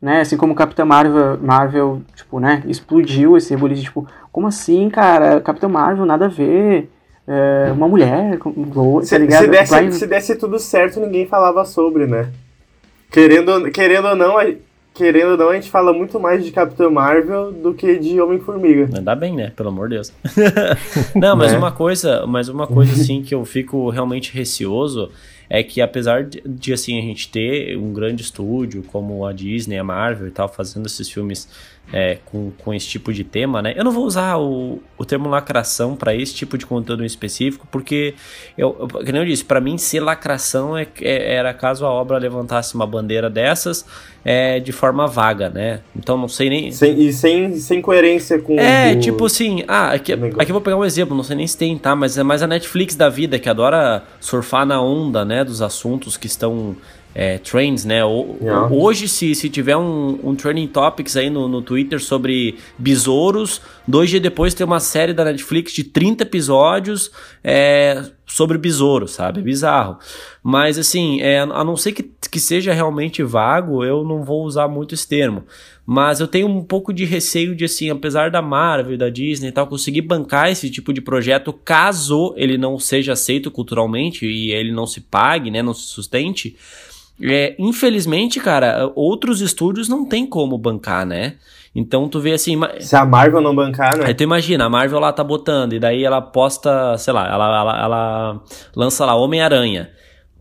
né, 0.00 0.20
assim 0.20 0.36
como 0.36 0.54
Capitã 0.54 0.84
Marvel, 0.84 1.38
Marvel, 1.40 2.02
tipo, 2.14 2.38
né, 2.38 2.62
explodiu 2.66 3.36
esse 3.36 3.50
rebuliço, 3.50 3.82
tipo, 3.82 4.06
como 4.30 4.46
assim, 4.46 4.88
cara, 4.90 5.40
Capitã 5.40 5.68
Marvel, 5.68 6.04
nada 6.04 6.26
a 6.26 6.28
ver, 6.28 6.90
é, 7.26 7.72
uma 7.72 7.88
mulher, 7.88 8.38
se, 9.02 9.10
tá 9.10 9.18
ligado? 9.18 9.44
Se 9.44 9.48
desse, 9.48 9.92
se 9.92 10.06
desse 10.06 10.36
tudo 10.36 10.58
certo, 10.58 11.00
ninguém 11.00 11.26
falava 11.26 11.64
sobre, 11.64 12.06
né? 12.06 12.28
Querendo, 13.10 13.70
querendo 13.70 14.08
ou 14.08 14.16
não, 14.16 14.36
querendo 14.94 15.32
ou 15.32 15.36
não, 15.36 15.48
a 15.50 15.54
gente 15.54 15.68
fala 15.68 15.92
muito 15.92 16.20
mais 16.20 16.44
de 16.44 16.52
Capitão 16.52 16.90
Marvel 16.90 17.50
do 17.50 17.74
que 17.74 17.98
de 17.98 18.20
Homem-Formiga. 18.20 18.88
Ainda 18.96 19.14
bem, 19.16 19.34
né? 19.34 19.52
Pelo 19.54 19.70
amor 19.70 19.88
de 19.88 19.96
Deus. 19.96 20.12
não, 21.14 21.36
mas 21.36 21.52
é. 21.52 21.58
uma 21.58 21.72
coisa, 21.72 22.24
mas 22.26 22.48
uma 22.48 22.66
coisa 22.68 22.92
assim 22.92 23.20
que 23.20 23.34
eu 23.34 23.44
fico 23.44 23.90
realmente 23.90 24.32
receoso 24.32 25.10
é 25.50 25.62
que 25.62 25.80
apesar 25.80 26.24
de, 26.24 26.40
de, 26.46 26.72
assim 26.72 26.98
a 26.98 27.02
gente 27.02 27.28
ter 27.28 27.76
um 27.76 27.92
grande 27.92 28.22
estúdio 28.22 28.82
como 28.84 29.26
a 29.26 29.32
Disney, 29.32 29.76
a 29.76 29.84
Marvel 29.84 30.28
e 30.28 30.30
tal 30.30 30.48
fazendo 30.48 30.86
esses 30.86 31.10
filmes 31.10 31.48
é, 31.92 32.18
com, 32.24 32.50
com 32.58 32.72
esse 32.72 32.86
tipo 32.88 33.12
de 33.12 33.24
tema, 33.24 33.60
né? 33.62 33.74
Eu 33.76 33.84
não 33.84 33.92
vou 33.92 34.04
usar 34.04 34.36
o, 34.36 34.80
o 34.96 35.04
termo 35.04 35.28
lacração 35.28 35.94
para 35.94 36.14
esse 36.14 36.34
tipo 36.34 36.56
de 36.56 36.66
conteúdo 36.66 37.02
em 37.02 37.06
específico, 37.06 37.66
porque, 37.70 38.14
eu, 38.56 38.72
como 38.72 39.16
eu 39.16 39.24
disse, 39.24 39.44
para 39.44 39.60
mim 39.60 39.78
ser 39.78 40.00
lacração 40.00 40.76
é, 40.76 40.86
é, 41.00 41.34
era 41.34 41.52
caso 41.52 41.84
a 41.84 41.90
obra 41.90 42.18
levantasse 42.18 42.74
uma 42.74 42.86
bandeira 42.86 43.28
dessas 43.28 43.84
é, 44.24 44.58
de 44.58 44.72
forma 44.72 45.06
vaga, 45.06 45.50
né? 45.50 45.80
Então 45.94 46.16
não 46.16 46.28
sei 46.28 46.48
nem. 46.48 46.72
Sem, 46.72 46.98
e 46.98 47.12
sem, 47.12 47.56
sem 47.56 47.82
coerência 47.82 48.38
com. 48.38 48.58
É, 48.58 48.96
tipo 48.96 49.26
assim, 49.26 49.62
ah, 49.68 49.92
aqui, 49.92 50.12
aqui 50.12 50.50
eu 50.50 50.54
vou 50.54 50.62
pegar 50.62 50.76
um 50.76 50.84
exemplo, 50.84 51.14
não 51.14 51.22
sei 51.22 51.36
nem 51.36 51.46
se 51.46 51.56
tem, 51.56 51.76
tá? 51.76 51.94
Mas 51.94 52.16
é 52.16 52.22
mais 52.22 52.42
a 52.42 52.46
Netflix 52.46 52.94
da 52.94 53.08
vida 53.08 53.38
que 53.38 53.48
adora 53.48 54.02
surfar 54.18 54.64
na 54.64 54.80
onda, 54.80 55.24
né? 55.24 55.44
Dos 55.44 55.60
assuntos 55.60 56.16
que 56.16 56.26
estão 56.26 56.74
é, 57.14 57.38
trends, 57.38 57.84
né? 57.84 58.04
O, 58.04 58.36
yeah. 58.40 58.68
Hoje, 58.74 59.06
se, 59.06 59.34
se 59.34 59.48
tiver 59.48 59.76
um, 59.76 60.18
um 60.22 60.34
trending 60.34 60.66
topics 60.66 61.16
aí 61.16 61.30
no, 61.30 61.46
no 61.46 61.62
Twitter 61.62 62.02
sobre 62.02 62.56
besouros, 62.76 63.60
dois 63.86 64.10
dias 64.10 64.20
depois 64.20 64.52
tem 64.52 64.66
uma 64.66 64.80
série 64.80 65.12
da 65.12 65.24
Netflix 65.24 65.72
de 65.72 65.84
30 65.84 66.24
episódios 66.24 67.12
é, 67.42 68.02
sobre 68.26 68.58
besouros, 68.58 69.12
sabe? 69.12 69.40
Bizarro. 69.40 69.98
Mas 70.42 70.76
assim, 70.76 71.20
é, 71.20 71.38
a 71.38 71.64
não 71.64 71.76
ser 71.76 71.92
que, 71.92 72.02
que 72.02 72.40
seja 72.40 72.72
realmente 72.72 73.22
vago, 73.22 73.84
eu 73.84 74.02
não 74.02 74.24
vou 74.24 74.44
usar 74.44 74.66
muito 74.66 74.94
esse 74.94 75.06
termo. 75.06 75.44
Mas 75.86 76.18
eu 76.18 76.26
tenho 76.26 76.48
um 76.48 76.64
pouco 76.64 76.92
de 76.92 77.04
receio 77.04 77.54
de, 77.54 77.66
assim, 77.66 77.90
apesar 77.90 78.30
da 78.30 78.40
Marvel, 78.40 78.96
da 78.96 79.10
Disney 79.10 79.48
e 79.48 79.52
tal, 79.52 79.66
conseguir 79.66 80.00
bancar 80.00 80.50
esse 80.50 80.70
tipo 80.70 80.94
de 80.94 81.00
projeto 81.02 81.52
caso 81.52 82.32
ele 82.36 82.56
não 82.56 82.78
seja 82.78 83.12
aceito 83.12 83.50
culturalmente 83.50 84.26
e 84.26 84.50
ele 84.50 84.72
não 84.72 84.86
se 84.86 85.02
pague, 85.02 85.50
né? 85.50 85.62
Não 85.62 85.74
se 85.74 85.82
sustente 85.82 86.56
é, 87.22 87.54
infelizmente, 87.58 88.40
cara, 88.40 88.90
outros 88.94 89.40
estúdios 89.40 89.88
não 89.88 90.04
tem 90.04 90.26
como 90.26 90.58
bancar, 90.58 91.06
né? 91.06 91.34
Então 91.74 92.08
tu 92.08 92.20
vê 92.20 92.32
assim. 92.32 92.58
Se 92.80 92.94
a 92.94 93.04
Marvel 93.04 93.40
não 93.40 93.54
bancar, 93.54 93.96
né? 93.96 94.06
Aí 94.06 94.14
tu 94.14 94.22
imagina, 94.22 94.64
a 94.64 94.70
Marvel 94.70 95.00
lá 95.00 95.12
tá 95.12 95.24
botando, 95.24 95.72
e 95.72 95.80
daí 95.80 96.04
ela 96.04 96.20
posta, 96.20 96.96
sei 96.98 97.12
lá, 97.12 97.26
ela, 97.26 97.60
ela, 97.60 97.84
ela 97.84 98.42
lança 98.76 99.04
lá 99.04 99.14
Homem-Aranha, 99.14 99.90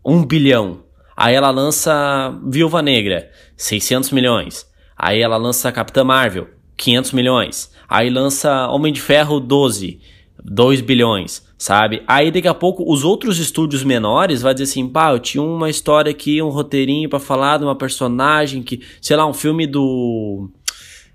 um 0.06 0.24
bilhão. 0.24 0.84
Aí 1.16 1.36
ela 1.36 1.50
lança 1.50 2.36
Viúva 2.46 2.82
Negra, 2.82 3.30
600 3.56 4.12
milhões. 4.12 4.68
Aí 4.98 5.22
ela 5.22 5.38
lança 5.38 5.72
Capitã 5.72 6.04
Marvel, 6.04 6.48
500 6.78 7.12
milhões. 7.12 7.72
Aí 7.88 8.10
lança 8.10 8.68
Homem 8.68 8.94
de 8.94 9.02
Ferro 9.02 9.40
12, 9.40 10.00
2 10.44 10.82
bilhões 10.82 11.44
sabe? 11.64 12.04
Aí 12.06 12.30
daqui 12.30 12.48
a 12.48 12.54
pouco 12.54 12.84
os 12.92 13.06
outros 13.06 13.40
estúdios 13.40 13.86
menores 13.86 14.42
vai 14.42 14.54
dizer 14.54 14.66
assim, 14.66 14.86
pá, 14.86 15.14
eu 15.14 15.20
tinha 15.20 15.42
uma 15.42 15.70
história 15.70 16.12
aqui, 16.12 16.42
um 16.42 16.50
roteirinho 16.50 17.08
para 17.08 17.20
falar 17.20 17.58
de 17.58 17.64
uma 17.64 17.74
personagem 17.76 18.62
que, 18.62 18.82
sei 19.02 19.16
lá, 19.16 19.26
um 19.26 19.34
filme 19.34 19.66
do 19.66 20.50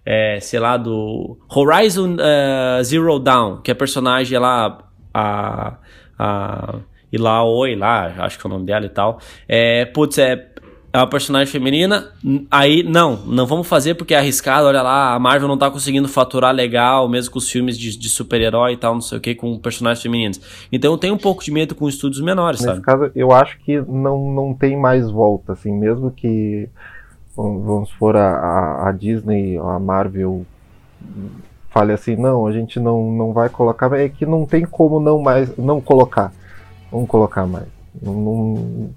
é, 0.06 0.40
sei 0.40 0.58
lá, 0.58 0.78
do 0.78 1.38
Horizon 1.54 2.14
uh, 2.14 2.82
Zero 2.82 3.18
Dawn, 3.18 3.58
que 3.58 3.70
a 3.70 3.74
personagem 3.74 4.38
lá, 4.38 4.78
a, 5.12 5.76
a 6.18 6.78
Ilaoi 7.12 7.76
lá, 7.76 8.14
acho 8.24 8.38
que 8.38 8.46
é 8.46 8.48
o 8.48 8.52
nome 8.54 8.64
dela 8.64 8.86
e 8.86 8.88
tal. 8.88 9.20
É, 9.46 9.84
putz, 9.84 10.16
é 10.16 10.34
é 10.92 10.98
uma 10.98 11.06
personagem 11.06 11.52
feminina, 11.52 12.08
aí 12.50 12.82
não, 12.82 13.16
não 13.26 13.46
vamos 13.46 13.66
fazer 13.66 13.94
porque 13.94 14.14
é 14.14 14.18
arriscado, 14.18 14.66
olha 14.66 14.80
lá, 14.80 15.14
a 15.14 15.18
Marvel 15.18 15.46
não 15.46 15.58
tá 15.58 15.70
conseguindo 15.70 16.08
faturar 16.08 16.54
legal, 16.54 17.08
mesmo 17.08 17.32
com 17.32 17.38
os 17.38 17.50
filmes 17.50 17.76
de, 17.76 17.96
de 17.98 18.08
super-herói 18.08 18.72
e 18.72 18.76
tal, 18.76 18.94
não 18.94 19.00
sei 19.02 19.18
o 19.18 19.20
que, 19.20 19.34
com 19.34 19.58
personagens 19.58 20.02
femininos. 20.02 20.40
Então 20.72 20.92
eu 20.92 20.98
tenho 20.98 21.14
um 21.14 21.18
pouco 21.18 21.44
de 21.44 21.50
medo 21.50 21.74
com 21.74 21.88
estúdios 21.88 22.22
menores, 22.22 22.60
Nesse 22.60 22.72
sabe? 22.72 22.82
caso, 22.82 23.10
eu 23.14 23.32
acho 23.32 23.58
que 23.60 23.80
não, 23.82 24.32
não 24.32 24.54
tem 24.54 24.78
mais 24.78 25.10
volta, 25.10 25.52
assim, 25.52 25.72
mesmo 25.72 26.10
que, 26.10 26.68
vamos 27.36 27.90
supor, 27.90 28.16
a, 28.16 28.88
a 28.88 28.92
Disney, 28.92 29.58
a 29.58 29.78
Marvel 29.78 30.46
fale 31.68 31.92
assim, 31.92 32.16
não, 32.16 32.46
a 32.46 32.52
gente 32.52 32.80
não, 32.80 33.12
não 33.12 33.32
vai 33.34 33.50
colocar, 33.50 33.92
é 33.92 34.08
que 34.08 34.24
não 34.24 34.46
tem 34.46 34.64
como 34.64 34.98
não 34.98 35.20
mais, 35.20 35.54
não 35.58 35.82
colocar, 35.82 36.32
vamos 36.90 37.08
colocar 37.08 37.46
mais. 37.46 37.66
Não, 38.00 38.14
não, 38.14 38.90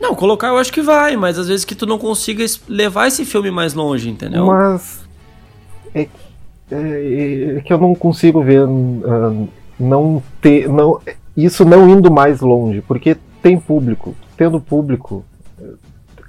não, 0.00 0.14
colocar 0.14 0.48
eu 0.48 0.56
acho 0.58 0.72
que 0.72 0.82
vai, 0.82 1.16
mas 1.16 1.38
às 1.38 1.48
vezes 1.48 1.64
que 1.64 1.74
tu 1.74 1.86
não 1.86 1.98
consiga 1.98 2.44
levar 2.68 3.08
esse 3.08 3.24
filme 3.24 3.50
mais 3.50 3.74
longe, 3.74 4.08
entendeu? 4.08 4.46
Mas 4.46 5.06
é 5.94 6.04
que, 6.04 6.10
é, 6.70 7.56
é 7.56 7.60
que 7.60 7.72
eu 7.72 7.78
não 7.78 7.94
consigo 7.94 8.42
ver 8.42 8.64
uh, 8.64 9.48
não 9.78 10.22
ter, 10.40 10.68
não, 10.68 11.00
isso 11.36 11.64
não 11.64 11.88
indo 11.88 12.10
mais 12.10 12.40
longe, 12.40 12.80
porque 12.82 13.16
tem 13.42 13.58
público, 13.58 14.14
tendo 14.36 14.60
público, 14.60 15.24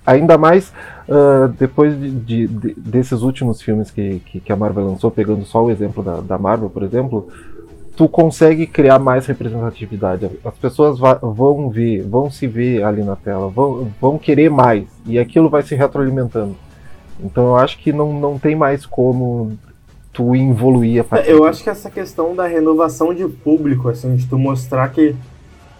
ainda 0.06 0.38
mais 0.38 0.74
uh, 1.08 1.48
depois 1.60 2.00
de, 2.00 2.12
de, 2.12 2.48
de, 2.48 2.74
desses 2.76 3.22
últimos 3.22 3.62
filmes 3.62 3.92
que, 3.92 4.20
que, 4.26 4.40
que, 4.40 4.52
a 4.52 4.56
Marvel 4.56 4.86
lançou, 4.86 5.12
pegando 5.12 5.46
só 5.46 5.64
o 5.64 5.72
exemplo 5.72 6.04
da, 6.04 6.20
da 6.22 6.38
Marvel, 6.38 6.70
por 6.70 6.84
exemplo, 6.84 7.28
tu 8.00 8.08
consegue 8.08 8.66
criar 8.66 8.97
mais 8.97 9.26
representatividade. 9.26 10.32
As 10.45 10.54
pessoas 10.54 10.97
vão 10.97 11.70
ver, 11.70 12.02
vão 12.04 12.32
se 12.32 12.47
ver 12.47 12.82
ali 12.82 13.04
na 13.04 13.18
tela, 13.18 13.50
vão, 13.50 13.91
vão 14.00 14.18
querer 14.18 14.50
mais. 14.50 14.88
E 15.06 15.20
aquilo 15.20 15.50
vai 15.50 15.64
se 15.64 15.76
retroalimentando. 15.76 16.56
Então 17.20 17.47
eu 17.47 17.56
acho 17.58 17.78
que 17.78 17.91
não, 17.91 18.18
não 18.18 18.39
tem 18.39 18.56
mais 18.56 18.86
como 18.86 19.52
tu 20.14 20.34
evoluir 20.34 21.02
a 21.02 21.04
partir. 21.04 21.30
Eu 21.30 21.43
acho 21.43 21.62
que 21.62 21.70
essa 21.70 21.91
questão 21.91 22.34
da 22.34 22.47
renovação 22.47 23.14
de 23.14 23.28
público, 23.28 23.89
assim, 23.89 24.16
de 24.16 24.26
tu 24.28 24.39
mostrar 24.39 24.88
que 24.88 25.10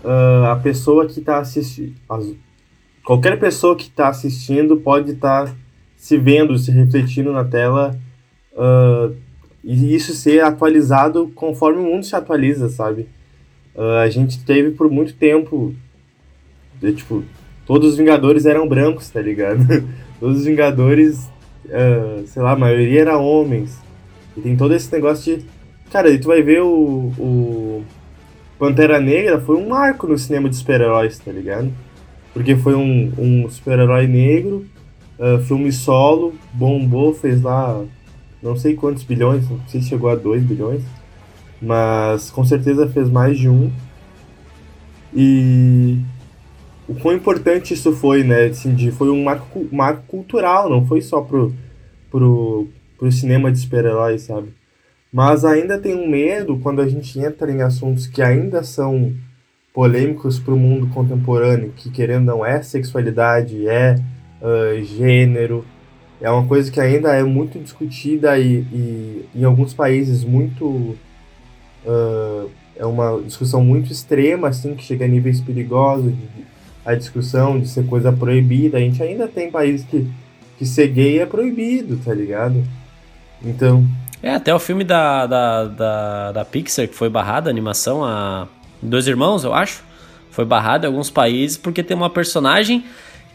uh, 0.04 0.48
a 0.52 0.58
pessoa 0.58 1.06
que 1.06 1.22
está 1.22 1.38
assistindo. 1.38 1.96
Qualquer 3.06 3.40
pessoa 3.40 3.78
que 3.78 3.84
está 3.84 4.10
assistindo 4.10 4.76
pode 4.76 5.12
estar 5.12 5.46
tá 5.46 5.54
se 5.96 6.18
vendo, 6.18 6.58
se 6.58 6.70
refletindo 6.70 7.32
na 7.32 7.46
tela. 7.46 7.98
Uh, 8.52 9.29
e 9.64 9.94
isso 9.94 10.14
ser 10.14 10.42
atualizado 10.42 11.32
conforme 11.36 11.80
o 11.80 11.84
mundo 11.84 12.06
se 12.06 12.16
atualiza, 12.16 12.70
sabe? 12.70 13.08
Uh, 13.76 14.00
a 14.04 14.10
gente 14.10 14.44
teve 14.44 14.72
por 14.72 14.90
muito 14.90 15.14
tempo, 15.14 15.74
de, 16.82 16.94
tipo, 16.94 17.24
todos 17.66 17.92
os 17.92 17.98
Vingadores 17.98 18.46
eram 18.46 18.68
brancos, 18.68 19.10
tá 19.10 19.22
ligado? 19.22 19.66
todos 20.20 20.40
os 20.40 20.46
Vingadores, 20.46 21.30
uh, 21.66 22.26
sei 22.26 22.42
lá, 22.42 22.52
a 22.52 22.58
maioria 22.58 23.02
era 23.02 23.18
homens. 23.18 23.80
E 24.36 24.42
tem 24.42 24.56
todo 24.56 24.74
esse 24.74 24.92
negócio 24.92 25.38
de. 25.38 25.46
Cara, 25.92 26.10
e 26.10 26.20
tu 26.20 26.28
vai 26.28 26.42
ver 26.42 26.62
o, 26.62 27.12
o 27.18 27.84
Pantera 28.58 29.00
Negra 29.00 29.40
foi 29.40 29.56
um 29.56 29.70
marco 29.70 30.08
no 30.08 30.18
cinema 30.18 30.50
de 30.50 30.56
super-heróis, 30.56 31.18
tá 31.20 31.32
ligado? 31.32 31.72
Porque 32.34 32.56
foi 32.56 32.76
um, 32.76 33.12
um 33.18 33.50
super-herói 33.50 34.06
negro, 34.06 34.66
uh, 35.18 35.40
filme 35.42 35.72
solo, 35.72 36.34
bombou, 36.54 37.14
fez 37.14 37.42
lá 37.42 37.84
não 38.42 38.56
sei 38.56 38.76
quantos 38.76 39.04
bilhões, 39.04 39.50
não 39.50 39.60
sei 39.68 39.82
se 39.82 39.90
chegou 39.90 40.10
a 40.10 40.16
2 40.16 40.44
bilhões, 40.44 40.82
mas 41.62 42.30
com 42.30 42.46
certeza 42.46 42.88
fez 42.88 43.10
mais 43.10 43.38
de 43.38 43.50
um. 43.50 43.72
E 45.14 46.00
o 46.88 46.96
quão 46.96 47.16
importante 47.16 47.74
isso 47.74 47.92
foi, 47.94 48.24
né? 48.24 48.46
Assim, 48.46 48.74
de, 48.74 48.92
foi 48.92 49.10
um 49.10 49.24
marco, 49.24 49.68
marco 49.72 50.04
cultural, 50.08 50.70
não 50.70 50.86
foi 50.86 51.02
só 51.02 51.22
pro, 51.22 51.54
pro, 52.10 52.68
pro 52.98 53.12
cinema 53.12 53.52
de 53.52 53.60
super-heróis, 53.60 54.24
sabe? 54.24 54.54
Mas 55.12 55.44
ainda 55.44 55.80
tem 55.80 55.96
um 55.96 56.08
medo 56.08 56.60
quando 56.60 56.82
a 56.82 56.88
gente 56.88 57.20
entra 57.20 57.52
em 57.52 57.62
assuntos 57.62 58.08
que 58.08 58.22
ainda 58.22 58.64
são 58.64 59.14
polêmicos 59.74 60.40
para 60.40 60.54
o 60.54 60.58
mundo 60.58 60.88
contemporâneo, 60.94 61.74
que 61.76 61.90
querendo 61.90 62.26
não 62.26 62.46
é 62.46 62.62
sexualidade, 62.62 63.68
é 63.68 63.96
uh, 64.42 64.84
gênero, 64.84 65.66
é 66.22 66.30
uma 66.30 66.46
coisa 66.46 66.70
que 66.72 66.80
ainda 66.80 67.14
é 67.14 67.24
muito 67.24 67.58
discutida 67.60 68.38
e, 68.38 68.66
e 68.74 69.26
em 69.36 69.44
alguns 69.44 69.74
países 69.74 70.24
muito 70.24 70.66
uh, 71.86 72.50
é 72.76 72.86
uma 72.86 73.22
discussão 73.22 73.64
muito 73.64 73.92
extrema 73.92 74.50
assim 74.50 74.76
que 74.76 74.84
chega 74.84 75.06
a 75.06 75.08
níveis 75.08 75.40
perigosos 75.40 76.12
de, 76.12 76.46
a 76.86 76.96
discussão 76.96 77.60
de 77.60 77.68
ser 77.68 77.86
coisa 77.86 78.12
proibida. 78.12 78.78
A 78.78 78.82
gente 78.82 79.02
ainda 79.02 79.28
tem 79.28 79.50
países 79.50 79.86
que 79.86 80.08
que 80.58 80.66
ser 80.66 80.90
gay 80.90 81.20
é 81.20 81.26
proibido 81.26 81.98
tá 82.04 82.14
ligado? 82.14 82.64
Então 83.44 83.88
é 84.22 84.36
até 84.36 84.54
o 84.54 84.60
filme 84.60 84.84
da, 84.84 85.26
da, 85.26 85.66
da, 85.66 86.32
da 86.34 86.46
Pixar 86.46 86.86
que 86.86 86.96
foi 86.96 87.10
barrado 87.10 87.48
a 87.48 87.52
animação 87.52 88.04
a 88.04 88.46
dois 88.82 89.08
irmãos 89.08 89.46
eu 89.46 89.54
acho 89.54 89.82
foi 90.32 90.44
barrado 90.44 90.86
em 90.86 90.88
alguns 90.88 91.10
países 91.10 91.56
porque 91.56 91.82
tem 91.82 91.96
uma 91.96 92.10
personagem 92.10 92.84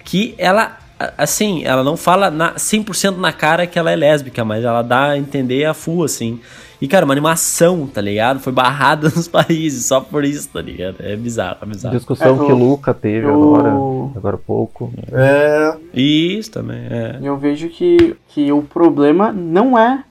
que 0.04 0.34
ela 0.36 0.83
assim, 1.18 1.64
ela 1.64 1.82
não 1.82 1.96
fala 1.96 2.30
na, 2.30 2.54
100% 2.54 3.16
na 3.16 3.32
cara 3.32 3.66
que 3.66 3.78
ela 3.78 3.90
é 3.90 3.96
lésbica, 3.96 4.44
mas 4.44 4.64
ela 4.64 4.82
dá 4.82 5.10
a 5.10 5.18
entender 5.18 5.64
a 5.64 5.74
full, 5.74 6.04
assim. 6.04 6.40
E, 6.80 6.88
cara, 6.88 7.04
uma 7.04 7.14
animação, 7.14 7.86
tá 7.86 8.00
ligado? 8.00 8.40
Foi 8.40 8.52
barrada 8.52 9.08
nos 9.14 9.26
países, 9.28 9.86
só 9.86 10.00
por 10.00 10.24
isso, 10.24 10.48
tá 10.52 10.60
ligado? 10.60 10.96
É 11.00 11.16
bizarro, 11.16 11.58
é 11.62 11.66
bizarro. 11.66 11.96
Discussão 11.96 12.36
É, 12.42 12.46
que 12.46 12.52
o- 12.52 12.56
Luca 12.58 12.92
teve 12.92 13.26
o- 13.26 13.54
agora, 13.54 13.70
agora 14.16 14.36
há 14.36 14.38
pouco. 14.38 14.92
é 15.12 15.76
Isso 15.94 16.50
também, 16.50 16.80
é. 16.90 17.18
Eu 17.22 17.36
vejo 17.38 17.68
que, 17.68 18.16
que 18.28 18.52
o 18.52 18.62
problema 18.62 19.32
não 19.32 19.78
é, 19.78 20.04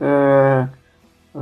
é, 0.00 0.66
é, 1.34 1.38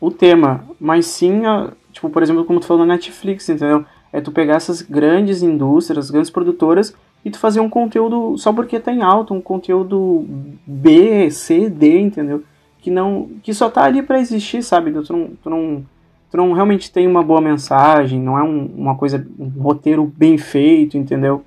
o 0.00 0.10
tema, 0.10 0.64
mas 0.80 1.06
sim, 1.06 1.44
a- 1.46 1.68
tipo, 1.92 2.08
por 2.10 2.22
exemplo, 2.22 2.44
como 2.44 2.60
tu 2.60 2.66
falou 2.66 2.86
na 2.86 2.94
Netflix, 2.94 3.48
entendeu? 3.48 3.84
É 4.12 4.20
tu 4.20 4.30
pegar 4.32 4.54
essas 4.56 4.80
grandes 4.80 5.42
indústrias, 5.42 6.06
as 6.06 6.10
grandes 6.10 6.30
produtoras, 6.30 6.94
e 7.24 7.30
tu 7.30 7.38
fazer 7.38 7.60
um 7.60 7.68
conteúdo 7.68 8.36
só 8.38 8.52
porque 8.52 8.78
tá 8.80 8.92
em 8.92 9.02
alta, 9.02 9.34
um 9.34 9.40
conteúdo 9.40 10.24
B, 10.66 11.30
C, 11.30 11.68
D, 11.68 12.00
entendeu? 12.00 12.42
Que 12.80 12.90
não 12.90 13.28
que 13.42 13.52
só 13.52 13.68
tá 13.68 13.84
ali 13.84 14.02
pra 14.02 14.20
existir, 14.20 14.62
sabe? 14.62 14.92
Tu 14.92 15.12
não, 15.12 15.30
tu 15.42 15.50
não, 15.50 15.84
tu 16.30 16.36
não 16.36 16.52
realmente 16.52 16.90
tem 16.92 17.06
uma 17.06 17.22
boa 17.22 17.40
mensagem, 17.40 18.20
não 18.20 18.38
é 18.38 18.42
um- 18.42 18.70
uma 18.76 18.94
coisa, 18.94 19.26
um 19.38 19.48
roteiro 19.60 20.04
bem 20.16 20.38
feito, 20.38 20.96
entendeu? 20.96 21.42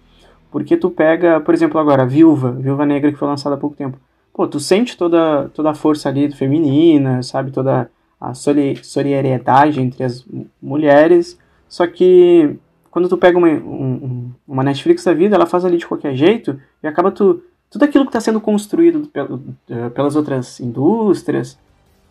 Porque 0.51 0.75
tu 0.75 0.89
pega, 0.89 1.39
por 1.39 1.53
exemplo, 1.53 1.79
agora, 1.79 2.05
Viúva, 2.05 2.51
Viúva 2.51 2.85
Negra 2.85 3.11
que 3.11 3.17
foi 3.17 3.27
lançada 3.27 3.55
há 3.55 3.57
pouco 3.57 3.75
tempo. 3.75 3.97
Pô, 4.33 4.45
tu 4.47 4.59
sente 4.59 4.97
toda, 4.97 5.49
toda 5.53 5.71
a 5.71 5.73
força 5.73 6.09
ali 6.09 6.27
do 6.27 6.35
feminina, 6.35 7.23
sabe? 7.23 7.51
Toda 7.51 7.89
a 8.19 8.33
soli- 8.33 8.77
solidariedade 8.83 9.79
entre 9.81 10.03
as 10.03 10.25
mulheres. 10.61 11.37
Só 11.69 11.87
que 11.87 12.55
quando 12.91 13.09
tu 13.09 13.17
pega 13.17 13.37
uma, 13.37 13.47
um- 13.47 13.51
um- 13.55 14.31
uma 14.47 14.63
Netflix 14.63 15.03
da 15.03 15.13
vida, 15.13 15.35
ela 15.35 15.45
faz 15.47 15.65
ali 15.65 15.77
de 15.77 15.87
qualquer 15.87 16.13
jeito 16.13 16.59
e 16.83 16.87
acaba 16.87 17.09
tu. 17.11 17.41
Tudo 17.71 17.85
aquilo 17.85 18.03
que 18.03 18.09
está 18.09 18.19
sendo 18.19 18.39
construído 18.41 19.07
pelo- 19.07 19.41
eh, 19.69 19.89
pelas 19.89 20.15
outras 20.17 20.59
indústrias, 20.59 21.57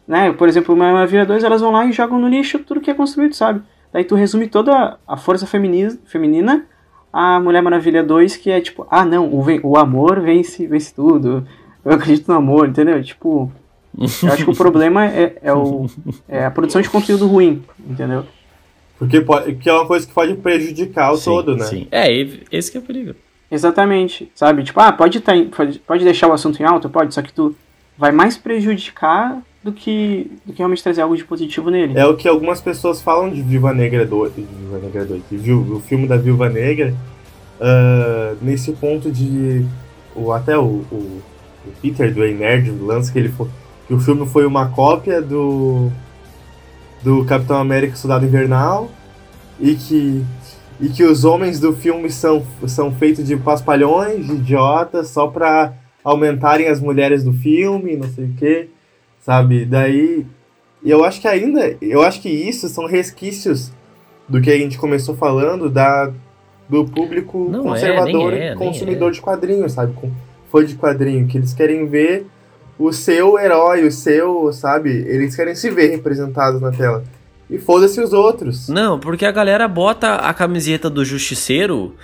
né? 0.08 0.32
Por 0.32 0.48
exemplo, 0.48 0.74
uma 0.74 0.90
Maravilha 0.92 1.26
2, 1.26 1.44
elas 1.44 1.60
vão 1.60 1.70
lá 1.70 1.84
e 1.84 1.92
jogam 1.92 2.18
no 2.18 2.28
lixo 2.28 2.58
tudo 2.60 2.80
que 2.80 2.90
é 2.90 2.94
construído, 2.94 3.34
sabe? 3.34 3.60
Daí 3.92 4.02
tu 4.04 4.14
resume 4.14 4.48
toda 4.48 4.96
a 5.06 5.16
força 5.18 5.46
femini- 5.46 5.98
feminina 6.06 6.64
a 7.12 7.38
Mulher 7.40 7.60
Maravilha 7.62 8.02
2, 8.02 8.36
que 8.36 8.50
é 8.50 8.60
tipo, 8.60 8.86
ah 8.90 9.04
não, 9.04 9.26
o, 9.28 9.44
o 9.64 9.76
amor 9.76 10.20
vence, 10.20 10.66
vence 10.66 10.94
tudo. 10.94 11.44
Eu 11.84 11.92
acredito 11.92 12.28
no 12.28 12.34
amor, 12.38 12.68
entendeu? 12.68 13.02
Tipo, 13.02 13.50
eu 13.98 14.32
acho 14.32 14.44
que 14.44 14.50
o 14.50 14.56
problema 14.56 15.04
é, 15.06 15.36
é, 15.42 15.52
o, 15.52 15.86
é 16.28 16.44
a 16.46 16.50
produção 16.50 16.80
de 16.80 16.88
conteúdo 16.88 17.26
ruim, 17.26 17.62
entendeu? 17.86 18.24
Porque 19.00 19.18
pode, 19.22 19.54
que 19.54 19.66
é 19.68 19.72
uma 19.72 19.86
coisa 19.86 20.06
que 20.06 20.12
pode 20.12 20.34
prejudicar 20.34 21.10
o 21.10 21.16
Sim, 21.16 21.24
todo 21.24 21.56
né 21.56 21.64
Sim. 21.64 21.88
É, 21.90 22.06
esse 22.52 22.70
que 22.70 22.76
é 22.76 22.80
o 22.80 22.84
perigo. 22.84 23.14
Exatamente, 23.50 24.30
sabe? 24.34 24.62
Tipo, 24.62 24.78
ah, 24.78 24.92
pode, 24.92 25.20
tá 25.20 25.32
pode, 25.56 25.78
pode 25.78 26.04
deixar 26.04 26.28
o 26.28 26.34
assunto 26.34 26.60
em 26.60 26.66
alta? 26.66 26.86
Pode, 26.86 27.14
só 27.14 27.22
que 27.22 27.32
tu 27.32 27.56
vai 27.96 28.12
mais 28.12 28.36
prejudicar 28.36 29.40
do 29.64 29.72
que, 29.72 30.30
do 30.44 30.52
que 30.52 30.58
realmente 30.58 30.82
trazer 30.82 31.00
algo 31.00 31.16
de 31.16 31.24
positivo 31.24 31.70
nele. 31.70 31.98
É 31.98 32.04
o 32.06 32.14
que 32.14 32.28
algumas 32.28 32.60
pessoas 32.60 33.00
falam 33.00 33.30
de 33.30 33.40
Viúva 33.40 33.72
Negra 33.72 34.04
2, 34.04 34.34
de 34.36 34.42
Viúva 34.42 34.78
Negra 34.78 35.04
2, 35.06 35.22
de 35.30 35.36
Viú- 35.38 35.76
o 35.76 35.80
filme 35.80 36.06
da 36.06 36.18
Viúva 36.18 36.50
Negra, 36.50 36.94
ah, 37.58 38.34
nesse 38.42 38.70
ponto 38.72 39.10
de 39.10 39.64
o, 40.14 40.30
até 40.30 40.58
o, 40.58 40.84
o, 40.92 41.22
o 41.66 41.72
Peter 41.80 42.12
do 42.12 42.20
Nerd 42.20 42.70
lança 42.82 43.10
que 43.10 43.18
ele 43.18 43.30
foi, 43.30 43.48
que 43.88 43.94
o 43.94 43.98
filme 43.98 44.26
foi 44.26 44.44
uma 44.44 44.68
cópia 44.68 45.22
do 45.22 45.90
do 47.02 47.24
Capitão 47.24 47.56
América 47.56 47.96
Soldado 47.96 48.26
Invernal 48.26 48.90
e 49.58 49.74
que 49.74 50.24
e 50.80 50.88
que 50.88 51.04
os 51.04 51.24
homens 51.24 51.60
do 51.60 51.74
filme 51.74 52.10
são, 52.10 52.42
são 52.66 52.90
feitos 52.90 53.26
de 53.26 53.36
paspalhões, 53.36 54.26
de 54.26 54.32
idiotas, 54.32 55.08
só 55.08 55.26
pra 55.26 55.74
aumentarem 56.02 56.68
as 56.68 56.80
mulheres 56.80 57.22
do 57.22 57.34
filme, 57.34 57.96
não 57.96 58.08
sei 58.08 58.24
o 58.24 58.32
que, 58.32 58.68
sabe? 59.20 59.66
Daí 59.66 60.24
eu 60.82 61.04
acho 61.04 61.20
que 61.20 61.28
ainda, 61.28 61.76
eu 61.82 62.02
acho 62.02 62.22
que 62.22 62.30
isso 62.30 62.66
são 62.70 62.86
resquícios 62.86 63.70
do 64.26 64.40
que 64.40 64.50
a 64.50 64.56
gente 64.56 64.78
começou 64.78 65.14
falando 65.14 65.68
da 65.68 66.10
do 66.66 66.84
público 66.84 67.48
Não 67.50 67.60
é, 67.60 67.62
conservador 67.64 68.32
é, 68.32 68.36
e 68.36 68.40
nem 68.40 68.54
consumidor 68.56 69.10
de 69.10 69.20
quadrinhos, 69.20 69.72
sabe? 69.72 69.92
Com 69.92 70.10
fã 70.50 70.64
de 70.64 70.76
quadrinho, 70.76 71.26
que 71.26 71.36
eles 71.36 71.52
querem 71.52 71.86
ver 71.86 72.26
o 72.80 72.94
seu 72.94 73.38
herói, 73.38 73.86
o 73.86 73.92
seu, 73.92 74.50
sabe? 74.54 74.90
Eles 75.06 75.36
querem 75.36 75.54
se 75.54 75.68
ver 75.68 75.90
representados 75.90 76.62
na 76.62 76.70
tela. 76.70 77.04
E 77.50 77.58
foda-se 77.58 78.00
os 78.00 78.14
outros. 78.14 78.68
Não, 78.68 78.98
porque 78.98 79.26
a 79.26 79.30
galera 79.30 79.68
bota 79.68 80.14
a 80.14 80.32
camiseta 80.32 80.88
do 80.88 81.04
justiceiro 81.04 81.94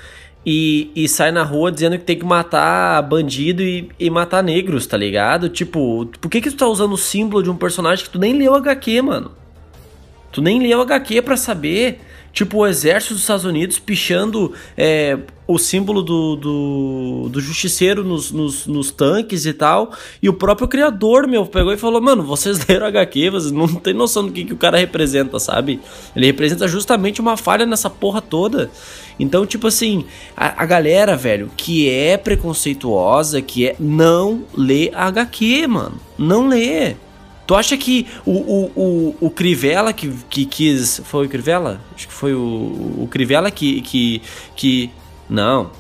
e, 0.44 0.90
e 0.94 1.08
sai 1.08 1.32
na 1.32 1.42
rua 1.42 1.72
dizendo 1.72 1.96
que 1.96 2.04
tem 2.04 2.18
que 2.18 2.26
matar 2.26 3.00
bandido 3.02 3.62
e, 3.62 3.88
e 3.98 4.10
matar 4.10 4.42
negros, 4.42 4.86
tá 4.86 4.98
ligado? 4.98 5.48
Tipo, 5.48 6.04
por 6.20 6.30
que 6.30 6.42
que 6.42 6.50
tu 6.50 6.58
tá 6.58 6.66
usando 6.66 6.92
o 6.92 6.98
símbolo 6.98 7.42
de 7.42 7.48
um 7.48 7.56
personagem 7.56 8.04
que 8.04 8.10
tu 8.10 8.18
nem 8.18 8.36
leu 8.36 8.54
HQ, 8.54 9.00
mano? 9.00 9.30
Tu 10.30 10.42
nem 10.42 10.60
leu 10.60 10.82
HQ 10.82 11.22
pra 11.22 11.38
saber. 11.38 12.00
Tipo, 12.36 12.58
o 12.58 12.66
exército 12.66 13.14
dos 13.14 13.22
Estados 13.22 13.46
Unidos 13.46 13.78
pichando 13.78 14.52
é, 14.76 15.18
o 15.46 15.56
símbolo 15.56 16.02
do, 16.02 16.36
do, 16.36 17.28
do 17.30 17.40
justiceiro 17.40 18.04
nos, 18.04 18.30
nos, 18.30 18.66
nos 18.66 18.90
tanques 18.90 19.46
e 19.46 19.54
tal. 19.54 19.90
E 20.22 20.28
o 20.28 20.34
próprio 20.34 20.68
criador, 20.68 21.26
meu, 21.26 21.46
pegou 21.46 21.72
e 21.72 21.78
falou: 21.78 21.98
Mano, 21.98 22.22
vocês 22.22 22.60
leram 22.68 22.88
HQ, 22.88 23.30
vocês 23.30 23.52
não 23.52 23.66
tem 23.66 23.94
noção 23.94 24.26
do 24.26 24.32
que, 24.32 24.44
que 24.44 24.52
o 24.52 24.56
cara 24.58 24.76
representa, 24.76 25.38
sabe? 25.38 25.80
Ele 26.14 26.26
representa 26.26 26.68
justamente 26.68 27.22
uma 27.22 27.38
falha 27.38 27.64
nessa 27.64 27.88
porra 27.88 28.20
toda. 28.20 28.70
Então, 29.18 29.46
tipo 29.46 29.66
assim, 29.66 30.04
a, 30.36 30.62
a 30.62 30.66
galera, 30.66 31.16
velho, 31.16 31.50
que 31.56 31.88
é 31.88 32.18
preconceituosa, 32.18 33.40
que 33.40 33.68
é. 33.68 33.76
Não 33.80 34.44
lê 34.54 34.90
HQ, 34.94 35.66
mano. 35.68 35.98
Não 36.18 36.48
lê. 36.48 36.96
Tu 37.46 37.54
acha 37.54 37.76
que 37.76 38.06
o, 38.24 38.32
o, 38.32 38.72
o, 38.74 39.16
o 39.26 39.30
Crivella 39.30 39.92
que, 39.92 40.12
que 40.28 40.44
quis. 40.44 41.00
Foi 41.04 41.26
o 41.26 41.28
Crivella? 41.28 41.80
Acho 41.94 42.08
que 42.08 42.12
foi 42.12 42.34
o, 42.34 42.38
o 43.02 43.08
Crivella 43.10 43.50
que. 43.50 43.80
que, 43.82 44.22
que 44.56 44.90
não. 45.30 45.70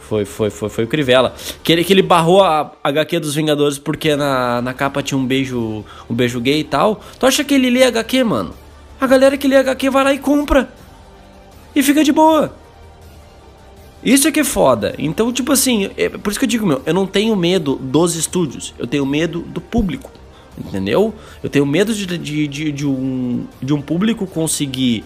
Foi, 0.00 0.26
foi, 0.26 0.50
foi, 0.50 0.68
foi 0.68 0.84
o 0.84 0.86
Crivella. 0.86 1.34
Que 1.62 1.72
ele, 1.72 1.82
que 1.82 1.92
ele 1.92 2.02
barrou 2.02 2.42
a 2.42 2.72
HQ 2.84 3.20
dos 3.20 3.34
Vingadores 3.34 3.78
porque 3.78 4.14
na, 4.14 4.60
na 4.60 4.74
capa 4.74 5.02
tinha 5.02 5.16
um 5.16 5.24
beijo. 5.24 5.82
Um 6.10 6.14
beijo 6.14 6.40
gay 6.40 6.60
e 6.60 6.64
tal. 6.64 7.00
Tu 7.18 7.26
acha 7.26 7.42
que 7.42 7.54
ele 7.54 7.70
lê 7.70 7.84
HQ, 7.84 8.22
mano? 8.22 8.54
A 9.00 9.06
galera 9.06 9.38
que 9.38 9.48
lê 9.48 9.56
HQ 9.56 9.88
vai 9.88 10.04
lá 10.04 10.12
e 10.12 10.18
compra. 10.18 10.68
E 11.74 11.82
fica 11.82 12.04
de 12.04 12.12
boa. 12.12 12.54
Isso 14.04 14.28
é 14.28 14.30
que 14.30 14.40
é 14.40 14.44
foda. 14.44 14.94
Então, 14.98 15.32
tipo 15.32 15.50
assim, 15.52 15.90
é 15.96 16.10
por 16.10 16.30
isso 16.30 16.38
que 16.38 16.44
eu 16.44 16.48
digo, 16.48 16.66
meu, 16.66 16.82
eu 16.84 16.92
não 16.92 17.06
tenho 17.06 17.34
medo 17.34 17.76
dos 17.76 18.14
estúdios, 18.14 18.74
eu 18.78 18.86
tenho 18.86 19.06
medo 19.06 19.40
do 19.40 19.62
público. 19.62 20.10
Entendeu? 20.56 21.12
Eu 21.42 21.50
tenho 21.50 21.66
medo 21.66 21.92
de, 21.92 22.06
de, 22.06 22.46
de, 22.46 22.72
de 22.72 22.86
um, 22.86 23.44
de 23.60 23.72
um 23.74 23.82
público 23.82 24.26
conseguir 24.26 25.04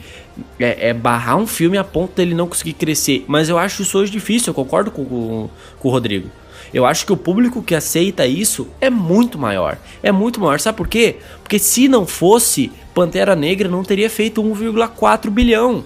é, 0.58 0.88
é, 0.88 0.94
barrar 0.94 1.36
um 1.36 1.46
filme 1.46 1.78
a 1.78 1.84
ponto 1.84 2.14
dele 2.14 2.34
não 2.34 2.46
conseguir 2.46 2.74
crescer. 2.74 3.24
Mas 3.26 3.48
eu 3.48 3.58
acho 3.58 3.82
isso 3.82 3.98
hoje 3.98 4.12
difícil, 4.12 4.50
eu 4.50 4.54
concordo 4.54 4.90
com, 4.90 5.04
com, 5.04 5.50
com 5.78 5.88
o 5.88 5.90
Rodrigo. 5.90 6.28
Eu 6.72 6.84
acho 6.84 7.06
que 7.06 7.12
o 7.12 7.16
público 7.16 7.62
que 7.62 7.74
aceita 7.74 8.26
isso 8.26 8.68
é 8.80 8.90
muito 8.90 9.38
maior. 9.38 9.78
É 10.02 10.12
muito 10.12 10.38
maior. 10.38 10.60
Sabe 10.60 10.76
por 10.76 10.86
quê? 10.86 11.16
Porque 11.42 11.58
se 11.58 11.88
não 11.88 12.06
fosse, 12.06 12.70
Pantera 12.94 13.34
Negra 13.34 13.68
não 13.68 13.82
teria 13.82 14.10
feito 14.10 14.42
1,4 14.42 15.30
bilhão. 15.30 15.84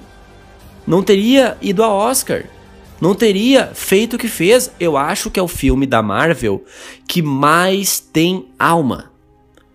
Não 0.85 1.03
teria 1.03 1.57
ido 1.63 1.85
a 1.85 1.89
Oscar. 1.89 2.45
Não 3.01 3.15
teria 3.15 3.71
feito 3.75 4.17
o 4.17 4.19
que 4.19 4.29
fez. 4.29 4.73
Eu 4.81 4.97
acho 4.97 5.31
que 5.31 5.39
é 5.39 5.43
o 5.43 5.49
filme 5.49 5.87
da 5.87 6.03
Marvel 6.03 6.65
que 7.07 7.23
mais 7.23 8.01
tem 8.01 8.47
alma. 8.59 9.12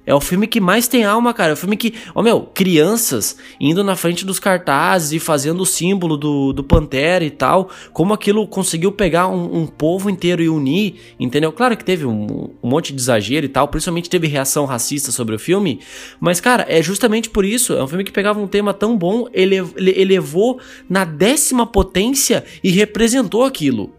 É 0.08 0.16
o 0.16 0.22
filme 0.22 0.48
que 0.48 0.62
mais 0.62 0.88
tem 0.88 1.04
alma, 1.04 1.34
cara. 1.34 1.50
É 1.50 1.54
o 1.54 1.58
filme 1.58 1.76
que. 1.76 1.94
Ó, 2.16 2.24
meu, 2.24 2.50
crianças 2.54 3.38
indo 3.60 3.84
na 3.84 3.94
frente 3.94 4.26
dos 4.26 4.40
cartazes 4.40 5.12
e 5.12 5.20
fazendo 5.20 5.60
o 5.60 5.66
símbolo 5.66 6.16
do, 6.16 6.54
do 6.54 6.64
Pantera 6.64 7.26
e 7.26 7.30
tal. 7.30 7.70
Como 7.92 8.14
aquilo 8.14 8.48
conseguiu 8.48 8.94
pegar 8.94 9.28
um, 9.28 9.64
um 9.64 9.68
povo 9.68 10.10
inteiro 10.10 10.42
e 10.42 10.48
unir, 10.48 10.96
entendeu? 11.20 11.52
Claro 11.52 11.76
que 11.76 11.84
teve 11.84 12.06
um, 12.06 12.54
um, 12.64 12.70
monte 12.70 12.94
de 12.94 13.02
exagero 13.02 13.46
e 13.46 13.50
tal. 13.50 13.68
Principalmente 13.68 14.10
teve 14.10 14.28
reação 14.28 14.64
racista 14.64 15.12
sobre 15.12 15.36
o 15.36 15.40
filme. 15.40 15.82
Mas, 16.22 16.40
cara, 16.40 16.66
é 16.70 16.82
justamente 16.82 17.30
por 17.30 17.44
isso. 17.44 17.74
É 17.74 17.84
um 17.84 17.88
filme 17.88 18.06
que 18.06 18.12
pegava 18.12 18.40
um 18.40 18.48
tema 18.48 18.74
tão 18.74 18.98
bom, 18.98 19.28
ele, 19.34 19.58
ele 19.76 20.00
elevou 20.00 20.62
na 20.90 21.04
décima 21.04 21.68
potência 21.68 22.46
e 22.64 22.72
representou 22.72 23.44
aquilo. 23.44 23.92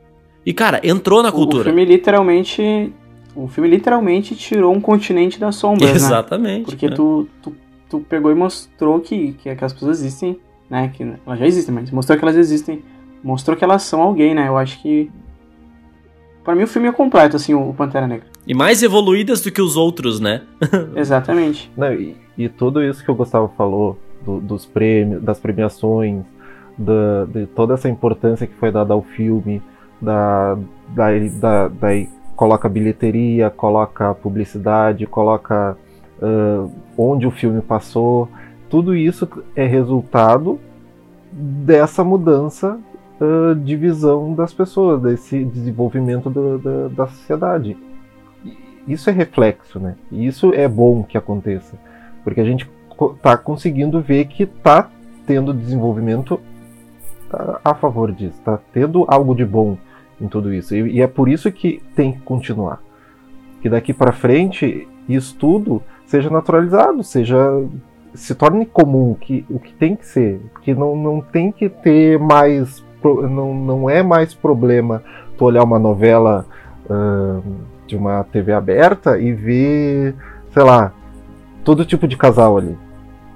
E, 0.46 0.54
cara, 0.54 0.80
entrou 0.82 1.22
na 1.22 1.30
cultura. 1.30 1.64
O 1.64 1.64
filme 1.64 1.84
literalmente 1.84 2.90
o 3.38 3.46
filme 3.46 3.70
literalmente 3.70 4.34
tirou 4.34 4.74
um 4.74 4.80
continente 4.80 5.38
das 5.38 5.54
sombras, 5.54 5.90
Exatamente. 5.90 6.58
Né? 6.58 6.64
Porque 6.64 6.88
né? 6.88 6.96
tu, 6.96 7.28
tu, 7.40 7.54
tu 7.88 8.00
pegou 8.00 8.32
e 8.32 8.34
mostrou 8.34 8.98
que, 8.98 9.34
que 9.34 9.48
aquelas 9.48 9.72
pessoas 9.72 10.00
existem, 10.00 10.40
né? 10.68 10.90
Que 10.92 11.04
elas 11.24 11.38
já 11.38 11.46
existem, 11.46 11.72
mas 11.72 11.90
mostrou 11.92 12.18
que 12.18 12.24
elas 12.24 12.36
existem. 12.36 12.82
Mostrou 13.22 13.56
que 13.56 13.62
elas 13.62 13.82
são 13.82 14.02
alguém, 14.02 14.34
né? 14.34 14.48
Eu 14.48 14.58
acho 14.58 14.82
que. 14.82 15.08
Pra 16.42 16.54
mim 16.54 16.64
o 16.64 16.66
filme 16.66 16.88
é 16.88 16.92
completo, 16.92 17.36
assim, 17.36 17.54
o 17.54 17.72
Pantera 17.74 18.08
Negra. 18.08 18.26
E 18.46 18.54
mais 18.54 18.82
evoluídas 18.82 19.40
do 19.40 19.52
que 19.52 19.62
os 19.62 19.76
outros, 19.76 20.18
né? 20.18 20.42
Exatamente. 20.96 21.70
Não, 21.76 21.92
e, 21.92 22.16
e, 22.36 22.48
tudo 22.48 22.82
isso 22.82 23.04
que 23.04 23.10
o 23.10 23.14
Gustavo 23.14 23.52
falou, 23.56 23.98
do, 24.24 24.40
dos 24.40 24.64
prêmios, 24.66 25.22
das 25.22 25.38
premiações, 25.38 26.24
da, 26.76 27.26
de 27.26 27.46
toda 27.46 27.74
essa 27.74 27.88
importância 27.88 28.46
que 28.46 28.54
foi 28.54 28.72
dada 28.72 28.94
ao 28.94 29.02
filme, 29.02 29.62
da, 30.00 30.56
da, 30.88 31.10
da, 31.40 31.68
da 31.68 31.94
coloca 32.38 32.68
bilheteria, 32.68 33.50
coloca 33.50 34.14
publicidade, 34.14 35.04
coloca 35.08 35.76
uh, 36.22 36.70
onde 36.96 37.26
o 37.26 37.32
filme 37.32 37.60
passou. 37.60 38.28
Tudo 38.70 38.94
isso 38.94 39.28
é 39.56 39.66
resultado 39.66 40.60
dessa 41.32 42.04
mudança 42.04 42.78
uh, 43.20 43.56
de 43.56 43.74
visão 43.74 44.34
das 44.34 44.54
pessoas, 44.54 45.02
desse 45.02 45.44
desenvolvimento 45.46 46.30
do, 46.30 46.88
da 46.90 47.08
sociedade. 47.08 47.76
Isso 48.86 49.10
é 49.10 49.12
reflexo, 49.12 49.80
né? 49.80 49.96
E 50.12 50.24
isso 50.24 50.54
é 50.54 50.68
bom 50.68 51.02
que 51.02 51.18
aconteça, 51.18 51.76
porque 52.22 52.40
a 52.40 52.44
gente 52.44 52.70
está 53.16 53.36
conseguindo 53.36 54.00
ver 54.00 54.26
que 54.26 54.44
está 54.44 54.88
tendo 55.26 55.52
desenvolvimento 55.52 56.38
a, 57.32 57.72
a 57.72 57.74
favor 57.74 58.12
disso, 58.12 58.38
está 58.38 58.60
tendo 58.72 59.04
algo 59.08 59.34
de 59.34 59.44
bom 59.44 59.76
em 60.20 60.28
tudo 60.28 60.52
isso. 60.52 60.74
E, 60.74 60.96
e 60.96 61.02
é 61.02 61.06
por 61.06 61.28
isso 61.28 61.50
que 61.50 61.82
tem 61.94 62.12
que 62.12 62.20
continuar. 62.20 62.80
Que 63.60 63.68
daqui 63.68 63.92
para 63.92 64.12
frente 64.12 64.86
isso 65.08 65.36
tudo 65.36 65.82
seja 66.06 66.30
naturalizado, 66.30 67.02
seja 67.02 67.38
se 68.14 68.34
torne 68.34 68.66
comum, 68.66 69.14
que 69.14 69.44
o 69.48 69.58
que 69.58 69.72
tem 69.72 69.94
que 69.94 70.06
ser, 70.06 70.40
que 70.62 70.74
não, 70.74 70.96
não 70.96 71.20
tem 71.20 71.52
que 71.52 71.68
ter 71.68 72.18
mais, 72.18 72.84
não, 73.04 73.54
não 73.54 73.90
é 73.90 74.02
mais 74.02 74.34
problema 74.34 75.02
tu 75.36 75.44
olhar 75.44 75.62
uma 75.62 75.78
novela 75.78 76.46
uh, 76.90 77.42
de 77.86 77.96
uma 77.96 78.24
TV 78.24 78.52
aberta 78.52 79.18
e 79.18 79.32
ver, 79.32 80.14
sei 80.52 80.62
lá, 80.62 80.92
todo 81.64 81.84
tipo 81.84 82.08
de 82.08 82.16
casal 82.16 82.58
ali. 82.58 82.76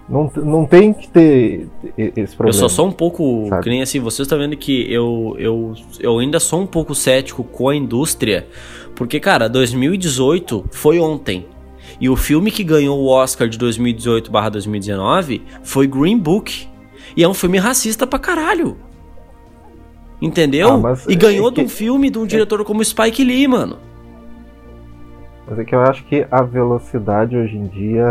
Não, 0.09 0.31
não 0.37 0.67
tem 0.67 0.93
que 0.93 1.09
ter 1.09 1.69
esse 1.97 2.37
problema. 2.37 2.49
Eu 2.49 2.53
só 2.53 2.69
sou 2.69 2.89
um 2.89 2.93
pouco. 2.93 3.47
Sabe? 3.49 3.63
Que 3.63 3.71
nem 3.71 3.83
assim, 3.83 4.01
vocês 4.01 4.27
estão 4.27 4.39
vendo 4.39 4.57
que 4.57 4.93
eu, 4.93 5.37
eu, 5.39 5.75
eu 6.01 6.19
ainda 6.19 6.41
sou 6.41 6.61
um 6.61 6.67
pouco 6.67 6.95
cético 6.95 7.45
com 7.45 7.69
a 7.69 7.77
indústria. 7.77 8.47
Porque, 8.95 9.19
cara, 9.19 9.49
2018 9.49 10.67
foi 10.71 10.99
ontem. 10.99 11.47
E 12.01 12.09
o 12.09 12.17
filme 12.17 12.51
que 12.51 12.65
ganhou 12.65 12.99
o 12.99 13.09
Oscar 13.09 13.49
de 13.49 13.59
2018/2019 13.59 15.41
foi 15.63 15.87
Green 15.87 16.19
Book. 16.19 16.69
E 17.17 17.23
é 17.23 17.29
um 17.29 17.35
filme 17.35 17.59
racista 17.59 18.07
pra 18.07 18.19
caralho. 18.19 18.77
Entendeu? 20.21 20.87
Ah, 20.87 20.97
e 21.09 21.15
ganhou 21.15 21.49
é 21.49 21.51
que... 21.51 21.61
de 21.61 21.67
um 21.67 21.69
filme 21.69 22.11
de 22.11 22.19
um 22.19 22.27
diretor 22.27 22.61
é... 22.61 22.65
como 22.65 22.85
Spike 22.85 23.25
Lee, 23.25 23.47
mano. 23.49 23.79
Mas 25.49 25.59
é 25.59 25.65
que 25.65 25.75
eu 25.75 25.81
acho 25.81 26.05
que 26.05 26.27
a 26.31 26.43
velocidade 26.43 27.37
hoje 27.37 27.57
em 27.57 27.67
dia 27.67 28.05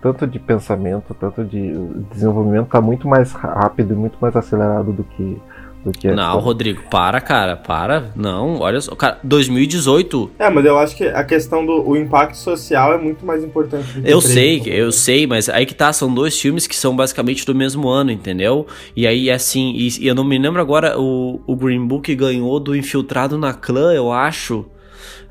tanto 0.00 0.26
de 0.26 0.38
pensamento, 0.38 1.14
tanto 1.14 1.44
de 1.44 1.72
desenvolvimento, 2.12 2.66
está 2.66 2.80
muito 2.80 3.06
mais 3.06 3.32
rápido 3.32 3.92
e 3.92 3.96
muito 3.96 4.16
mais 4.20 4.34
acelerado 4.34 4.92
do 4.92 5.04
que 5.04 5.40
do 5.84 5.92
que 5.92 6.10
Não, 6.10 6.38
Rodrigo, 6.38 6.82
para, 6.90 7.20
cara, 7.20 7.56
para. 7.56 8.10
Não, 8.14 8.60
olha 8.60 8.80
só, 8.80 8.94
cara, 8.94 9.18
2018. 9.22 10.32
É, 10.38 10.50
mas 10.50 10.64
eu 10.64 10.78
acho 10.78 10.94
que 10.94 11.04
a 11.04 11.24
questão 11.24 11.64
do 11.64 11.88
o 11.88 11.96
impacto 11.96 12.36
social 12.36 12.92
é 12.92 12.98
muito 12.98 13.24
mais 13.24 13.42
importante. 13.42 13.92
Do 13.92 14.02
que 14.02 14.10
eu 14.10 14.20
sei, 14.20 14.62
eu 14.66 14.92
sei, 14.92 15.26
mas 15.26 15.48
aí 15.48 15.64
que 15.64 15.74
tá, 15.74 15.92
são 15.92 16.12
dois 16.12 16.38
filmes 16.38 16.66
que 16.66 16.76
são 16.76 16.94
basicamente 16.94 17.46
do 17.46 17.54
mesmo 17.54 17.88
ano, 17.88 18.10
entendeu? 18.10 18.66
E 18.94 19.06
aí 19.06 19.30
assim, 19.30 19.72
e, 19.74 19.88
e 20.00 20.06
eu 20.06 20.14
não 20.14 20.24
me 20.24 20.38
lembro 20.38 20.60
agora, 20.60 21.00
o, 21.00 21.40
o 21.46 21.56
Green 21.56 21.86
Book 21.86 22.14
ganhou 22.14 22.60
do 22.60 22.76
Infiltrado 22.76 23.38
na 23.38 23.54
Clã, 23.54 23.92
eu 23.92 24.12
acho. 24.12 24.66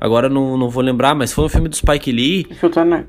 Agora 0.00 0.28
não, 0.28 0.56
não 0.56 0.68
vou 0.68 0.82
lembrar, 0.82 1.14
mas 1.14 1.32
foi 1.32 1.44
um 1.44 1.48
filme 1.48 1.68
do 1.68 1.76
Spike 1.76 2.10
Lee. 2.10 2.46
Infiltrado 2.50 2.90
na 2.90 3.04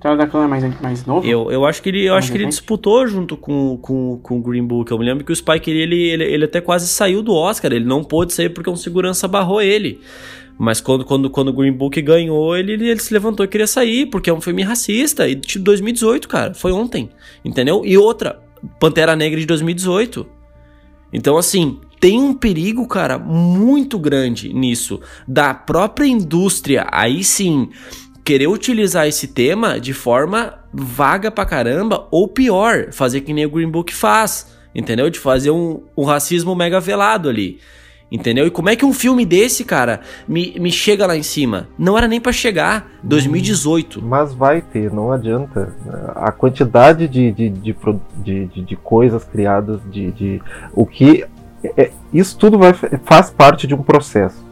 da 0.00 0.26
Clã 0.26 0.44
é 0.44 0.46
mais, 0.46 0.80
mais 0.80 1.04
novo? 1.04 1.26
Eu, 1.26 1.50
eu 1.50 1.64
acho 1.64 1.82
que 1.82 1.88
ele, 1.88 2.04
eu 2.04 2.14
acho 2.14 2.30
que 2.30 2.38
ele 2.38 2.46
disputou 2.46 3.06
junto 3.06 3.36
com, 3.36 3.76
com, 3.78 4.18
com 4.22 4.38
o 4.38 4.42
Green 4.42 4.64
Book. 4.64 4.90
Eu 4.90 4.98
me 4.98 5.04
lembro 5.04 5.24
que 5.24 5.32
o 5.32 5.36
Spike 5.36 5.70
ele, 5.70 5.96
ele, 5.96 6.24
ele 6.24 6.44
até 6.44 6.60
quase 6.60 6.86
saiu 6.86 7.22
do 7.22 7.34
Oscar. 7.34 7.72
Ele 7.72 7.84
não 7.84 8.04
pôde 8.04 8.32
sair 8.32 8.48
porque 8.48 8.70
um 8.70 8.76
segurança 8.76 9.26
barrou 9.26 9.60
ele. 9.60 10.00
Mas 10.58 10.80
quando, 10.80 11.04
quando, 11.04 11.30
quando 11.30 11.48
o 11.48 11.52
Green 11.52 11.72
Book 11.72 12.00
ganhou, 12.02 12.56
ele, 12.56 12.72
ele 12.72 12.98
se 12.98 13.12
levantou 13.12 13.44
e 13.44 13.48
queria 13.48 13.66
sair, 13.66 14.06
porque 14.06 14.28
é 14.28 14.32
um 14.32 14.40
filme 14.40 14.62
racista. 14.62 15.28
E 15.28 15.34
de 15.34 15.58
2018, 15.58 16.28
cara. 16.28 16.54
Foi 16.54 16.72
ontem. 16.72 17.10
Entendeu? 17.44 17.82
E 17.84 17.96
outra, 17.96 18.40
Pantera 18.80 19.14
Negra 19.16 19.38
de 19.38 19.46
2018. 19.46 20.26
Então, 21.12 21.36
assim, 21.36 21.78
tem 22.00 22.20
um 22.20 22.34
perigo, 22.34 22.86
cara, 22.86 23.18
muito 23.18 23.98
grande 23.98 24.52
nisso. 24.52 25.00
Da 25.26 25.54
própria 25.54 26.06
indústria, 26.06 26.86
aí 26.90 27.24
sim 27.24 27.70
querer 28.28 28.46
utilizar 28.46 29.06
esse 29.06 29.26
tema 29.26 29.80
de 29.80 29.94
forma 29.94 30.58
vaga 30.70 31.30
pra 31.30 31.46
caramba, 31.46 32.06
ou 32.10 32.28
pior, 32.28 32.92
fazer 32.92 33.22
que 33.22 33.32
nem 33.32 33.46
o 33.46 33.50
Green 33.50 33.70
Book 33.70 33.94
faz, 33.94 34.54
entendeu? 34.74 35.08
De 35.08 35.18
fazer 35.18 35.50
um, 35.50 35.80
um 35.96 36.04
racismo 36.04 36.54
mega 36.54 36.78
velado 36.78 37.30
ali. 37.30 37.58
Entendeu? 38.12 38.46
E 38.46 38.50
como 38.50 38.68
é 38.68 38.76
que 38.76 38.84
um 38.84 38.92
filme 38.92 39.24
desse, 39.24 39.64
cara, 39.64 40.00
me, 40.28 40.54
me 40.60 40.70
chega 40.70 41.06
lá 41.06 41.16
em 41.16 41.22
cima? 41.22 41.68
Não 41.78 41.96
era 41.96 42.06
nem 42.06 42.20
para 42.20 42.30
chegar. 42.30 42.90
2018. 43.02 44.02
Mas 44.02 44.34
vai 44.34 44.60
ter, 44.60 44.92
não 44.92 45.10
adianta. 45.10 45.74
A 46.14 46.30
quantidade 46.30 47.08
de, 47.08 47.32
de, 47.32 47.48
de, 47.48 47.76
de, 48.22 48.46
de 48.62 48.76
coisas 48.76 49.24
criadas, 49.24 49.80
de, 49.90 50.10
de 50.12 50.42
o 50.74 50.84
que. 50.84 51.24
É, 51.78 51.90
isso 52.12 52.36
tudo 52.36 52.58
vai, 52.58 52.74
faz 53.04 53.30
parte 53.30 53.66
de 53.66 53.74
um 53.74 53.82
processo. 53.82 54.47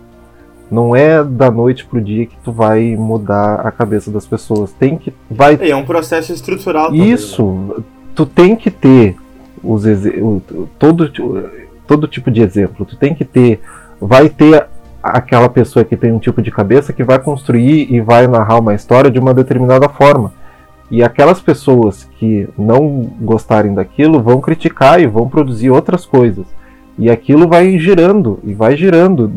Não 0.70 0.96
é 0.96 1.22
da 1.22 1.50
noite 1.50 1.84
pro 1.84 2.00
dia 2.00 2.26
que 2.26 2.36
tu 2.42 2.50
vai 2.50 2.96
mudar 2.96 3.66
a 3.66 3.70
cabeça 3.70 4.10
das 4.10 4.26
pessoas. 4.26 4.72
Tem 4.72 4.98
que. 4.98 5.12
Vai... 5.30 5.56
É, 5.60 5.70
é 5.70 5.76
um 5.76 5.84
processo 5.84 6.32
estrutural. 6.32 6.94
Isso. 6.94 7.44
Também, 7.44 7.76
né? 7.78 7.84
Tu 8.14 8.26
tem 8.26 8.56
que 8.56 8.70
ter 8.70 9.16
os 9.62 9.84
todo, 10.78 11.10
todo 11.86 12.08
tipo 12.08 12.30
de 12.30 12.42
exemplo. 12.42 12.84
Tu 12.84 12.96
tem 12.96 13.14
que 13.14 13.24
ter. 13.24 13.60
Vai 14.00 14.28
ter 14.28 14.66
aquela 15.02 15.48
pessoa 15.48 15.84
que 15.84 15.96
tem 15.96 16.12
um 16.12 16.18
tipo 16.18 16.42
de 16.42 16.50
cabeça 16.50 16.92
que 16.92 17.04
vai 17.04 17.18
construir 17.18 17.92
e 17.92 18.00
vai 18.00 18.26
narrar 18.26 18.58
uma 18.58 18.74
história 18.74 19.10
de 19.10 19.18
uma 19.18 19.32
determinada 19.32 19.88
forma. 19.88 20.32
E 20.90 21.02
aquelas 21.02 21.40
pessoas 21.40 22.04
que 22.18 22.48
não 22.56 23.10
gostarem 23.20 23.74
daquilo 23.74 24.22
vão 24.22 24.40
criticar 24.40 25.00
e 25.00 25.06
vão 25.06 25.28
produzir 25.28 25.70
outras 25.70 26.04
coisas. 26.04 26.46
E 26.98 27.10
aquilo 27.10 27.46
vai 27.46 27.78
girando 27.78 28.38
e 28.42 28.54
vai 28.54 28.76
girando 28.76 29.30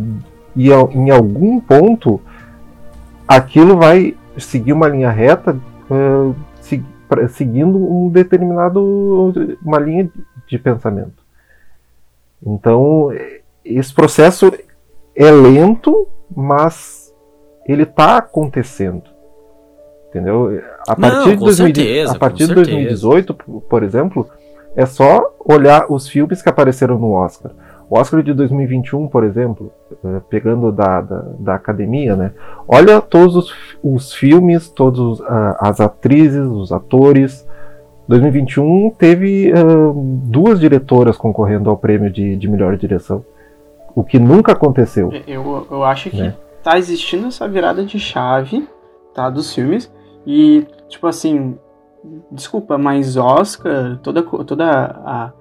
e 0.56 0.70
em 0.70 1.10
algum 1.10 1.60
ponto 1.60 2.22
aquilo 3.28 3.78
vai 3.78 4.16
seguir 4.38 4.74
uma 4.74 4.88
linha 4.88 5.12
reta 5.12 5.58
uh, 5.89 6.36
se, 6.62 6.84
pra, 7.08 7.28
seguindo 7.28 7.78
um 7.78 8.10
determinado 8.10 9.34
uma 9.64 9.80
linha 9.80 10.10
de 10.47 10.58
pensamento. 10.58 11.24
Então 12.45 13.10
esse 13.64 13.93
processo 13.93 14.52
é 15.16 15.30
lento 15.32 16.08
mas 16.36 17.14
ele 17.68 17.84
está 17.84 18.18
acontecendo. 18.18 19.04
Entendeu? 20.10 20.60
A 20.88 20.95
partir, 20.95 21.18
Não, 21.18 21.26
de, 21.26 21.36
2000, 21.36 21.76
certeza, 21.76 22.12
a 22.16 22.20
partir 22.20 22.47
de 22.47 22.56
2018 22.56 23.34
por 23.70 23.84
exemplo 23.84 24.28
é 24.76 24.86
só 24.86 25.36
olhar 25.39 25.91
os 25.91 26.08
filmes 26.08 26.41
que 26.41 26.50
apareceram 26.50 26.97
no 26.97 27.12
Oscar 27.12 27.52
o 27.90 27.98
Oscar 27.98 28.22
de 28.22 28.34
2021, 28.34 29.08
por 29.08 29.24
exemplo, 29.24 29.72
eh, 30.06 30.22
pegando 30.30 30.72
da, 30.72 31.02
da, 31.02 31.26
da 31.40 31.56
academia, 31.56 32.16
né? 32.16 32.32
Olha 32.68 33.02
todos 33.02 33.36
os, 33.36 33.54
os 33.82 34.14
filmes, 34.14 34.70
todas 34.70 35.20
as 35.60 35.80
atrizes, 35.80 36.46
os 36.46 36.72
atores. 36.72 37.48
2021 38.08 38.92
teve 38.98 39.52
uh, 39.54 39.94
duas 40.26 40.60
diretoras 40.60 41.18
concorrendo 41.18 41.70
ao 41.70 41.78
prêmio 41.78 42.12
de, 42.12 42.36
de 42.36 42.48
melhor 42.48 42.78
direção. 42.78 43.26
O 43.96 44.04
que 44.04 44.20
nunca 44.20 44.52
aconteceu. 44.52 45.12
Eu, 45.28 45.68
eu 45.70 45.84
acho 45.84 46.10
que 46.10 46.18
né? 46.18 46.36
tá 46.64 46.78
existindo 46.78 47.28
essa 47.28 47.48
virada 47.48 47.84
de 47.84 48.00
chave 48.00 48.68
tá, 49.14 49.30
dos 49.30 49.54
filmes. 49.54 49.92
E, 50.26 50.66
tipo 50.88 51.08
assim, 51.08 51.58
desculpa, 52.32 52.78
mas 52.78 53.18
Oscar, 53.18 53.98
toda, 54.02 54.22
toda 54.24 54.66
a, 55.06 55.32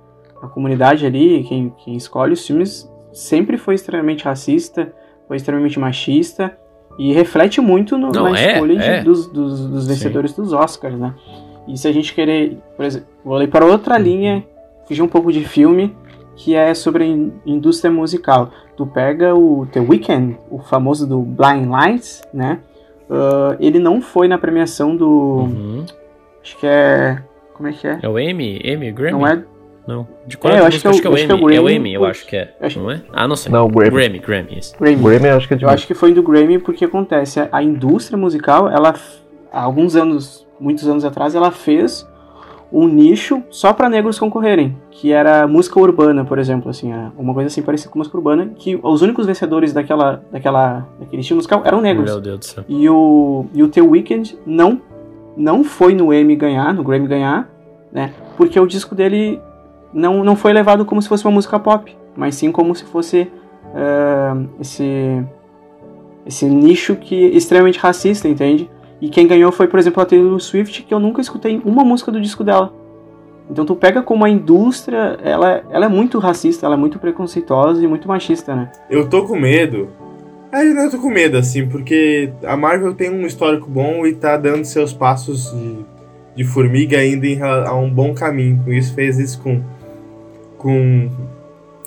a 0.43 0.47
comunidade 0.49 1.05
ali, 1.07 1.45
quem, 1.45 1.72
quem 1.84 1.95
escolhe 1.97 2.32
os 2.32 2.47
filmes, 2.47 2.91
sempre 3.12 3.57
foi 3.57 3.74
extremamente 3.74 4.24
racista, 4.24 4.93
foi 5.26 5.36
extremamente 5.36 5.78
machista 5.78 6.57
e 6.99 7.12
reflete 7.12 7.61
muito 7.61 7.97
no, 7.99 8.11
Não, 8.11 8.30
na 8.30 8.39
é, 8.41 8.53
escolha 8.55 8.76
de- 8.76 8.82
é. 8.84 9.03
dos, 9.03 9.26
dos, 9.28 9.66
dos 9.66 9.86
vencedores 9.86 10.32
dos 10.32 10.53
Oscars, 10.53 10.99
né? 10.99 11.14
E 11.66 11.76
se 11.76 11.86
a 11.86 11.93
gente 11.93 12.14
querer, 12.14 12.59
por 12.76 12.84
exemplo, 12.84 13.09
vou 13.24 13.36
ler 13.36 13.49
para 13.49 13.64
outra 13.66 13.97
Uhum. 13.97 14.03
linha, 14.03 14.45
fugir 14.86 15.03
um 15.03 15.09
pouco 15.09 15.30
de 15.32 15.45
filme, 15.45 15.95
que 16.34 16.55
é 16.55 16.72
sobre 16.72 17.05
a 17.05 17.07
in- 17.07 17.32
indústria 17.45 17.91
musical. 17.93 18.51
Tu 18.76 18.86
pega 18.86 19.34
o 19.34 19.66
The 19.66 19.80
Weeknd, 19.80 20.39
o 20.51 20.59
famoso 20.61 21.07
do 21.07 21.20
Blind 21.20 21.68
Lights, 21.68 22.22
né? 22.32 22.61
Ah, 23.11 23.57
ele 23.61 23.78
não 23.78 24.01
foi 24.01 24.28
na 24.28 24.39
premiação 24.39 24.97
do. 24.97 25.09
Uhum. 25.09 25.84
Acho 26.43 26.57
que 26.59 26.66
é. 26.66 27.22
Como 27.55 27.68
é 27.68 27.72
que 27.72 27.86
é? 27.89 27.99
É 28.03 28.09
o 28.09 28.18
Emmy? 28.18 28.61
Emmy? 28.64 28.93
Grammy? 28.93 29.12
Não 29.18 29.26
é. 29.26 29.43
Não. 29.89 30.07
De 30.26 30.36
qual 30.36 30.53
É, 30.53 30.57
é, 30.59 30.61
eu 30.61 30.66
acho 30.66 30.76
música? 30.76 30.82
que 30.82 30.86
é 30.86 30.91
o- 30.91 30.93
Acho 30.93 31.01
que 31.03 31.07
é 31.07 31.11
o 31.11 31.14
acho 31.14 31.26
que 31.26 31.32
é 31.32 31.34
o. 31.34 31.51
É 31.68 31.72
Grammy, 31.72 31.95
eu 31.95 32.05
acho 32.05 32.26
que 32.26 32.36
é. 32.36 32.55
acho- 32.61 32.78
Não 32.78 32.91
é? 32.91 33.01
Ah, 33.11 33.26
não 33.26 33.34
sei. 33.34 33.51
Não, 33.51 33.64
o 33.64 33.68
Grammy. 33.70 33.91
Grammy, 33.91 34.18
Grammy, 34.18 34.59
isso. 34.59 34.74
Grammy. 34.78 34.97
Grammy 35.03 35.28
eu 35.28 35.36
acho 35.39 35.49
que 35.49 35.55
é 35.55 35.57
de 35.57 35.64
Eu 35.64 35.70
acho 35.70 35.86
que 35.86 35.95
foi 35.95 36.12
do 36.12 36.22
Grammy 36.22 36.59
porque 36.59 36.84
acontece, 36.84 37.41
a- 37.51 37.62
indústria 37.62 38.18
musical, 38.18 38.68
ela 38.68 38.95
há 39.51 39.62
alguns 39.62 39.97
anos, 39.97 40.47
muitos 40.61 40.86
anos 40.86 41.05
atrás, 41.07 41.34
ela 41.34 41.51
fez 41.51 42.07
um 42.70 42.86
nicho 42.86 43.43
só 43.49 43.72
pra 43.72 43.89
negros 43.89 44.18
concorrerem, 44.18 44.76
que 44.91 45.11
era 45.11 45.47
música 45.47 45.80
urbana, 45.80 46.22
por 46.22 46.39
exemplo, 46.39 46.68
assim, 46.68 46.93
era 46.93 47.11
uma 47.16 47.32
coisa 47.32 47.47
assim 47.47 47.62
parecida 47.62 47.91
com 47.91 47.99
música 47.99 48.14
urbana, 48.18 48.51
que 48.57 48.78
os 48.82 49.01
únicos 49.01 49.24
vencedores 49.24 49.72
daquela, 49.72 50.22
daquela, 50.30 50.86
daquele 51.01 51.22
estilo 51.22 51.39
musical 51.39 51.62
eram 51.64 51.80
negros. 51.80 52.11
Meu 52.11 52.20
Deus 52.20 52.39
do 52.41 52.45
céu. 52.45 52.64
E 52.68 52.86
o, 52.91 53.47
e 53.55 53.62
o 53.62 53.68
The 53.68 53.80
Weeknd 53.80 54.39
não, 54.45 54.82
não 55.34 55.64
foi 55.64 55.95
no 55.95 56.12
Emmy 56.12 56.36
ganhar, 56.36 56.74
no 56.74 56.84
Grammy 56.84 57.07
ganhar, 57.07 57.49
né? 57.91 58.12
Porque 58.36 58.61
o 58.61 58.66
disco 58.66 58.95
dele 58.95 59.41
não, 59.93 60.22
não 60.22 60.36
foi 60.36 60.53
levado 60.53 60.84
como 60.84 61.01
se 61.01 61.09
fosse 61.09 61.24
uma 61.24 61.32
música 61.32 61.59
pop, 61.59 61.97
mas 62.16 62.34
sim 62.34 62.53
como 62.53 62.74
se 62.74 62.84
fosse 62.84 63.30
ah, 63.74 64.36
esse, 64.61 65.24
esse 66.26 66.47
nicho 66.47 66.97
que 66.97 67.24
é 67.24 67.28
extremamente 67.28 67.78
racista, 67.78 68.28
entende? 68.28 68.70
E 69.01 69.09
quem 69.09 69.26
ganhou 69.26 69.53
foi, 69.53 69.68
por 69.68 69.78
exemplo, 69.78 70.03
a 70.03 70.07
Taylor 70.07 70.41
Swift, 70.41 70.82
que 70.82 70.93
eu 70.93 70.99
nunca 70.99 71.20
escutei 71.20 71.61
uma 71.64 71.84
música 71.84 72.11
do 72.11 72.20
disco 72.20 72.43
dela. 72.43 72.72
Então 73.51 73.64
tu 73.64 73.74
pega 73.74 74.03
como 74.03 74.24
a 74.24 74.28
indústria, 74.28 75.18
ela, 75.22 75.62
ela 75.70 75.86
é 75.86 75.89
muito 75.89 76.18
racista, 76.18 76.66
ela 76.66 76.74
é 76.74 76.78
muito 76.78 76.99
preconceituosa 76.99 77.82
e 77.82 77.86
muito 77.86 78.07
machista, 78.07 78.55
né? 78.55 78.70
Eu 78.91 79.09
tô 79.09 79.24
com 79.24 79.36
medo. 79.36 79.89
É, 80.53 80.66
eu 80.66 80.91
tô 80.91 80.99
com 80.99 81.11
medo, 81.11 81.36
assim, 81.36 81.66
porque 81.66 82.30
a 82.45 82.57
Marvel 82.57 82.95
tem 82.95 83.11
um 83.11 83.26
histórico 83.26 83.68
bom 83.70 84.07
e 84.07 84.14
tá 84.14 84.36
dando 84.36 84.64
seus 84.64 84.93
passos 84.93 85.53
de, 85.53 85.84
de 86.36 86.45
formiga 86.45 87.03
indo 87.05 87.24
em 87.24 87.41
a 87.41 87.74
um 87.74 87.89
bom 87.89 88.12
caminho. 88.12 88.61
Com 88.64 88.72
isso, 88.72 88.95
fez 88.95 89.18
isso 89.18 89.41
com, 89.41 89.62
com 90.59 91.09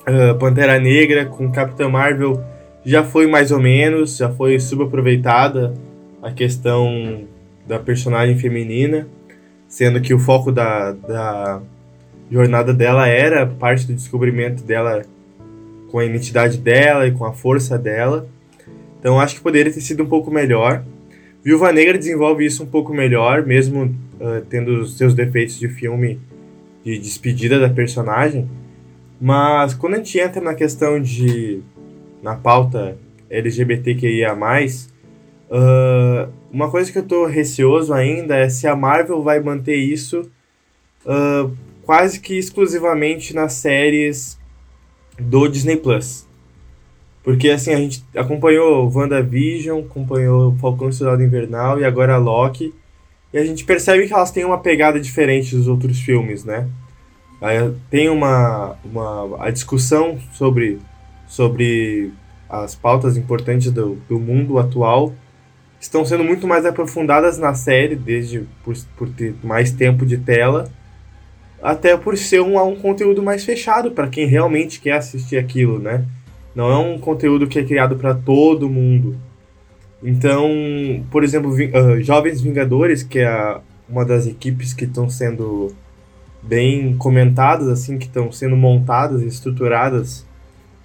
ah, 0.05 0.33
Pantera 0.39 0.79
Negra, 0.79 1.25
com 1.25 1.51
Capitã 1.51 1.87
Marvel. 1.87 2.41
Já 2.83 3.03
foi 3.03 3.27
mais 3.27 3.51
ou 3.51 3.59
menos, 3.59 4.17
já 4.17 4.29
foi 4.29 4.59
subaproveitada 4.59 5.73
a 6.21 6.31
questão 6.31 7.25
da 7.67 7.77
personagem 7.77 8.37
feminina, 8.37 9.07
sendo 9.67 10.01
que 10.01 10.13
o 10.13 10.19
foco 10.19 10.51
da, 10.51 10.91
da 10.91 11.61
jornada 12.31 12.73
dela 12.73 13.07
era 13.07 13.45
parte 13.45 13.85
do 13.85 13.93
descobrimento 13.93 14.63
dela 14.63 15.03
com 15.91 15.99
a 15.99 16.05
identidade 16.05 16.57
dela 16.57 17.05
e 17.05 17.11
com 17.11 17.25
a 17.25 17.33
força 17.33 17.77
dela. 17.77 18.27
Então 18.99 19.19
acho 19.19 19.35
que 19.35 19.41
poderia 19.41 19.71
ter 19.71 19.81
sido 19.81 20.03
um 20.03 20.07
pouco 20.07 20.31
melhor. 20.31 20.83
Viúva 21.43 21.71
Negra 21.71 21.97
desenvolve 21.97 22.45
isso 22.45 22.63
um 22.63 22.67
pouco 22.67 22.93
melhor, 22.93 23.45
mesmo 23.45 23.93
ah, 24.19 24.41
tendo 24.49 24.81
os 24.81 24.97
seus 24.97 25.13
defeitos 25.13 25.59
de 25.59 25.67
filme 25.67 26.19
de 26.83 26.97
despedida 26.97 27.59
da 27.59 27.69
personagem. 27.69 28.49
Mas 29.21 29.75
quando 29.75 29.93
a 29.93 29.97
gente 29.97 30.17
entra 30.17 30.41
na 30.41 30.55
questão 30.55 30.99
de. 30.99 31.61
na 32.23 32.35
pauta 32.35 32.97
LGBTQIA, 33.29 34.35
ah, 35.51 36.27
uma 36.51 36.71
coisa 36.71 36.91
que 36.91 36.97
eu 36.97 37.03
tô 37.03 37.27
receoso 37.27 37.93
ainda 37.93 38.35
é 38.35 38.49
se 38.49 38.65
a 38.65 38.75
Marvel 38.75 39.21
vai 39.21 39.39
manter 39.39 39.75
isso 39.75 40.27
ah, 41.05 41.47
quase 41.83 42.19
que 42.19 42.35
exclusivamente 42.35 43.35
nas 43.35 43.53
séries 43.53 44.39
do 45.19 45.47
Disney 45.47 45.77
Plus. 45.77 46.27
Porque 47.23 47.49
assim, 47.51 47.73
a 47.73 47.77
gente 47.77 48.03
acompanhou 48.15 48.91
WandaVision, 48.91 49.81
acompanhou 49.81 50.55
Falcão 50.57 50.89
e 50.89 50.93
Soldado 50.93 51.21
Invernal 51.21 51.79
e 51.79 51.85
agora 51.85 52.17
Loki. 52.17 52.73
E 53.31 53.37
a 53.37 53.45
gente 53.45 53.63
percebe 53.65 54.07
que 54.07 54.13
elas 54.13 54.31
têm 54.31 54.43
uma 54.43 54.57
pegada 54.57 54.99
diferente 54.99 55.55
dos 55.55 55.67
outros 55.67 55.99
filmes, 55.99 56.43
né? 56.43 56.67
Tem 57.89 58.07
uma, 58.07 58.75
uma 58.85 59.45
a 59.45 59.49
discussão 59.49 60.19
sobre, 60.33 60.79
sobre 61.27 62.11
as 62.47 62.75
pautas 62.75 63.17
importantes 63.17 63.71
do, 63.71 63.95
do 64.07 64.19
mundo 64.19 64.59
atual 64.59 65.11
estão 65.79 66.05
sendo 66.05 66.23
muito 66.23 66.47
mais 66.47 66.63
aprofundadas 66.65 67.39
na 67.39 67.55
série, 67.55 67.95
desde 67.95 68.45
por, 68.63 68.75
por 68.95 69.09
ter 69.09 69.33
mais 69.43 69.71
tempo 69.71 70.05
de 70.05 70.17
tela, 70.17 70.69
até 71.61 71.97
por 71.97 72.15
ser 72.15 72.41
um, 72.41 72.61
um 72.63 72.75
conteúdo 72.75 73.23
mais 73.23 73.43
fechado 73.43 73.89
para 73.89 74.07
quem 74.07 74.27
realmente 74.27 74.79
quer 74.79 74.93
assistir 74.93 75.37
aquilo, 75.37 75.79
né? 75.79 76.05
Não 76.53 76.69
é 76.69 76.77
um 76.77 76.99
conteúdo 76.99 77.47
que 77.47 77.57
é 77.57 77.63
criado 77.63 77.95
para 77.95 78.13
todo 78.13 78.69
mundo. 78.69 79.17
Então, 80.03 80.49
por 81.09 81.23
exemplo, 81.23 81.55
ah, 81.73 81.99
Jovens 82.01 82.41
Vingadores, 82.41 83.01
que 83.01 83.19
é 83.19 83.57
uma 83.89 84.05
das 84.05 84.27
equipes 84.27 84.73
que 84.73 84.85
estão 84.85 85.09
sendo 85.09 85.73
bem 86.41 86.95
comentadas, 86.97 87.67
assim, 87.67 87.97
que 87.97 88.05
estão 88.05 88.31
sendo 88.31 88.55
montadas 88.55 89.21
e 89.21 89.27
estruturadas 89.27 90.25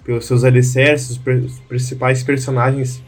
pelos 0.03 0.25
seus 0.25 0.43
alicerces, 0.43 1.19
os, 1.45 1.59
principais 1.67 2.23
personagens 2.23 3.01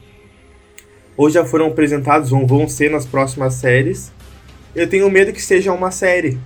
ou 1.15 1.29
já 1.29 1.43
foram 1.45 1.67
apresentados 1.67 2.31
ou 2.31 2.47
vão 2.47 2.67
ser 2.67 2.89
nas 2.89 3.05
próximas 3.05 3.55
séries. 3.55 4.11
Eu 4.73 4.87
tenho 4.87 5.09
medo 5.09 5.33
que 5.33 5.41
seja 5.41 5.73
uma 5.73 5.91
série, 5.91 6.37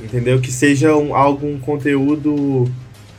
entendeu? 0.00 0.40
Que 0.40 0.52
seja 0.52 0.96
um, 0.96 1.14
algum 1.14 1.58
conteúdo 1.58 2.70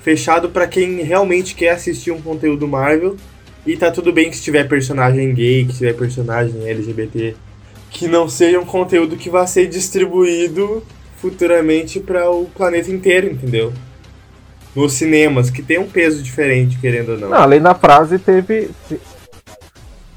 fechado 0.01 0.49
para 0.49 0.67
quem 0.67 1.01
realmente 1.01 1.55
quer 1.55 1.71
assistir 1.71 2.11
um 2.11 2.21
conteúdo 2.21 2.67
Marvel. 2.67 3.17
E 3.65 3.77
tá 3.77 3.91
tudo 3.91 4.11
bem 4.11 4.29
que 4.29 4.35
se 4.35 4.43
tiver 4.43 4.67
personagem 4.67 5.33
gay, 5.33 5.65
que 5.65 5.73
tiver 5.73 5.93
personagem 5.93 6.67
LGBT, 6.67 7.35
que 7.89 8.07
não 8.07 8.27
seja 8.27 8.59
um 8.59 8.65
conteúdo 8.65 9.15
que 9.15 9.29
vai 9.29 9.47
ser 9.47 9.67
distribuído 9.67 10.83
futuramente 11.23 12.01
para 12.01 12.29
o 12.29 12.45
planeta 12.47 12.91
inteiro, 12.91 13.27
entendeu? 13.31 13.71
Nos 14.75 14.91
cinemas, 14.91 15.49
que 15.49 15.63
tem 15.63 15.79
um 15.79 15.87
peso 15.89 16.21
diferente, 16.21 16.77
querendo 16.79 17.13
ou 17.13 17.17
não. 17.17 17.29
Não, 17.29 17.37
além 17.37 17.61
da 17.61 17.73
frase 17.73 18.19
teve. 18.19 18.69
te- 18.89 18.99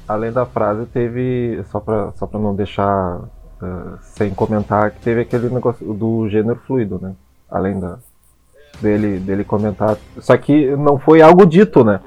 Além 0.05 0.31
da 0.33 0.45
frase 0.45 0.85
teve. 0.87 1.61
Só 1.71 1.79
pra, 1.79 2.11
só 2.17 2.25
pra 2.27 2.37
não 2.39 2.53
deixar 2.53 3.21
eh, 3.63 3.97
sem 4.01 4.31
comentar, 4.31 4.91
que 4.91 4.99
teve 4.99 5.21
aquele 5.21 5.47
negócio 5.49 5.93
do 5.93 6.27
gênero 6.27 6.59
fluido, 6.67 6.99
né? 7.01 7.13
Além 7.49 7.79
da, 7.79 7.99
dele, 8.81 9.17
dele 9.19 9.45
comentar. 9.45 9.97
Só 10.19 10.35
que 10.35 10.75
não 10.75 10.99
foi 10.99 11.21
algo 11.21 11.45
dito, 11.45 11.85
né? 11.85 12.01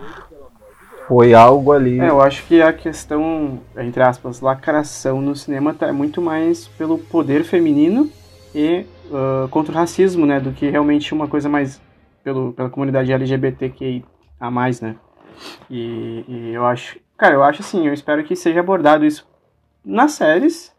Foi 1.09 1.33
algo 1.33 1.73
ali. 1.73 1.99
É, 2.01 2.09
eu 2.11 2.21
acho 2.21 2.45
que 2.47 2.61
a 2.61 2.73
questão, 2.73 3.61
entre 3.79 4.03
aspas, 4.03 4.41
lacração 4.41 5.21
no 5.23 5.35
cinema 5.35 5.73
tá 5.73 5.91
muito 5.93 6.21
mais 6.21 6.69
pelo 6.69 6.99
poder 6.99 7.45
feminino 7.45 8.11
e 8.55 8.85
ah, 9.13 9.49
contra 9.51 9.73
o 9.73 9.75
racismo, 9.75 10.25
né? 10.25 10.41
Do 10.41 10.53
que 10.53 10.69
realmente 10.69 11.13
uma 11.13 11.29
coisa 11.29 11.49
mais 11.49 11.81
pelo, 12.23 12.53
pela 12.53 12.71
comunidade 12.71 13.13
LGBTQI 13.13 14.05
a 14.39 14.51
mais, 14.51 14.81
né? 14.81 14.97
E, 15.71 16.25
e 16.29 16.51
eu 16.55 16.65
acho. 16.65 16.99
Cara, 17.17 17.35
eu 17.35 17.43
acho 17.43 17.61
assim, 17.61 17.87
eu 17.87 17.93
espero 17.93 18.25
que 18.25 18.37
seja 18.37 18.61
abordado 18.61 19.05
isso 19.05 19.27
nas 19.85 20.13
séries, 20.13 20.73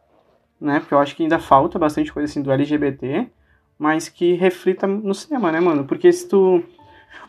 né? 0.59 0.79
Porque 0.79 0.93
eu 0.93 0.99
acho 0.99 1.15
que 1.15 1.23
ainda 1.23 1.39
falta 1.39 1.77
bastante 1.77 2.11
coisa 2.11 2.29
assim 2.29 2.41
do 2.41 2.51
LGBT, 2.51 3.27
mas 3.77 4.09
que 4.09 4.33
reflita 4.33 4.87
no 4.87 5.13
cinema, 5.13 5.51
né, 5.51 5.59
mano? 5.59 5.85
Porque 5.85 6.11
se 6.11 6.27
tu. 6.27 6.63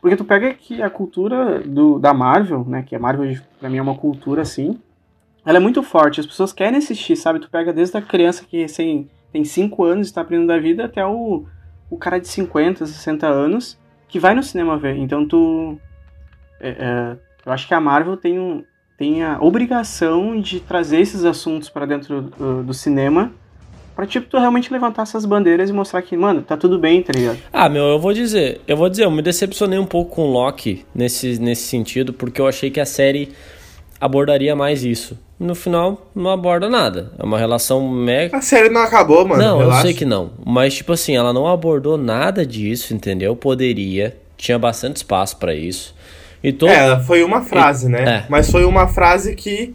Porque 0.01 0.17
tu 0.17 0.25
pega 0.25 0.55
que 0.55 0.81
a 0.81 0.89
cultura 0.89 1.61
do, 1.61 1.99
da 1.99 2.15
Marvel, 2.15 2.65
né? 2.65 2.83
Que 2.83 2.95
a 2.95 2.99
Marvel, 2.99 3.37
pra 3.59 3.69
mim, 3.69 3.79
é 3.79 3.83
uma 3.83 3.97
cultura 3.97 4.43
assim. 4.43 4.79
Ela 5.45 5.59
é 5.59 5.61
muito 5.61 5.83
forte, 5.83 6.21
as 6.21 6.27
pessoas 6.27 6.53
querem 6.53 6.79
assistir, 6.79 7.17
sabe? 7.17 7.41
Tu 7.41 7.51
pega 7.51 7.73
desde 7.73 7.97
a 7.97 8.03
criança 8.03 8.45
que 8.45 8.63
recém 8.63 9.11
tem 9.33 9.45
5 9.45 9.83
anos 9.85 10.07
e 10.07 10.11
está 10.11 10.21
aprendendo 10.21 10.49
da 10.49 10.59
vida 10.59 10.85
até 10.85 11.05
o, 11.05 11.45
o 11.91 11.97
cara 11.97 12.19
de 12.19 12.29
50, 12.29 12.87
60 12.87 13.27
anos 13.27 13.79
que 14.09 14.19
vai 14.21 14.35
no 14.35 14.43
cinema 14.43 14.77
ver. 14.77 14.97
Então 14.99 15.27
tu. 15.27 15.79
é, 16.61 16.69
é, 16.69 17.17
eu 17.47 17.53
acho 17.53 17.67
que 17.67 17.75
a 17.75 17.81
Marvel 17.81 18.17
tem, 18.17 18.39
um, 18.39 18.63
tem 18.97 19.25
a 19.25 19.39
obrigação 19.41 20.39
de 20.41 20.61
trazer 20.61 21.01
esses 21.01 21.25
assuntos 21.25 21.69
para 21.69 21.87
dentro 21.87 22.23
do, 22.23 22.63
do 22.63 22.75
cinema. 22.75 23.33
Pra, 23.97 24.07
tipo, 24.07 24.27
tu 24.27 24.39
realmente 24.39 24.73
levantar 24.73 25.03
essas 25.03 25.27
bandeiras 25.27 25.69
e 25.69 25.73
mostrar 25.73 26.01
que, 26.01 26.17
mano, 26.17 26.41
tá 26.41 26.57
tudo 26.57 26.79
bem, 26.79 27.03
tá 27.03 27.13
ligado? 27.15 27.39
Ah, 27.53 27.69
meu, 27.69 27.85
eu 27.85 27.99
vou 27.99 28.13
dizer, 28.13 28.61
eu 28.67 28.77
vou 28.77 28.89
dizer, 28.89 29.05
eu 29.05 29.11
me 29.11 29.21
decepcionei 29.21 29.79
um 29.79 29.85
pouco 29.85 30.15
com 30.15 30.31
Loki 30.31 30.85
nesse, 30.95 31.39
nesse 31.39 31.65
sentido, 31.65 32.13
porque 32.13 32.41
eu 32.41 32.47
achei 32.47 32.71
que 32.71 32.81
a 32.81 32.87
série 32.87 33.33
abordaria 34.03 34.57
mais 34.57 34.83
isso. 34.83 35.17
No 35.39 35.55
final, 35.55 36.11
não 36.13 36.33
aborda 36.33 36.69
nada. 36.69 37.13
É 37.17 37.23
uma 37.23 37.39
relação 37.39 37.89
mega. 37.89 38.37
A 38.37 38.41
série 38.41 38.69
não 38.69 38.81
acabou, 38.81 39.25
mano. 39.25 39.41
Não, 39.41 39.59
relaxa. 39.59 39.79
eu 39.79 39.83
sei 39.83 39.95
que 39.95 40.05
não. 40.05 40.33
Mas, 40.45 40.75
tipo 40.75 40.93
assim, 40.93 41.15
ela 41.15 41.33
não 41.33 41.47
abordou 41.47 41.97
nada 41.97 42.45
disso, 42.45 42.93
entendeu? 42.93 43.37
Poderia. 43.37 44.17
Tinha 44.37 44.59
bastante 44.59 44.97
espaço 44.97 45.37
pra 45.37 45.55
isso. 45.55 45.95
E 46.43 46.53
todo. 46.53 46.71
É, 46.71 46.99
foi 46.99 47.23
uma 47.23 47.43
frase, 47.43 47.89
né? 47.89 48.03
É. 48.03 48.27
Mas 48.29 48.51
foi 48.51 48.65
uma 48.65 48.89
frase 48.89 49.37
que 49.37 49.73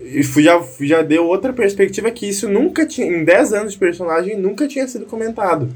e 0.00 0.22
já, 0.22 0.60
já 0.80 1.02
deu 1.02 1.26
outra 1.26 1.52
perspectiva 1.52 2.10
que 2.10 2.28
isso 2.28 2.48
nunca 2.48 2.84
tinha. 2.84 3.06
Em 3.06 3.24
10 3.24 3.52
anos 3.52 3.72
de 3.74 3.78
personagem, 3.78 4.36
nunca 4.36 4.66
tinha 4.66 4.86
sido 4.88 5.06
comentado. 5.06 5.68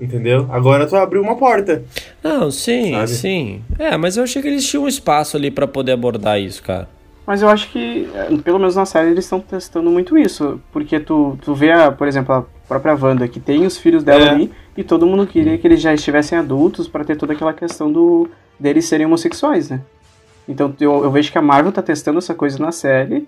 Entendeu? 0.00 0.46
Agora 0.50 0.86
tu 0.86 0.96
abriu 0.96 1.22
uma 1.22 1.36
porta. 1.36 1.82
Não, 2.22 2.50
sim, 2.50 2.92
Sabe? 2.92 3.08
sim. 3.08 3.62
É, 3.78 3.96
mas 3.96 4.16
eu 4.16 4.24
achei 4.24 4.42
que 4.42 4.48
eles 4.48 4.66
tinham 4.66 4.84
um 4.84 4.88
espaço 4.88 5.36
ali 5.36 5.50
pra 5.50 5.66
poder 5.66 5.92
abordar 5.92 6.40
isso, 6.40 6.62
cara. 6.62 6.88
Mas 7.24 7.40
eu 7.40 7.48
acho 7.48 7.70
que, 7.70 8.08
eh, 8.14 8.36
pelo 8.42 8.58
menos 8.58 8.74
na 8.74 8.84
série, 8.84 9.10
eles 9.10 9.24
estão 9.24 9.38
testando 9.38 9.88
muito 9.90 10.18
isso. 10.18 10.60
Porque 10.72 10.98
tu, 10.98 11.38
tu 11.44 11.54
vê, 11.54 11.70
a, 11.70 11.92
por 11.92 12.08
exemplo, 12.08 12.34
a 12.34 12.44
própria 12.66 12.96
Wanda, 13.00 13.28
que 13.28 13.38
tem 13.38 13.64
os 13.64 13.76
filhos 13.78 14.02
dela 14.02 14.24
É. 14.24 14.28
ali, 14.30 14.50
e 14.76 14.82
todo 14.82 15.06
mundo 15.06 15.24
queria 15.26 15.56
que 15.56 15.64
eles 15.66 15.80
já 15.80 15.94
estivessem 15.94 16.36
adultos 16.36 16.88
pra 16.88 17.04
ter 17.04 17.16
toda 17.16 17.32
aquela 17.32 17.52
questão 17.52 17.92
do 17.92 18.28
deles 18.58 18.86
serem 18.86 19.06
homossexuais, 19.06 19.70
né? 19.70 19.80
Então 20.48 20.74
eu, 20.80 21.04
eu 21.04 21.10
vejo 21.12 21.30
que 21.30 21.38
a 21.38 21.42
Marvel 21.42 21.70
tá 21.70 21.80
testando 21.82 22.18
essa 22.18 22.34
coisa 22.34 22.58
na 22.58 22.72
série, 22.72 23.26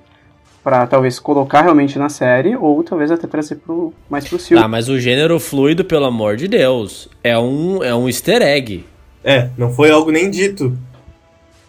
pra 0.65 0.87
talvez 0.87 1.19
colocar 1.19 1.61
realmente 1.61 1.99
na 1.99 2.09
série, 2.09 2.57
ou 2.57 2.83
talvez 2.83 3.11
até 3.11 3.27
trazer 3.27 3.57
pro, 3.57 3.93
mais 4.09 4.27
pro 4.27 4.39
filme. 4.39 4.63
Tá, 4.63 4.67
mas 4.67 4.89
o 4.89 4.99
gênero 4.99 5.39
fluido, 5.39 5.85
pelo 5.85 6.07
amor 6.07 6.37
de 6.39 6.49
Deus, 6.49 7.07
é 7.23 7.39
um, 7.39 7.85
é 7.85 7.95
um 7.95 8.09
easter 8.09 8.41
egg. 8.41 8.83
É, 9.23 9.51
não 9.59 9.71
foi 9.71 9.91
algo 9.91 10.11
nem 10.11 10.31
dito. 10.31 10.77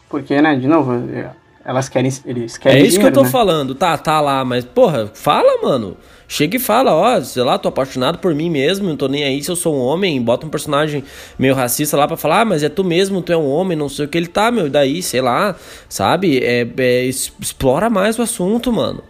Porque, 0.10 0.42
né, 0.42 0.56
de 0.56 0.68
novo, 0.68 0.94
eh, 1.14 1.30
elas 1.66 1.90
querem, 1.90 2.10
eles 2.26 2.56
É 2.56 2.60
querem 2.60 2.86
isso 2.86 2.92
que 2.98 3.06
eu 3.06 3.12
dinheiro, 3.12 3.16
tô 3.16 3.24
né? 3.24 3.30
falando. 3.30 3.76
Tá, 3.76 3.98
tá 3.98 4.22
lá, 4.22 4.46
mas, 4.46 4.64
porra, 4.64 5.12
fala, 5.14 5.62
mano. 5.62 5.98
Chega 6.28 6.58
e 6.58 6.60
fala, 6.60 6.94
ó, 6.94 7.22
sei 7.22 7.44
lá, 7.44 7.58
tô 7.58 7.70
apaixonado 7.70 8.18
por 8.18 8.34
mim 8.34 8.50
mesmo, 8.50 8.88
não 8.88 8.98
tô 8.98 9.08
nem 9.08 9.24
aí 9.24 9.44
se 9.44 9.50
eu 9.50 9.56
sou 9.56 9.76
um 9.76 9.80
homem, 9.80 10.22
bota 10.22 10.46
um 10.46 10.50
personagem 10.50 11.04
meio 11.38 11.54
racista 11.54 11.96
lá 11.96 12.08
pra 12.08 12.18
falar, 12.18 12.42
ah, 12.42 12.46
mas 12.46 12.64
é 12.64 12.70
tu 12.70 12.84
mesmo, 12.84 13.22
tu 13.22 13.32
é 13.32 13.38
um 13.38 13.48
homem, 13.48 13.78
não 13.78 13.90
sei 13.90 14.06
o 14.06 14.08
que 14.08 14.18
ele 14.18 14.28
tá, 14.28 14.52
meu, 14.52 14.70
daí, 14.70 15.04
sei 15.04 15.22
lá, 15.22 15.56
sabe? 15.88 16.40
É, 16.44 16.68
é, 16.78 17.06
explora 17.06 17.90
mais 17.90 18.18
o 18.18 18.22
assunto, 18.22 18.74
mano. 18.74 19.04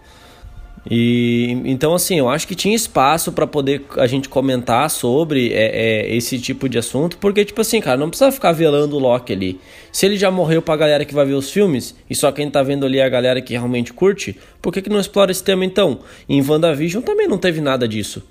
E 0.90 1.62
então 1.66 1.96
assim, 1.96 2.20
eu 2.20 2.30
acho 2.30 2.48
que 2.48 2.54
tinha 2.54 2.76
espaço 2.76 3.32
pra 3.32 3.48
poder 3.48 3.84
a 3.98 4.06
gente 4.06 4.30
comentar 4.30 4.90
sobre 4.90 5.52
é, 5.52 5.66
é, 6.06 6.16
esse 6.16 6.40
tipo 6.40 6.70
de 6.70 6.78
assunto, 6.78 7.18
porque 7.18 7.44
tipo 7.44 7.60
assim, 7.62 7.82
cara, 7.82 7.98
não 7.98 8.10
precisa 8.10 8.32
ficar 8.32 8.52
velando 8.52 8.96
o 8.96 9.00
Loki 9.00 9.34
ali. 9.34 9.60
Se 9.92 10.06
ele 10.06 10.18
já 10.18 10.30
morreu 10.30 10.62
pra 10.62 10.76
galera 10.76 11.06
que 11.06 11.14
vai 11.14 11.26
ver 11.26 11.34
os 11.34 11.50
filmes 11.50 11.96
e 12.10 12.14
só 12.14 12.32
quem 12.32 12.50
tá 12.52 12.62
vendo 12.62 12.86
ali 12.86 13.00
é 13.00 13.06
a 13.06 13.10
galera 13.10 13.42
que 13.42 13.54
realmente 13.54 13.94
curte, 13.94 14.38
por 14.62 14.72
que, 14.72 14.82
que 14.82 14.90
não 14.90 15.00
explora 15.00 15.32
esse 15.32 15.44
tema 15.44 15.66
então? 15.66 16.00
Em 16.30 16.42
WandaVision 16.42 17.04
também 17.04 17.28
não 17.28 17.38
teve 17.38 17.62
nada 17.62 17.88
disso. 17.88 18.22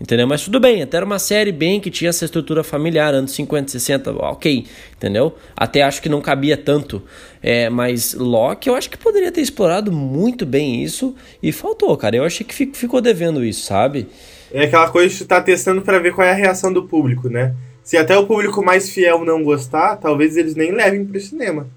Entendeu? 0.00 0.26
Mas 0.26 0.42
tudo 0.44 0.58
bem, 0.58 0.82
até 0.82 0.96
era 0.96 1.06
uma 1.06 1.20
série 1.20 1.52
bem 1.52 1.80
que 1.80 1.88
tinha 1.90 2.10
essa 2.10 2.24
estrutura 2.24 2.64
familiar, 2.64 3.14
anos 3.14 3.30
50, 3.32 3.70
60, 3.70 4.10
ok, 4.12 4.66
entendeu? 4.96 5.36
Até 5.56 5.82
acho 5.82 6.02
que 6.02 6.08
não 6.08 6.20
cabia 6.20 6.56
tanto. 6.56 7.00
É, 7.40 7.70
mas 7.70 8.12
Loki, 8.12 8.68
eu 8.68 8.74
acho 8.74 8.90
que 8.90 8.98
poderia 8.98 9.30
ter 9.30 9.40
explorado 9.40 9.92
muito 9.92 10.44
bem 10.44 10.82
isso 10.82 11.14
e 11.42 11.52
faltou, 11.52 11.96
cara. 11.96 12.16
Eu 12.16 12.24
achei 12.24 12.44
que 12.44 12.52
fi- 12.54 12.72
ficou 12.74 13.00
devendo 13.00 13.44
isso, 13.44 13.64
sabe? 13.64 14.08
É 14.52 14.64
aquela 14.64 14.90
coisa 14.90 15.12
que 15.12 15.24
tu 15.24 15.26
tá 15.28 15.40
testando 15.40 15.80
pra 15.80 15.98
ver 16.00 16.12
qual 16.12 16.26
é 16.26 16.32
a 16.32 16.34
reação 16.34 16.72
do 16.72 16.82
público, 16.82 17.28
né? 17.28 17.54
Se 17.82 17.96
até 17.96 18.16
o 18.18 18.26
público 18.26 18.64
mais 18.64 18.90
fiel 18.90 19.24
não 19.24 19.44
gostar, 19.44 19.96
talvez 19.96 20.36
eles 20.36 20.54
nem 20.56 20.72
levem 20.72 21.04
pro 21.04 21.20
cinema, 21.20 21.68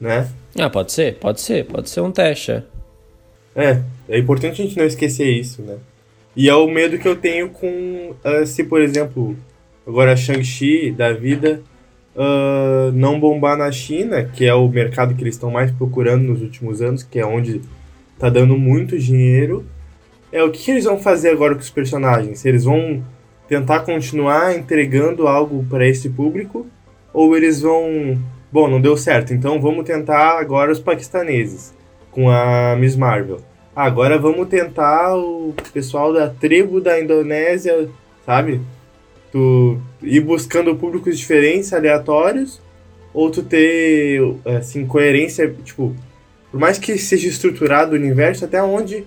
né? 0.00 0.28
Ah, 0.58 0.70
pode 0.70 0.92
ser, 0.92 1.16
pode 1.16 1.40
ser, 1.40 1.64
pode 1.66 1.90
ser 1.90 2.00
um 2.02 2.12
teste. 2.12 2.52
é. 2.52 2.62
É, 3.56 3.80
é 4.08 4.18
importante 4.18 4.62
a 4.62 4.64
gente 4.64 4.76
não 4.76 4.84
esquecer 4.84 5.28
isso, 5.28 5.60
né? 5.62 5.76
E 6.36 6.48
é 6.48 6.54
o 6.54 6.68
medo 6.68 6.98
que 6.98 7.08
eu 7.08 7.16
tenho 7.16 7.50
com 7.50 8.14
ah, 8.24 8.46
se, 8.46 8.64
por 8.64 8.80
exemplo, 8.80 9.36
agora 9.86 10.16
Shang-Chi 10.16 10.92
da 10.92 11.12
vida 11.12 11.62
ah, 12.16 12.90
não 12.92 13.20
bombar 13.20 13.56
na 13.56 13.70
China, 13.70 14.24
que 14.24 14.44
é 14.44 14.54
o 14.54 14.68
mercado 14.68 15.14
que 15.14 15.22
eles 15.22 15.34
estão 15.34 15.50
mais 15.50 15.70
procurando 15.70 16.24
nos 16.24 16.42
últimos 16.42 16.82
anos, 16.82 17.02
que 17.02 17.18
é 17.18 17.24
onde 17.24 17.60
tá 18.18 18.28
dando 18.28 18.56
muito 18.56 18.98
dinheiro. 18.98 19.64
É 20.32 20.42
o 20.42 20.50
que, 20.50 20.64
que 20.64 20.70
eles 20.70 20.84
vão 20.84 20.98
fazer 20.98 21.30
agora 21.30 21.54
com 21.54 21.60
os 21.60 21.70
personagens? 21.70 22.44
Eles 22.44 22.64
vão 22.64 23.02
tentar 23.48 23.80
continuar 23.80 24.54
entregando 24.54 25.26
algo 25.26 25.64
para 25.70 25.86
esse 25.86 26.10
público 26.10 26.66
ou 27.12 27.36
eles 27.36 27.62
vão, 27.62 28.18
bom, 28.52 28.68
não 28.68 28.80
deu 28.80 28.96
certo, 28.96 29.32
então 29.32 29.60
vamos 29.60 29.84
tentar 29.84 30.38
agora 30.38 30.70
os 30.70 30.78
paquistaneses 30.78 31.74
com 32.10 32.28
a 32.28 32.76
Miss 32.76 32.94
Marvel. 32.94 33.38
Agora 33.78 34.18
vamos 34.18 34.48
tentar 34.48 35.16
o 35.16 35.54
pessoal 35.72 36.12
da 36.12 36.28
tribo 36.28 36.80
da 36.80 37.00
Indonésia, 37.00 37.88
sabe? 38.26 38.60
Tu 39.30 39.78
ir 40.02 40.18
buscando 40.18 40.74
públicos 40.74 41.16
diferentes, 41.16 41.72
aleatórios, 41.72 42.60
ou 43.14 43.30
tu 43.30 43.40
ter, 43.40 44.20
assim, 44.44 44.84
coerência, 44.84 45.54
tipo, 45.64 45.94
por 46.50 46.58
mais 46.58 46.76
que 46.76 46.98
seja 46.98 47.28
estruturado 47.28 47.92
o 47.92 47.94
universo, 47.94 48.44
até 48.44 48.60
onde 48.60 49.04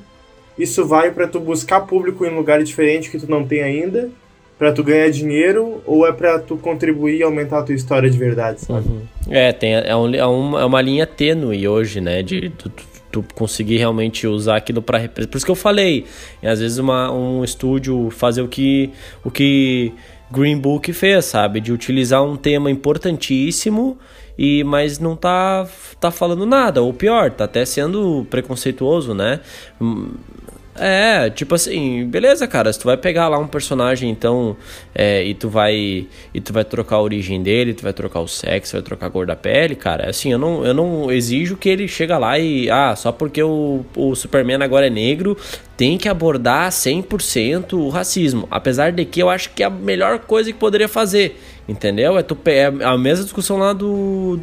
isso 0.58 0.86
vai 0.86 1.12
pra 1.12 1.28
tu 1.28 1.42
buscar 1.42 1.82
público 1.82 2.26
em 2.26 2.34
lugar 2.34 2.64
diferente 2.64 3.12
que 3.12 3.20
tu 3.20 3.30
não 3.30 3.46
tem 3.46 3.62
ainda, 3.62 4.10
pra 4.58 4.72
tu 4.72 4.86
ganhar 4.86 5.10
dinheiro, 5.12 5.82
ou 5.86 6.08
é 6.08 6.14
pra 6.14 6.40
tu 6.40 6.56
contribuir 6.56 7.18
e 7.18 7.24
aumentar 7.24 7.60
a 7.60 7.64
tua 7.64 7.76
história 7.76 8.10
de 8.10 8.18
verdade, 8.18 8.62
sabe? 8.62 8.88
É, 9.30 9.52
tem, 9.52 9.74
é, 9.74 9.94
um- 9.98 10.16
é 10.16 10.26
uma, 10.26 10.62
é 10.62 10.64
uma 10.66 10.82
linha 10.82 11.06
tênue 11.06 11.68
hoje, 11.68 12.00
né? 12.00 12.24
De 12.24 12.50
tu, 12.52 12.70
tu- 12.70 12.91
tu 13.12 13.26
conseguir 13.36 13.78
realmente 13.78 14.26
usar 14.26 14.58
aquilo 14.58 14.82
para 14.82 15.08
Por 15.08 15.36
isso 15.36 15.46
que 15.46 15.52
eu 15.52 15.56
falei. 15.56 16.06
Às 16.44 16.60
vezes 16.60 16.78
uma, 16.78 17.12
um 17.12 17.44
estúdio 17.44 18.10
fazer 18.10 18.42
o 18.42 18.48
que, 18.48 18.90
o 19.24 19.30
que 19.30 19.92
Green 20.32 20.58
Book 20.58 20.92
fez, 20.94 21.26
sabe? 21.26 21.60
De 21.60 21.72
utilizar 21.72 22.24
um 22.24 22.38
tema 22.38 22.72
importantíssimo. 22.72 23.98
E, 24.38 24.64
mas 24.64 24.98
não 24.98 25.16
tá, 25.16 25.68
tá 26.00 26.10
falando 26.10 26.46
nada, 26.46 26.82
ou 26.82 26.92
pior, 26.94 27.30
tá 27.30 27.44
até 27.44 27.64
sendo 27.64 28.26
preconceituoso, 28.30 29.14
né? 29.14 29.42
É, 30.84 31.30
tipo 31.30 31.54
assim, 31.54 32.08
beleza, 32.08 32.48
cara, 32.48 32.74
se 32.74 32.80
tu 32.80 32.86
vai 32.86 32.98
pegar 32.98 33.28
lá 33.28 33.38
um 33.38 33.46
personagem, 33.46 34.10
então, 34.10 34.58
é, 34.96 35.24
e 35.24 35.36
tu 35.36 35.48
vai 35.48 36.08
e 36.34 36.42
tu 36.42 36.52
vai 36.52 36.66
trocar 36.66 36.96
a 36.96 37.02
origem 37.04 37.44
dele, 37.44 37.76
tu 37.76 37.84
vai 37.84 37.94
trocar 37.94 38.20
o 38.20 38.28
sexo, 38.28 38.74
vai 38.74 38.82
trocar 38.82 39.06
a 39.06 39.10
cor 39.12 39.28
da 39.28 39.36
pele, 39.36 39.76
cara, 39.76 40.10
assim, 40.10 40.32
eu 40.32 40.40
não, 40.40 40.66
eu 40.66 40.74
não 40.74 41.12
exijo 41.12 41.56
que 41.56 41.70
ele 41.70 41.88
chega 41.88 42.18
lá 42.18 42.40
e, 42.40 42.68
ah, 42.72 42.96
só 42.96 43.12
porque 43.12 43.44
o, 43.44 43.86
o 43.96 44.16
Superman 44.16 44.64
agora 44.64 44.88
é 44.88 44.90
negro, 44.90 45.38
tem 45.78 46.00
que 46.00 46.10
abordar 46.10 46.72
100% 46.72 47.74
o 47.74 47.90
racismo, 47.90 48.48
apesar 48.50 48.92
de 48.92 49.06
que 49.06 49.22
eu 49.22 49.30
acho 49.30 49.52
que 49.52 49.62
é 49.62 49.68
a 49.68 49.70
melhor 49.70 50.18
coisa 50.18 50.52
que 50.52 50.58
poderia 50.58 50.88
fazer, 50.88 51.40
entendeu? 51.70 52.18
É, 52.18 52.24
tu, 52.24 52.36
é 52.46 52.66
a 52.66 52.98
mesma 52.98 53.24
discussão 53.24 53.58
lá 53.58 53.72
do 53.72 54.40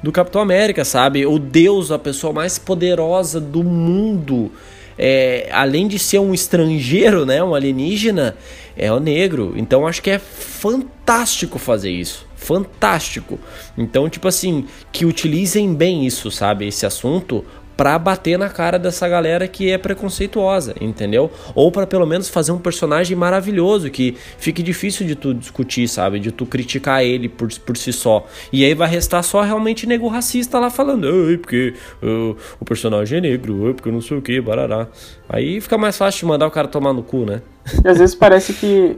do 0.00 0.12
Capitão 0.12 0.40
América, 0.40 0.84
sabe? 0.84 1.26
O 1.26 1.40
Deus, 1.40 1.90
a 1.90 1.98
pessoa 1.98 2.32
mais 2.32 2.56
poderosa 2.56 3.40
do 3.40 3.64
mundo. 3.64 4.52
É, 4.98 5.48
além 5.52 5.86
de 5.86 5.98
ser 5.98 6.18
um 6.18 6.34
estrangeiro, 6.34 7.24
né, 7.24 7.42
um 7.42 7.54
alienígena, 7.54 8.36
é 8.76 8.92
o 8.92 8.98
negro. 8.98 9.54
Então 9.56 9.86
acho 9.86 10.02
que 10.02 10.10
é 10.10 10.18
fantástico 10.18 11.58
fazer 11.58 11.90
isso. 11.90 12.26
Fantástico. 12.34 13.38
Então, 13.76 14.08
tipo 14.08 14.28
assim, 14.28 14.66
que 14.92 15.04
utilizem 15.04 15.74
bem 15.74 16.06
isso, 16.06 16.30
sabe? 16.30 16.66
Esse 16.66 16.86
assunto 16.86 17.44
pra 17.78 17.96
bater 17.96 18.36
na 18.36 18.48
cara 18.48 18.76
dessa 18.76 19.08
galera 19.08 19.46
que 19.46 19.70
é 19.70 19.78
preconceituosa, 19.78 20.74
entendeu? 20.80 21.30
Ou 21.54 21.70
pra 21.70 21.86
pelo 21.86 22.04
menos 22.04 22.28
fazer 22.28 22.50
um 22.50 22.58
personagem 22.58 23.16
maravilhoso 23.16 23.88
que 23.88 24.16
fique 24.36 24.64
difícil 24.64 25.06
de 25.06 25.14
tu 25.14 25.32
discutir, 25.32 25.86
sabe? 25.86 26.18
De 26.18 26.32
tu 26.32 26.44
criticar 26.44 27.04
ele 27.04 27.28
por, 27.28 27.48
por 27.60 27.76
si 27.76 27.92
só. 27.92 28.26
E 28.52 28.64
aí 28.64 28.74
vai 28.74 28.88
restar 28.88 29.22
só 29.22 29.42
realmente 29.42 29.86
nego 29.86 30.08
racista 30.08 30.58
lá 30.58 30.70
falando, 30.70 31.06
ai, 31.06 31.36
porque 31.36 31.72
ah, 32.02 32.34
o 32.58 32.64
personagem 32.64 33.18
é 33.18 33.20
negro, 33.20 33.68
ai, 33.68 33.74
porque 33.74 33.92
não 33.92 34.00
sei 34.00 34.18
o 34.18 34.22
que, 34.22 34.40
barará. 34.40 34.88
Aí 35.28 35.60
fica 35.60 35.78
mais 35.78 35.96
fácil 35.96 36.18
de 36.18 36.26
mandar 36.26 36.48
o 36.48 36.50
cara 36.50 36.66
tomar 36.66 36.92
no 36.92 37.04
cu, 37.04 37.18
né? 37.18 37.42
E 37.84 37.88
às 37.88 37.98
vezes 37.98 38.16
parece 38.16 38.54
que. 38.54 38.96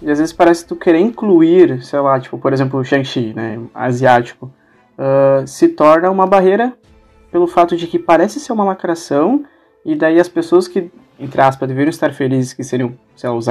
E 0.00 0.10
às 0.10 0.18
vezes 0.18 0.32
parece 0.32 0.66
tu 0.66 0.76
querer 0.76 1.00
incluir, 1.00 1.82
sei 1.82 2.00
lá, 2.00 2.18
tipo, 2.18 2.38
por 2.38 2.54
exemplo, 2.54 2.80
o 2.80 2.84
Shang-Chi, 2.84 3.34
né? 3.34 3.60
Asiático. 3.74 4.50
ah, 4.96 5.42
se 5.46 5.68
torna 5.68 6.10
uma 6.10 6.26
barreira 6.26 6.72
pelo 7.30 7.46
fato 7.46 7.76
de 7.76 7.86
que 7.86 7.98
parece 7.98 8.40
ser 8.40 8.52
uma 8.52 8.64
lacração, 8.64 9.44
e 9.84 9.94
daí 9.94 10.18
as 10.20 10.28
pessoas 10.28 10.68
que, 10.68 10.90
entre 11.18 11.40
aspas, 11.40 11.68
deveriam 11.68 11.90
estar 11.90 12.12
felizes 12.12 12.52
que 12.52 12.62
seriam, 12.64 12.92
sei 13.16 13.30
lá, 13.30 13.36
os, 13.36 13.46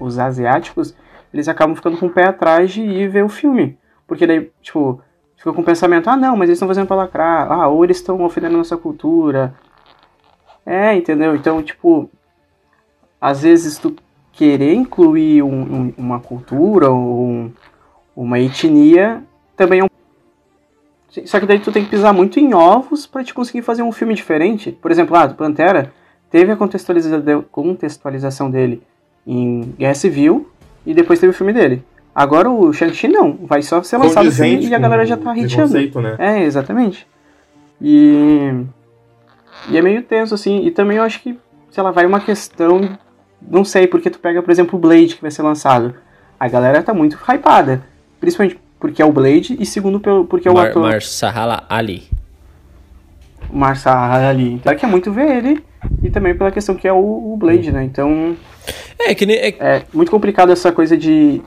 os 0.00 0.18
asiáticos, 0.18 0.94
eles 1.32 1.48
acabam 1.48 1.76
ficando 1.76 1.96
com 1.98 2.06
o 2.06 2.10
pé 2.10 2.24
atrás 2.24 2.70
de 2.70 2.82
ir 2.82 3.08
ver 3.08 3.24
o 3.24 3.28
filme. 3.28 3.78
Porque 4.06 4.26
daí, 4.26 4.50
tipo, 4.62 5.00
fica 5.36 5.52
com 5.52 5.60
o 5.60 5.64
pensamento, 5.64 6.08
ah 6.08 6.16
não, 6.16 6.36
mas 6.36 6.48
eles 6.48 6.56
estão 6.56 6.68
fazendo 6.68 6.86
pra 6.86 6.96
lacrar, 6.96 7.52
ah, 7.52 7.68
ou 7.68 7.84
eles 7.84 7.98
estão 7.98 8.22
ofendendo 8.22 8.54
a 8.54 8.58
nossa 8.58 8.76
cultura. 8.76 9.54
É, 10.64 10.94
entendeu? 10.94 11.34
Então, 11.34 11.62
tipo, 11.62 12.10
às 13.20 13.42
vezes 13.42 13.78
tu 13.78 13.94
querer 14.32 14.74
incluir 14.74 15.42
um- 15.42 15.48
um- 15.88 15.94
uma 15.98 16.20
cultura 16.20 16.90
ou 16.90 17.26
um- 17.26 17.52
uma 18.16 18.38
etnia 18.38 19.22
também 19.56 19.80
é 19.80 19.84
um 19.84 19.88
Só 21.24 21.40
que 21.40 21.46
daí 21.46 21.58
tu 21.58 21.72
tem 21.72 21.84
que 21.84 21.90
pisar 21.90 22.12
muito 22.12 22.38
em 22.38 22.54
ovos 22.54 23.06
pra 23.06 23.24
te 23.24 23.32
conseguir 23.32 23.62
fazer 23.62 23.82
um 23.82 23.92
filme 23.92 24.14
diferente. 24.14 24.72
Por 24.72 24.90
exemplo, 24.90 25.16
ah, 25.16 25.26
do 25.26 25.34
Pantera 25.34 25.92
teve 26.30 26.52
a 26.52 26.56
contextualiza 26.56 27.22
contextualização 27.50 28.50
dele 28.50 28.82
em 29.26 29.74
Guerra 29.78 29.94
Civil 29.94 30.48
e 30.84 30.92
depois 30.92 31.18
teve 31.18 31.30
o 31.30 31.34
filme 31.34 31.52
dele. 31.52 31.82
Agora 32.14 32.50
o 32.50 32.72
Shang-Chi 32.72 33.08
não, 33.08 33.38
vai 33.42 33.62
só 33.62 33.82
ser 33.82 33.96
lançado 33.96 34.28
o 34.28 34.32
filme 34.32 34.66
e 34.66 34.74
a 34.74 34.78
galera 34.78 35.06
já 35.06 35.16
tá 35.16 35.36
hitando. 35.36 36.00
né? 36.00 36.16
É, 36.18 36.42
exatamente. 36.42 37.06
E. 37.80 38.64
E 39.70 39.76
é 39.76 39.82
meio 39.82 40.02
tenso, 40.02 40.34
assim. 40.34 40.64
E 40.66 40.70
também 40.70 40.98
eu 40.98 41.02
acho 41.02 41.20
que, 41.22 41.38
sei 41.70 41.82
lá, 41.82 41.90
vai 41.90 42.06
uma 42.06 42.20
questão. 42.20 42.98
Não 43.40 43.64
sei, 43.64 43.86
porque 43.86 44.10
tu 44.10 44.18
pega, 44.18 44.42
por 44.42 44.50
exemplo, 44.50 44.76
o 44.76 44.80
Blade 44.80 45.14
que 45.14 45.22
vai 45.22 45.30
ser 45.30 45.42
lançado. 45.42 45.94
A 46.38 46.48
galera 46.48 46.82
tá 46.82 46.92
muito 46.92 47.16
hypada. 47.16 47.82
Principalmente 48.20 48.58
porque 48.80 49.00
é 49.02 49.04
o 49.04 49.12
Blade 49.12 49.56
e 49.58 49.66
segundo 49.66 50.00
porque 50.26 50.46
é 50.48 50.50
o 50.50 50.54
Mar 50.54 50.68
ator 50.68 50.82
Marshala 50.82 51.64
Ali. 51.68 52.04
Marcia 53.50 53.92
ali. 54.28 54.54
Então, 54.54 54.74
quer 54.76 54.86
muito 54.86 55.10
ver 55.12 55.36
ele. 55.38 55.64
E 56.02 56.10
também 56.10 56.34
pela 56.36 56.50
questão 56.50 56.74
que 56.74 56.86
é 56.86 56.92
o, 56.92 57.32
o 57.32 57.36
Blade, 57.36 57.70
né? 57.72 57.84
Então. 57.84 58.36
É, 58.98 59.14
que 59.14 59.24
nem. 59.24 59.36
é- 59.36 59.56
É 59.58 59.82
muito 59.92 60.10
complicado 60.10 60.50
essa 60.52 60.70
coisa 60.72 60.96
de 60.96 61.40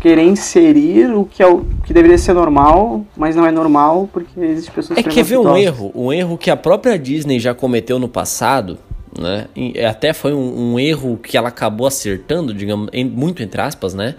querer 0.00 0.22
inserir 0.22 1.10
o 1.14 1.24
que 1.24 1.42
é 1.42 1.46
o 1.46 1.64
que 1.84 1.92
deveria 1.92 2.18
ser 2.18 2.32
normal, 2.34 3.04
mas 3.16 3.34
não 3.34 3.46
é 3.46 3.50
normal 3.50 4.08
porque 4.12 4.38
existem 4.40 4.74
pessoas 4.74 4.98
É 4.98 5.02
que 5.02 5.08
quer 5.08 5.24
ver 5.24 5.38
um 5.38 5.56
erro, 5.56 5.90
um 5.94 6.12
erro 6.12 6.36
que 6.38 6.50
a 6.50 6.56
própria 6.56 6.98
Disney 6.98 7.40
já 7.40 7.54
cometeu 7.54 7.98
no 7.98 8.08
passado, 8.08 8.78
né? 9.18 9.46
E 9.56 9.80
até 9.82 10.12
foi 10.12 10.32
um, 10.34 10.74
um 10.74 10.78
erro 10.78 11.16
que 11.16 11.36
ela 11.36 11.48
acabou 11.48 11.86
acertando, 11.86 12.52
digamos, 12.54 12.88
em- 12.92 13.04
muito 13.04 13.42
entre 13.42 13.60
aspas, 13.60 13.94
né? 13.94 14.14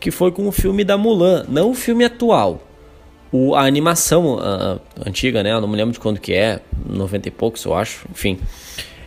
Que 0.00 0.10
foi 0.10 0.32
com 0.32 0.48
o 0.48 0.52
filme 0.52 0.82
da 0.82 0.96
Mulan, 0.96 1.44
não 1.48 1.70
o 1.70 1.74
filme 1.74 2.04
atual. 2.04 2.66
O, 3.30 3.54
a 3.54 3.64
animação 3.64 4.38
ah, 4.40 4.78
antiga, 5.06 5.42
né? 5.42 5.52
Eu 5.52 5.60
não 5.60 5.68
me 5.68 5.76
lembro 5.76 5.92
de 5.92 6.00
quando 6.00 6.18
que 6.18 6.32
é, 6.32 6.60
90 6.88 7.28
e 7.28 7.30
poucos, 7.30 7.64
eu 7.64 7.74
acho, 7.74 8.06
enfim. 8.10 8.38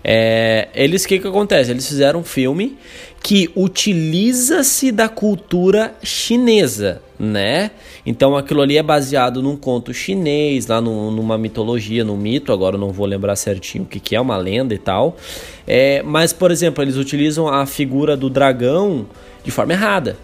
É, 0.04 0.68
eles, 0.76 1.04
o 1.04 1.08
que 1.08 1.18
que 1.20 1.28
acontece? 1.28 1.72
Eles 1.72 1.88
fizeram 1.88 2.20
um 2.20 2.24
filme 2.24 2.78
que 3.22 3.50
utiliza-se 3.56 4.92
da 4.92 5.08
cultura 5.08 5.96
chinesa, 6.04 7.02
né? 7.18 7.72
Então 8.06 8.36
aquilo 8.36 8.62
ali 8.62 8.78
é 8.78 8.84
baseado 8.84 9.42
num 9.42 9.56
conto 9.56 9.94
chinês, 9.94 10.68
lá 10.68 10.82
no- 10.82 11.10
numa 11.10 11.38
mitologia, 11.38 12.04
num 12.04 12.18
mito, 12.18 12.52
agora 12.52 12.78
não 12.78 12.92
vou 12.92 13.06
lembrar 13.06 13.38
certinho 13.38 13.86
o 13.86 13.88
que, 13.88 14.00
que 14.00 14.16
é, 14.16 14.20
uma 14.20 14.36
lenda 14.36 14.74
e 14.74 14.78
tal. 14.78 15.16
É, 15.66 16.04
mas, 16.04 16.34
por 16.34 16.52
exemplo, 16.52 16.84
eles 16.84 16.98
utilizam 16.98 17.48
a 17.48 17.66
figura 17.66 18.18
do 18.18 18.30
dragão 18.30 19.06
de 19.44 19.52
forma 19.52 19.72
errada 19.72 20.18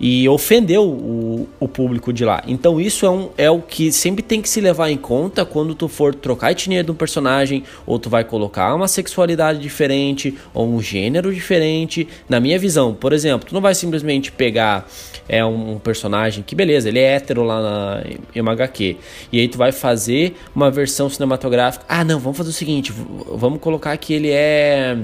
e 0.00 0.28
ofendeu 0.28 0.84
o, 0.84 1.48
o 1.58 1.66
público 1.66 2.12
de 2.12 2.24
lá. 2.24 2.42
Então 2.46 2.80
isso 2.80 3.04
é, 3.04 3.10
um, 3.10 3.30
é 3.36 3.50
o 3.50 3.60
que 3.60 3.90
sempre 3.90 4.22
tem 4.22 4.40
que 4.40 4.48
se 4.48 4.60
levar 4.60 4.90
em 4.90 4.96
conta 4.96 5.44
quando 5.44 5.74
tu 5.74 5.88
for 5.88 6.14
trocar 6.14 6.48
a 6.48 6.52
etnia 6.52 6.84
de 6.84 6.90
um 6.90 6.94
personagem, 6.94 7.64
ou 7.86 7.98
tu 7.98 8.08
vai 8.08 8.24
colocar 8.24 8.74
uma 8.74 8.88
sexualidade 8.88 9.58
diferente, 9.58 10.36
ou 10.54 10.68
um 10.68 10.80
gênero 10.80 11.34
diferente. 11.34 12.06
Na 12.28 12.38
minha 12.40 12.58
visão, 12.58 12.94
por 12.94 13.12
exemplo, 13.12 13.48
tu 13.48 13.54
não 13.54 13.60
vai 13.60 13.74
simplesmente 13.74 14.30
pegar 14.30 14.88
é, 15.28 15.44
um 15.44 15.78
personagem 15.78 16.42
que, 16.42 16.54
beleza, 16.54 16.88
ele 16.88 17.00
é 17.00 17.14
hétero 17.14 17.42
lá 17.42 17.60
na, 17.60 18.04
em 18.34 18.40
uma 18.40 18.52
HQ, 18.52 18.96
e 19.32 19.40
aí 19.40 19.48
tu 19.48 19.58
vai 19.58 19.72
fazer 19.72 20.34
uma 20.54 20.70
versão 20.70 21.08
cinematográfica. 21.10 21.84
Ah, 21.88 22.04
não, 22.04 22.18
vamos 22.20 22.38
fazer 22.38 22.50
o 22.50 22.52
seguinte, 22.52 22.92
vamos 23.32 23.60
colocar 23.60 23.96
que 23.96 24.12
ele 24.12 24.30
é, 24.30 24.96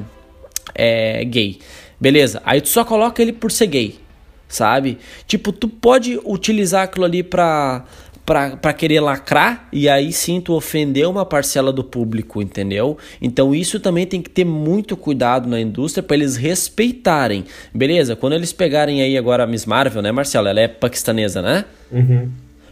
é 0.74 1.24
gay. 1.24 1.58
Beleza, 2.00 2.42
aí 2.44 2.60
tu 2.60 2.68
só 2.68 2.84
coloca 2.84 3.22
ele 3.22 3.32
por 3.32 3.50
ser 3.50 3.66
gay 3.66 4.03
sabe? 4.48 4.98
Tipo, 5.26 5.52
tu 5.52 5.68
pode 5.68 6.20
utilizar 6.24 6.82
aquilo 6.84 7.04
ali 7.04 7.22
pra, 7.22 7.84
pra, 8.24 8.56
pra 8.56 8.72
querer 8.72 9.00
lacrar 9.00 9.68
e 9.72 9.88
aí 9.88 10.12
sim 10.12 10.40
tu 10.40 10.52
ofender 10.54 11.08
uma 11.08 11.24
parcela 11.26 11.72
do 11.72 11.82
público, 11.84 12.40
entendeu? 12.40 12.96
Então 13.20 13.54
isso 13.54 13.80
também 13.80 14.06
tem 14.06 14.22
que 14.22 14.30
ter 14.30 14.44
muito 14.44 14.96
cuidado 14.96 15.48
na 15.48 15.60
indústria 15.60 16.02
pra 16.02 16.16
eles 16.16 16.36
respeitarem, 16.36 17.44
beleza? 17.74 18.14
Quando 18.16 18.34
eles 18.34 18.52
pegarem 18.52 19.02
aí 19.02 19.16
agora 19.16 19.44
a 19.44 19.46
Miss 19.46 19.66
Marvel, 19.66 20.02
né, 20.02 20.12
Marcelo? 20.12 20.48
Ela 20.48 20.60
é 20.60 20.68
paquistanesa, 20.68 21.40
né? 21.42 21.64
Uhum. 21.90 22.28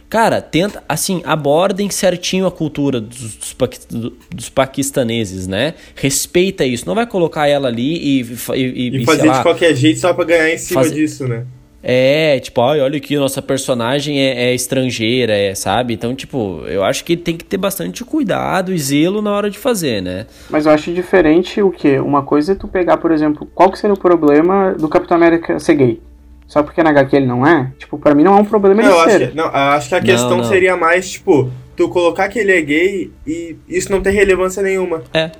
Cara, 0.09 0.39
tenta, 0.41 0.83
assim, 0.87 1.23
abordem 1.25 1.89
certinho 1.89 2.45
a 2.45 2.51
cultura 2.51 3.01
dos, 3.01 3.33
dos, 3.35 3.53
paqui- 3.53 3.79
do- 3.89 4.15
dos 4.29 4.47
paquistaneses, 4.47 5.47
né? 5.47 5.73
Respeita 5.95 6.63
isso. 6.63 6.85
Não 6.85 6.93
vai 6.93 7.07
colocar 7.07 7.47
ela 7.47 7.67
ali 7.67 7.97
e, 7.97 8.21
e, 8.21 8.61
e, 8.61 9.01
E 9.01 9.05
fazer 9.05 9.25
lá, 9.27 9.37
de 9.37 9.41
qualquer 9.41 9.73
jeito 9.75 9.99
só 9.99 10.13
pra 10.13 10.23
ganhar 10.23 10.53
em 10.53 10.57
cima 10.59 10.83
Fazer- 10.83 10.93
disso, 10.93 11.27
né? 11.27 11.45
É, 11.85 12.39
tipo, 12.39 12.61
ai, 12.61 12.79
olha 12.79 12.95
aqui, 12.97 13.17
nossa 13.17 13.41
personagem 13.41 14.17
é, 14.21 14.45
é 14.51 14.55
estrangeira, 14.55 15.35
é, 15.35 15.53
sabe? 15.53 15.93
Então, 15.93 16.15
tipo, 16.15 16.61
eu 16.65 16.81
acho 16.81 17.03
que 17.03 17.17
tem 17.17 17.35
que 17.35 17.43
ter 17.43 17.57
bastante 17.57 18.05
cuidado 18.05 18.73
e 18.73 18.79
zelo 18.79 19.21
na 19.21 19.31
hora 19.33 19.49
de 19.49 19.57
fazer, 19.57 20.01
né? 20.01 20.25
Mas 20.49 20.65
eu 20.65 20.71
acho 20.71 20.93
diferente 20.93 21.61
o 21.61 21.69
que? 21.71 21.99
Uma 21.99 22.23
coisa 22.23 22.53
é 22.53 22.55
tu 22.55 22.69
pegar, 22.69 22.95
por 22.97 23.11
exemplo, 23.11 23.45
qual 23.53 23.69
que 23.69 23.77
seria 23.77 23.93
o 23.93 23.99
problema 23.99 24.73
do 24.79 24.87
Capitão 24.87 25.17
América 25.17 25.59
ser 25.59 25.75
gay? 25.75 26.01
Só 26.47 26.63
porque 26.63 26.81
na 26.81 26.91
HQ 26.91 27.15
ele 27.17 27.25
não 27.25 27.45
é? 27.45 27.71
Tipo, 27.77 27.97
pra 27.97 28.15
mim 28.15 28.23
não 28.23 28.37
é 28.37 28.41
um 28.41 28.45
problema 28.45 28.81
Não, 28.81 28.89
ele 28.89 28.95
eu 28.97 29.01
acho 29.01 29.17
ser. 29.17 29.29
que, 29.31 29.35
não, 29.35 29.45
acho 29.47 29.89
que 29.89 29.95
a 29.95 29.99
Não, 29.99 30.05
questão 30.05 30.37
não. 30.37 30.43
seria 30.45 30.77
mais, 30.77 31.09
tipo, 31.11 31.49
tu 31.75 31.89
colocar 31.89 32.29
que 32.29 32.39
ele 32.39 32.51
é 32.53 32.61
gay 32.61 33.11
e 33.27 33.57
isso 33.67 33.91
não 33.91 34.01
tem 34.01 34.13
relevância 34.13 34.63
nenhuma. 34.63 35.03
É, 35.13 35.31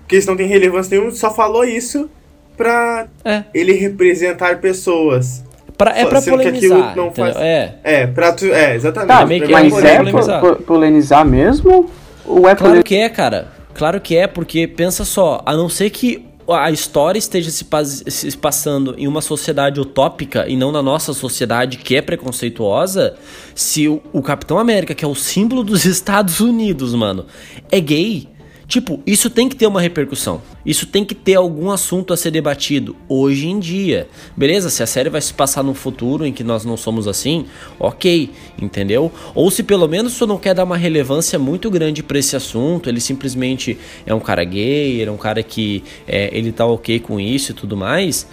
Porque 0.00 0.16
isso 0.16 0.28
não 0.28 0.36
tem 0.36 0.46
relevância 0.46 0.90
nenhuma, 0.96 1.10
tu 1.12 1.18
só 1.18 1.30
falou 1.34 1.64
isso 1.64 2.08
pra 2.56 3.08
é. 3.24 3.44
ele 3.52 3.72
representar 3.72 4.58
pessoas. 4.60 5.44
Pra, 5.84 5.98
é 5.98 6.04
pra 6.04 6.20
polemizar, 6.22 6.94
não 6.96 7.10
faz- 7.12 7.36
É. 7.36 7.74
É, 7.82 8.06
pra 8.06 8.32
tu. 8.32 8.44
É, 8.46 8.74
exatamente. 8.74 9.08
Tá, 9.08 9.24
meio 9.26 9.40
que 9.42 9.48
Pra 9.48 9.62
mas 9.62 9.84
é 9.84 9.94
é 9.94 9.96
polemizar. 9.96 10.40
po- 10.40 10.56
po- 10.56 10.62
polemizar 10.62 11.24
mesmo? 11.24 11.90
Ou 12.26 12.48
é 12.48 12.54
Claro 12.54 12.82
que 12.84 12.96
é, 12.96 13.08
cara. 13.08 13.48
Claro 13.74 14.00
que 14.00 14.16
é, 14.16 14.26
porque 14.26 14.66
pensa 14.66 15.04
só, 15.04 15.42
a 15.46 15.56
não 15.56 15.68
ser 15.68 15.88
que 15.90 16.26
a 16.48 16.70
história 16.70 17.18
esteja 17.18 17.48
se, 17.50 17.64
pas- 17.64 18.02
se 18.08 18.36
passando 18.36 18.94
em 18.98 19.06
uma 19.06 19.20
sociedade 19.20 19.80
utópica 19.80 20.46
e 20.48 20.56
não 20.56 20.72
na 20.72 20.82
nossa 20.82 21.12
sociedade 21.14 21.76
que 21.78 21.94
é 21.96 22.02
preconceituosa, 22.02 23.14
se 23.54 23.86
o, 23.88 24.02
o 24.12 24.20
Capitão 24.20 24.58
América, 24.58 24.94
que 24.94 25.04
é 25.04 25.08
o 25.08 25.14
símbolo 25.14 25.62
dos 25.62 25.84
Estados 25.86 26.40
Unidos, 26.40 26.94
mano, 26.94 27.24
é 27.70 27.80
gay. 27.80 28.28
Tipo, 28.70 29.02
isso 29.04 29.28
tem 29.28 29.48
que 29.48 29.56
ter 29.56 29.66
uma 29.66 29.80
repercussão. 29.80 30.40
Isso 30.64 30.86
tem 30.86 31.04
que 31.04 31.12
ter 31.12 31.34
algum 31.34 31.72
assunto 31.72 32.12
a 32.12 32.16
ser 32.16 32.30
debatido 32.30 32.94
hoje 33.08 33.48
em 33.48 33.58
dia. 33.58 34.06
Beleza? 34.36 34.70
Se 34.70 34.80
a 34.80 34.86
série 34.86 35.10
vai 35.10 35.20
se 35.20 35.34
passar 35.34 35.64
num 35.64 35.74
futuro 35.74 36.24
em 36.24 36.32
que 36.32 36.44
nós 36.44 36.64
não 36.64 36.76
somos 36.76 37.08
assim, 37.08 37.46
ok, 37.80 38.30
entendeu? 38.62 39.10
Ou 39.34 39.50
se 39.50 39.64
pelo 39.64 39.88
menos 39.88 40.16
tu 40.16 40.24
não 40.24 40.38
quer 40.38 40.54
dar 40.54 40.62
uma 40.62 40.76
relevância 40.76 41.36
muito 41.36 41.68
grande 41.68 42.00
pra 42.00 42.20
esse 42.20 42.36
assunto, 42.36 42.88
ele 42.88 43.00
simplesmente 43.00 43.76
é 44.06 44.14
um 44.14 44.20
cara 44.20 44.44
gay, 44.44 45.00
ele 45.00 45.10
é 45.10 45.12
um 45.12 45.16
cara 45.16 45.42
que 45.42 45.82
é, 46.06 46.30
ele 46.32 46.52
tá 46.52 46.64
ok 46.64 47.00
com 47.00 47.18
isso 47.18 47.50
e 47.50 47.54
tudo 47.54 47.76
mais. 47.76 48.24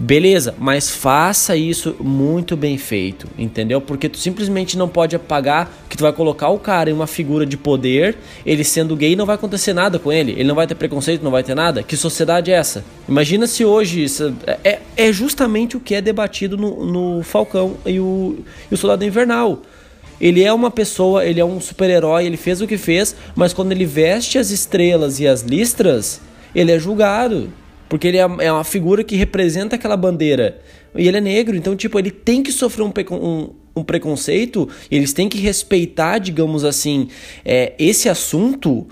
Beleza, 0.00 0.54
mas 0.60 0.88
faça 0.88 1.56
isso 1.56 1.96
muito 1.98 2.56
bem 2.56 2.78
feito, 2.78 3.26
entendeu? 3.36 3.80
Porque 3.80 4.08
tu 4.08 4.16
simplesmente 4.16 4.78
não 4.78 4.88
pode 4.88 5.16
apagar 5.16 5.72
que 5.88 5.96
tu 5.96 6.02
vai 6.02 6.12
colocar 6.12 6.50
o 6.50 6.58
cara 6.58 6.88
em 6.88 6.92
uma 6.92 7.08
figura 7.08 7.44
de 7.44 7.56
poder, 7.56 8.16
ele 8.46 8.62
sendo 8.62 8.94
gay 8.94 9.16
não 9.16 9.26
vai 9.26 9.34
acontecer 9.34 9.72
nada 9.72 9.98
com 9.98 10.12
ele, 10.12 10.30
ele 10.32 10.44
não 10.44 10.54
vai 10.54 10.68
ter 10.68 10.76
preconceito, 10.76 11.24
não 11.24 11.32
vai 11.32 11.42
ter 11.42 11.56
nada. 11.56 11.82
Que 11.82 11.96
sociedade 11.96 12.52
é 12.52 12.54
essa? 12.54 12.84
Imagina 13.08 13.48
se 13.48 13.64
hoje 13.64 14.04
isso- 14.04 14.32
é, 14.62 14.78
é 14.96 15.12
justamente 15.12 15.76
o 15.76 15.80
que 15.80 15.96
é 15.96 16.00
debatido 16.00 16.56
no, 16.56 16.86
no 17.16 17.22
Falcão 17.24 17.76
e 17.84 17.98
o, 17.98 18.38
e 18.70 18.74
o 18.74 18.78
Soldado 18.78 19.04
Invernal. 19.04 19.62
Ele 20.20 20.44
é 20.44 20.52
uma 20.52 20.70
pessoa, 20.70 21.24
ele 21.24 21.40
é 21.40 21.44
um 21.44 21.60
super-herói, 21.60 22.24
ele 22.24 22.36
fez 22.36 22.60
o 22.60 22.68
que 22.68 22.78
fez, 22.78 23.16
mas 23.34 23.52
quando 23.52 23.72
ele 23.72 23.84
veste 23.84 24.38
as 24.38 24.50
estrelas 24.50 25.18
e 25.18 25.26
as 25.26 25.42
listras, 25.42 26.20
ele 26.54 26.70
é 26.70 26.78
julgado. 26.78 27.52
Porque 27.88 28.06
ele 28.06 28.18
é 28.18 28.28
é 28.40 28.52
uma 28.52 28.64
figura 28.64 29.02
que 29.02 29.16
representa 29.16 29.76
aquela 29.76 29.96
bandeira. 29.96 30.60
E 30.94 31.06
ele 31.06 31.16
é 31.18 31.20
negro, 31.20 31.56
então, 31.56 31.76
tipo, 31.76 31.98
ele 31.98 32.10
tem 32.10 32.42
que 32.42 32.52
sofrer 32.52 32.82
um, 32.84 32.92
um- 33.14 33.50
um 33.76 33.84
preconceito, 33.84 34.68
eles 34.90 35.12
têm 35.12 35.28
que 35.28 35.38
respeitar, 35.38 36.18
digamos 36.18 36.64
assim, 36.64 37.08
é, 37.44 37.74
esse 37.78 38.08
assunto 38.08 38.86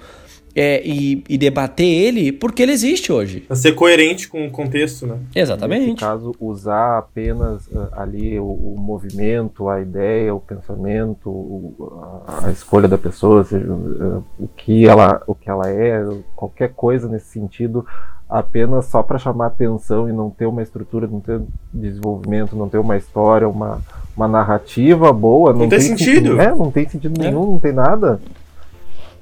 é, 0.57 0.81
e, 0.83 1.23
e 1.29 1.37
debater 1.37 1.85
ele, 1.87 2.33
porque 2.33 2.63
ele 2.63 2.73
existe 2.73 3.13
hoje. 3.13 3.41
Pra 3.41 3.55
ser 3.55 3.73
coerente 3.73 4.27
com 4.27 4.47
o 4.47 4.51
contexto, 4.51 5.07
né? 5.07 5.17
Nesse 5.27 5.39
Exatamente. 5.41 6.01
caso, 6.01 6.35
usar 6.41 6.97
apenas 6.99 7.69
ah, 7.77 7.89
ali 8.03 8.41
o, 8.41 8.45
o 8.47 8.75
movimento, 8.79 9.69
a 9.69 9.81
ideia, 9.83 10.35
o 10.35 10.41
pensamento, 10.41 11.29
o- 11.29 11.93
a, 12.27 12.47
a 12.47 12.51
escolha 12.51 12.89
da 12.89 12.97
pessoa, 12.97 13.45
seja, 13.45 13.67
ah, 14.01 14.21
o, 14.41 14.49
que 14.49 14.87
ela, 14.89 15.23
o 15.27 15.35
que 15.35 15.51
ela 15.51 15.69
é, 15.69 16.03
qualquer 16.35 16.73
coisa 16.75 17.07
nesse 17.07 17.27
sentido, 17.27 17.85
apenas 18.29 18.87
só 18.87 19.03
para 19.03 19.19
chamar 19.19 19.49
atenção 19.49 20.09
e 20.09 20.13
não 20.13 20.31
ter 20.31 20.47
uma 20.47 20.63
estrutura, 20.63 21.07
não 21.07 21.21
ter 21.21 21.41
desenvolvimento, 21.73 22.57
não 22.57 22.69
ter 22.69 22.79
uma 22.79 22.97
história, 22.97 23.49
uma, 23.49 23.81
uma 24.17 24.27
narrativa 24.27 25.13
boa. 25.13 25.53
Não, 25.53 25.61
Não 25.61 25.69
tem 25.69 25.81
sentido. 25.81 26.41
É, 26.41 26.49
não 26.55 26.71
tem 26.71 26.89
sentido 26.89 27.21
É. 27.21 27.25
nenhum, 27.27 27.53
não 27.53 27.59
tem 27.59 27.73
nada. 27.73 28.21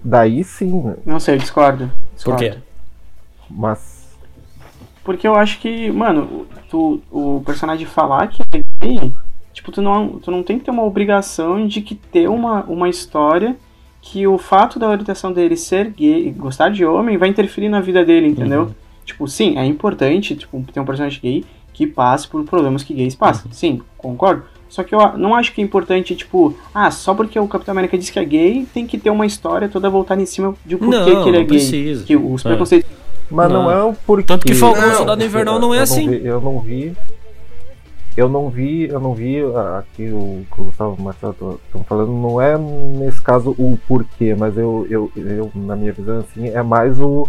Daí 0.05 0.45
sim, 0.45 0.83
né? 0.83 0.97
Não 1.07 1.19
sei, 1.19 1.35
eu 1.35 1.39
discordo. 1.39 1.87
Por 1.87 2.15
discordo. 2.15 2.39
quê? 2.41 2.55
mas 3.49 4.15
Porque 5.03 5.27
eu 5.27 5.35
acho 5.35 5.59
que, 5.59 5.91
mano, 5.91 6.47
tu, 6.69 7.01
o 7.11 7.43
personagem 7.45 7.87
falar 7.87 8.29
que 8.29 8.43
é 8.43 8.61
gay 8.81 9.13
tipo, 9.55 9.71
tu 9.71 9.81
não, 9.81 10.19
tu 10.19 10.31
não 10.31 10.43
tem 10.43 10.59
que 10.59 10.65
ter 10.65 10.71
uma 10.71 10.83
obrigação 10.83 11.67
de 11.67 11.81
que 11.81 11.95
ter 11.95 12.29
uma, 12.29 12.65
uma 12.65 12.89
história 12.89 13.57
que 14.03 14.27
o 14.27 14.37
fato 14.37 14.79
da 14.79 14.89
orientação 14.89 15.33
dele 15.33 15.57
ser 15.57 15.89
gay, 15.91 16.31
gostar 16.33 16.69
de 16.69 16.85
homem, 16.85 17.17
vai 17.17 17.29
interferir 17.29 17.71
na 17.71 17.81
vida 17.81 18.05
dele, 18.05 18.27
entendeu? 18.27 18.75
Tipo, 19.07 19.27
sim, 19.27 19.57
é 19.57 19.65
importante, 19.65 20.37
tipo, 20.37 20.63
ter 20.71 20.81
um 20.81 20.85
personagem 20.85 21.21
gay 21.23 21.45
que 21.73 21.87
passe 21.87 22.29
por 22.29 22.45
problemas 22.45 22.83
que 22.83 22.93
gays 22.93 23.15
passam. 23.15 23.51
Sim, 23.51 23.81
concordo. 23.97 24.45
Só 24.75 24.83
que 24.83 24.93
eu 24.93 24.99
não 25.17 25.37
acho 25.37 25.53
que 25.55 25.61
é 25.61 25.65
importante, 25.65 26.17
tipo, 26.17 26.53
ah, 26.75 26.91
só 26.91 27.15
porque 27.15 27.39
o 27.39 27.47
Capitão 27.47 27.71
América 27.71 27.97
diz 27.97 28.11
que 28.11 28.19
é 28.19 28.25
gay, 28.25 28.67
tem 28.75 28.85
que 28.85 28.99
ter 28.99 29.09
uma 29.09 29.25
história 29.25 29.69
toda 29.69 29.89
voltada 29.89 30.21
em 30.21 30.27
cima 30.27 30.53
de 30.67 30.77
porquê 30.77 30.97
Não, 30.97 31.05
que 31.05 31.11
ele 31.11 31.19
é 31.21 31.23
não 31.23 31.33
gay. 31.33 31.45
precisa. 31.47 32.05
Que 32.05 32.17
os 32.17 32.45
É. 32.45 32.49
preconceitos. 32.49 32.91
Mas 33.31 33.49
não, 33.53 33.63
Não. 33.63 33.71
é 33.71 33.83
o 33.85 33.95
porquê. 33.95 34.25
Tanto 34.27 34.45
que 34.45 34.53
Falcão 34.53 34.83
Não, 34.89 34.97
Soldado 34.97 35.23
Invernal 35.23 35.61
não 35.61 35.73
é 35.73 35.79
eu 35.79 35.83
assim. 35.85 36.09
vi- 36.11 36.27
eu 36.27 36.41
não 36.41 36.59
vi. 36.59 36.93
Eu 38.17 38.29
não 38.29 38.49
vi, 38.49 38.89
eu 38.89 38.99
não 38.99 39.15
vi 39.15 39.43
ah, 39.55 39.79
aqui 39.79 40.09
o 40.13 40.45
que 40.53 40.61
o 40.61 40.65
Gustavo 40.65 40.97
e 40.99 41.01
o 41.01 41.05
Marcelo 41.05 41.61
estão 41.67 41.85
falando, 41.85 42.11
não 42.13 42.41
é 42.41 42.59
nesse 42.59 43.23
caso 43.23 43.51
o 43.57 43.79
porquê, 43.89 44.35
mas 44.37 44.57
eu, 44.59 44.87
eu, 44.91 45.11
eu, 45.17 45.51
na 45.55 45.75
minha 45.77 45.93
visão, 45.93 46.19
assim, 46.19 46.49
é 46.49 46.63
mais 46.65 47.01
o 47.01 47.29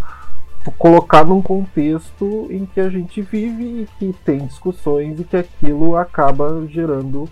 colocar 0.72 1.24
num 1.26 1.42
contexto 1.42 2.48
em 2.50 2.66
que 2.66 2.80
a 2.80 2.90
gente 2.90 3.22
vive 3.22 3.64
e 3.64 3.88
que 4.00 4.16
tem 4.26 4.46
discussões 4.46 5.20
e 5.20 5.24
que 5.24 5.38
aquilo 5.38 5.96
acaba 5.96 6.66
gerando 6.72 7.30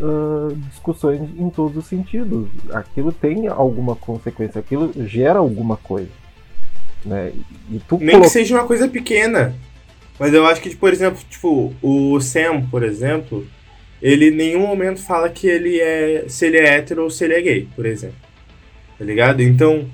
ah, 0.00 0.48
discussões 0.70 1.20
em 1.36 1.48
todos 1.50 1.76
os 1.76 1.86
sentidos. 1.86 2.48
Aquilo 2.72 3.12
tem 3.12 3.48
alguma 3.48 3.94
consequência, 3.96 4.58
aquilo 4.58 4.92
gera 5.06 5.38
alguma 5.38 5.76
coisa. 5.76 6.10
Né? 7.04 7.32
Nem 7.68 7.80
colo- 7.80 8.22
que 8.22 8.28
seja 8.28 8.54
uma 8.54 8.66
coisa 8.66 8.88
pequena. 8.88 9.54
Mas 10.18 10.32
eu 10.32 10.46
acho 10.46 10.60
que, 10.60 10.74
por 10.76 10.92
exemplo, 10.92 11.20
tipo, 11.28 11.72
o 11.82 12.20
Sam, 12.20 12.62
por 12.70 12.82
exemplo, 12.82 13.46
ele 14.00 14.28
em 14.28 14.34
nenhum 14.34 14.60
momento 14.66 15.00
fala 15.02 15.28
que 15.28 15.46
ele 15.46 15.80
é. 15.80 16.24
se 16.28 16.46
ele 16.46 16.58
é 16.58 16.76
hétero 16.76 17.02
ou 17.04 17.10
se 17.10 17.24
ele 17.24 17.34
é 17.34 17.40
gay, 17.40 17.68
por 17.74 17.84
exemplo. 17.84 18.16
Tá 18.98 19.04
ligado? 19.04 19.42
Então, 19.42 19.86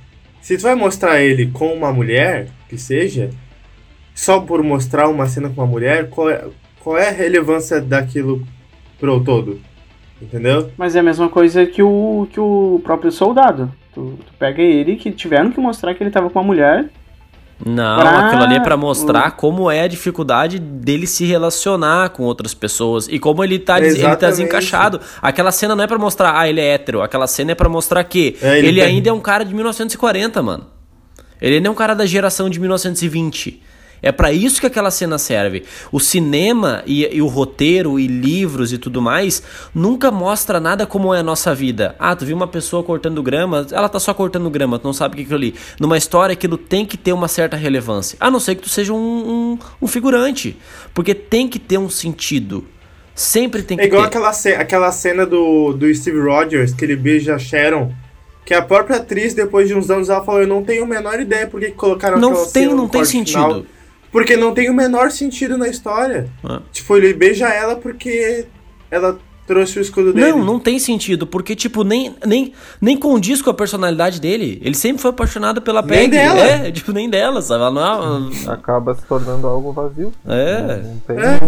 se 0.42 0.56
tu 0.56 0.62
vai 0.62 0.74
mostrar 0.74 1.20
ele 1.20 1.50
com 1.50 1.72
uma 1.72 1.92
mulher, 1.92 2.48
que 2.70 2.78
seja, 2.78 3.28
só 4.14 4.40
por 4.40 4.62
mostrar 4.62 5.08
uma 5.08 5.26
cena 5.26 5.48
com 5.50 5.60
uma 5.60 5.66
mulher, 5.66 6.08
qual 6.08 6.30
é, 6.30 6.44
qual 6.82 6.96
é 6.96 7.08
a 7.08 7.12
relevância 7.12 7.80
daquilo 7.80 8.46
pro 8.98 9.20
todo? 9.20 9.60
Entendeu? 10.22 10.70
Mas 10.78 10.94
é 10.96 11.00
a 11.00 11.02
mesma 11.02 11.28
coisa 11.28 11.66
que 11.66 11.82
o, 11.82 12.28
que 12.32 12.38
o 12.40 12.80
próprio 12.84 13.10
soldado. 13.10 13.72
Tu, 13.94 14.18
tu 14.24 14.32
pega 14.38 14.62
ele 14.62 14.96
que 14.96 15.10
tiveram 15.10 15.50
que 15.50 15.58
mostrar 15.60 15.94
que 15.94 16.02
ele 16.02 16.10
tava 16.10 16.30
com 16.30 16.38
uma 16.38 16.44
mulher. 16.46 16.84
Não, 17.64 17.98
Pra- 18.00 18.26
aquilo 18.28 18.42
ali 18.42 18.54
é 18.54 18.60
pra 18.60 18.76
mostrar 18.76 19.32
como 19.32 19.70
é 19.70 19.82
a 19.82 19.86
dificuldade 19.86 20.58
dele 20.58 21.06
se 21.06 21.26
relacionar 21.26 22.08
com 22.10 22.22
outras 22.22 22.54
pessoas 22.54 23.06
e 23.08 23.18
como 23.18 23.44
ele 23.44 23.58
tá, 23.58 23.78
ele 23.78 23.98
tá 24.16 24.28
desencaixado. 24.30 24.98
Aquela 25.20 25.52
cena 25.52 25.74
não 25.76 25.84
é 25.84 25.86
pra 25.86 25.98
mostrar, 25.98 26.38
ah, 26.38 26.48
ele 26.48 26.60
é 26.60 26.68
hétero. 26.74 27.02
Aquela 27.02 27.26
cena 27.26 27.52
é 27.52 27.54
pra 27.54 27.68
mostrar 27.68 28.02
que 28.04 28.36
É, 28.40 28.58
ele 28.58 28.68
ele, 28.68 28.80
tem- 28.80 28.88
ainda 28.96 29.10
é 29.10 29.12
um 29.12 29.20
cara 29.20 29.44
de 29.44 29.54
1940, 29.54 30.42
mano. 30.42 30.66
Ele 31.40 31.56
ainda 31.56 31.68
é 31.68 31.70
um 31.70 31.74
cara 31.74 31.94
da 31.94 32.06
geração 32.06 32.48
de 32.50 32.58
1920. 32.60 33.62
É 34.02 34.10
pra 34.10 34.32
isso 34.32 34.58
que 34.62 34.66
aquela 34.66 34.90
cena 34.90 35.18
serve. 35.18 35.62
O 35.92 36.00
cinema 36.00 36.82
e, 36.86 37.04
e 37.14 37.20
o 37.20 37.26
roteiro 37.26 38.00
e 38.00 38.06
livros 38.06 38.72
e 38.72 38.78
tudo 38.78 39.02
mais 39.02 39.42
nunca 39.74 40.10
mostra 40.10 40.58
nada 40.58 40.86
como 40.86 41.12
é 41.14 41.18
a 41.18 41.22
nossa 41.22 41.54
vida. 41.54 41.94
Ah, 41.98 42.16
tu 42.16 42.24
viu 42.24 42.34
uma 42.34 42.48
pessoa 42.48 42.82
cortando 42.82 43.22
grama, 43.22 43.66
ela 43.70 43.90
tá 43.90 44.00
só 44.00 44.14
cortando 44.14 44.48
grama, 44.48 44.78
tu 44.78 44.84
não 44.86 44.94
sabe 44.94 45.12
o 45.12 45.16
que 45.16 45.20
é 45.20 45.24
aquilo 45.24 45.36
ali. 45.38 45.54
Numa 45.78 45.98
história 45.98 46.32
aquilo 46.32 46.56
tem 46.56 46.86
que 46.86 46.96
ter 46.96 47.12
uma 47.12 47.28
certa 47.28 47.58
relevância. 47.58 48.16
A 48.18 48.30
não 48.30 48.40
ser 48.40 48.54
que 48.54 48.62
tu 48.62 48.70
seja 48.70 48.90
um, 48.94 48.96
um, 48.96 49.58
um 49.82 49.86
figurante. 49.86 50.56
Porque 50.94 51.14
tem 51.14 51.46
que 51.46 51.58
ter 51.58 51.76
um 51.76 51.90
sentido. 51.90 52.64
Sempre 53.14 53.62
tem 53.62 53.76
que 53.76 53.82
É 53.84 53.86
igual 53.86 54.00
ter. 54.04 54.08
aquela, 54.08 54.32
ce- 54.32 54.54
aquela 54.54 54.90
cena 54.92 55.26
do, 55.26 55.74
do 55.74 55.94
Steve 55.94 56.18
Rogers, 56.20 56.72
que 56.72 56.86
ele 56.86 56.96
beija 56.96 57.34
a 57.34 57.38
Sharon. 57.38 57.92
Que 58.44 58.54
a 58.54 58.62
própria 58.62 58.96
atriz, 58.96 59.32
depois 59.34 59.68
de 59.68 59.74
uns 59.74 59.90
anos, 59.90 60.08
ela 60.08 60.24
falou: 60.24 60.40
Eu 60.40 60.48
não 60.48 60.62
tenho 60.64 60.84
a 60.84 60.86
menor 60.86 61.20
ideia 61.20 61.46
por 61.46 61.60
que 61.60 61.70
colocaram 61.70 62.18
Não 62.18 62.30
aquela 62.30 62.44
tem, 62.44 62.52
cena 62.64 62.70
no 62.70 62.76
não 62.76 62.88
tem 62.88 63.00
corte 63.00 63.12
sentido. 63.12 63.38
final." 63.42 63.62
Porque 64.12 64.36
não 64.36 64.52
tem 64.52 64.68
o 64.68 64.74
menor 64.74 65.10
sentido 65.12 65.56
na 65.56 65.68
história. 65.68 66.28
Ah. 66.42 66.60
Tipo, 66.72 66.96
ele 66.96 67.12
beija 67.14 67.46
ela 67.48 67.76
porque 67.76 68.44
ela 68.90 69.16
trouxe 69.46 69.78
o 69.78 69.82
escudo 69.82 70.12
dele. 70.12 70.30
Não, 70.32 70.44
não 70.44 70.58
tem 70.58 70.80
sentido, 70.80 71.26
porque, 71.28 71.54
tipo, 71.54 71.84
nem, 71.84 72.14
nem, 72.26 72.52
nem 72.80 72.96
condiz 72.96 73.40
com 73.40 73.50
a 73.50 73.54
personalidade 73.54 74.20
dele. 74.20 74.60
Ele 74.64 74.74
sempre 74.74 75.00
foi 75.00 75.10
apaixonado 75.12 75.62
pela 75.62 75.80
Nem 75.80 75.90
Peggy. 75.90 76.10
dela. 76.10 76.40
É, 76.40 76.70
tipo, 76.72 76.90
nem 76.92 77.08
dela, 77.08 77.40
sabe? 77.40 77.62
Ela 77.62 77.70
não 77.70 78.30
acaba 78.52 78.94
se 78.96 79.02
tornando 79.06 79.46
algo 79.46 79.72
vazio. 79.72 80.12
é. 80.26 80.76
Não 80.82 80.98
tem 81.06 81.16
É. 81.16 81.40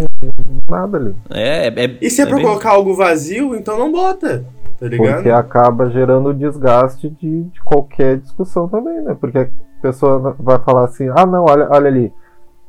nada 0.69 0.97
ali. 0.97 1.13
É, 1.31 1.67
é, 1.67 1.85
é 1.85 1.97
E 2.01 2.09
se 2.09 2.21
é, 2.21 2.25
pra 2.25 2.35
bem- 2.37 2.45
colocar 2.45 2.69
algo 2.71 2.93
vazio, 2.95 3.55
então 3.57 3.77
não 3.77 3.91
bota. 3.91 4.45
Tá 4.83 4.89
ligado? 4.89 5.13
Porque 5.15 5.29
acaba 5.29 5.89
gerando 5.89 6.33
desgaste 6.33 7.09
de, 7.09 7.43
de 7.43 7.63
qualquer 7.63 8.17
discussão 8.17 8.67
também, 8.67 9.01
né? 9.01 9.15
Porque 9.17 9.37
a 9.37 9.49
pessoa 9.81 10.35
vai 10.37 10.59
falar 10.59 10.83
assim, 10.83 11.07
ah 11.15 11.25
não, 11.25 11.45
olha, 11.45 11.69
olha 11.71 11.87
ali. 11.87 12.13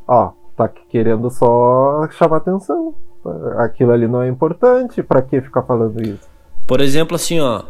Ó, 0.06 0.30
tá 0.56 0.68
querendo 0.68 1.28
só 1.28 2.06
chamar 2.12 2.36
atenção. 2.36 2.94
Aquilo 3.58 3.90
ali 3.90 4.06
não 4.06 4.22
é 4.22 4.28
importante, 4.28 5.02
pra 5.02 5.22
que 5.22 5.40
ficar 5.40 5.62
falando 5.62 6.00
isso? 6.00 6.28
Por 6.68 6.80
exemplo, 6.80 7.16
assim, 7.16 7.40
ó, 7.40 7.62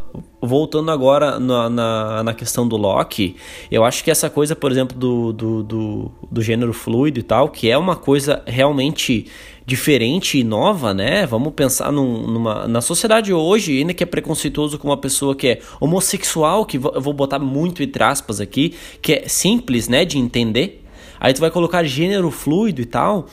voltando 0.42 0.90
agora 0.90 1.40
na, 1.40 1.70
na, 1.70 2.22
na 2.22 2.34
questão 2.34 2.68
do 2.68 2.76
Loki, 2.76 3.36
eu 3.70 3.82
acho 3.82 4.04
que 4.04 4.10
essa 4.10 4.28
coisa, 4.28 4.54
por 4.54 4.70
exemplo, 4.70 4.96
do, 4.96 5.32
do, 5.32 5.62
do, 5.62 6.12
do 6.30 6.42
gênero 6.42 6.72
fluido 6.72 7.18
e 7.18 7.22
tal, 7.22 7.48
que 7.48 7.70
é 7.70 7.78
uma 7.78 7.96
coisa 7.96 8.42
realmente 8.46 9.26
diferente 9.66 10.38
e 10.38 10.44
nova, 10.44 10.92
né? 10.92 11.26
Vamos 11.26 11.52
pensar 11.54 11.90
num- 11.90 12.26
numa, 12.26 12.68
na 12.68 12.80
sociedade 12.80 13.32
hoje, 13.32 13.78
ainda 13.78 13.94
que 13.94 14.02
é 14.02 14.06
preconceituoso 14.06 14.78
com 14.78 14.88
uma 14.88 14.96
pessoa 14.96 15.34
que 15.34 15.48
é 15.48 15.60
homossexual, 15.80 16.66
que 16.66 16.76
eu 16.76 17.00
vou 17.00 17.12
botar 17.14 17.38
muito 17.38 17.82
entre 17.82 18.02
aspas 18.02 18.40
aqui, 18.40 18.74
que 19.00 19.12
é 19.14 19.28
simples, 19.28 19.88
né, 19.88 20.04
de 20.04 20.18
entender. 20.18 20.82
Aí 21.18 21.32
tu 21.32 21.40
vai 21.40 21.50
colocar 21.50 21.82
gênero 21.84 22.30
fluido 22.30 22.82
e 22.82 22.84
tal. 22.84 23.26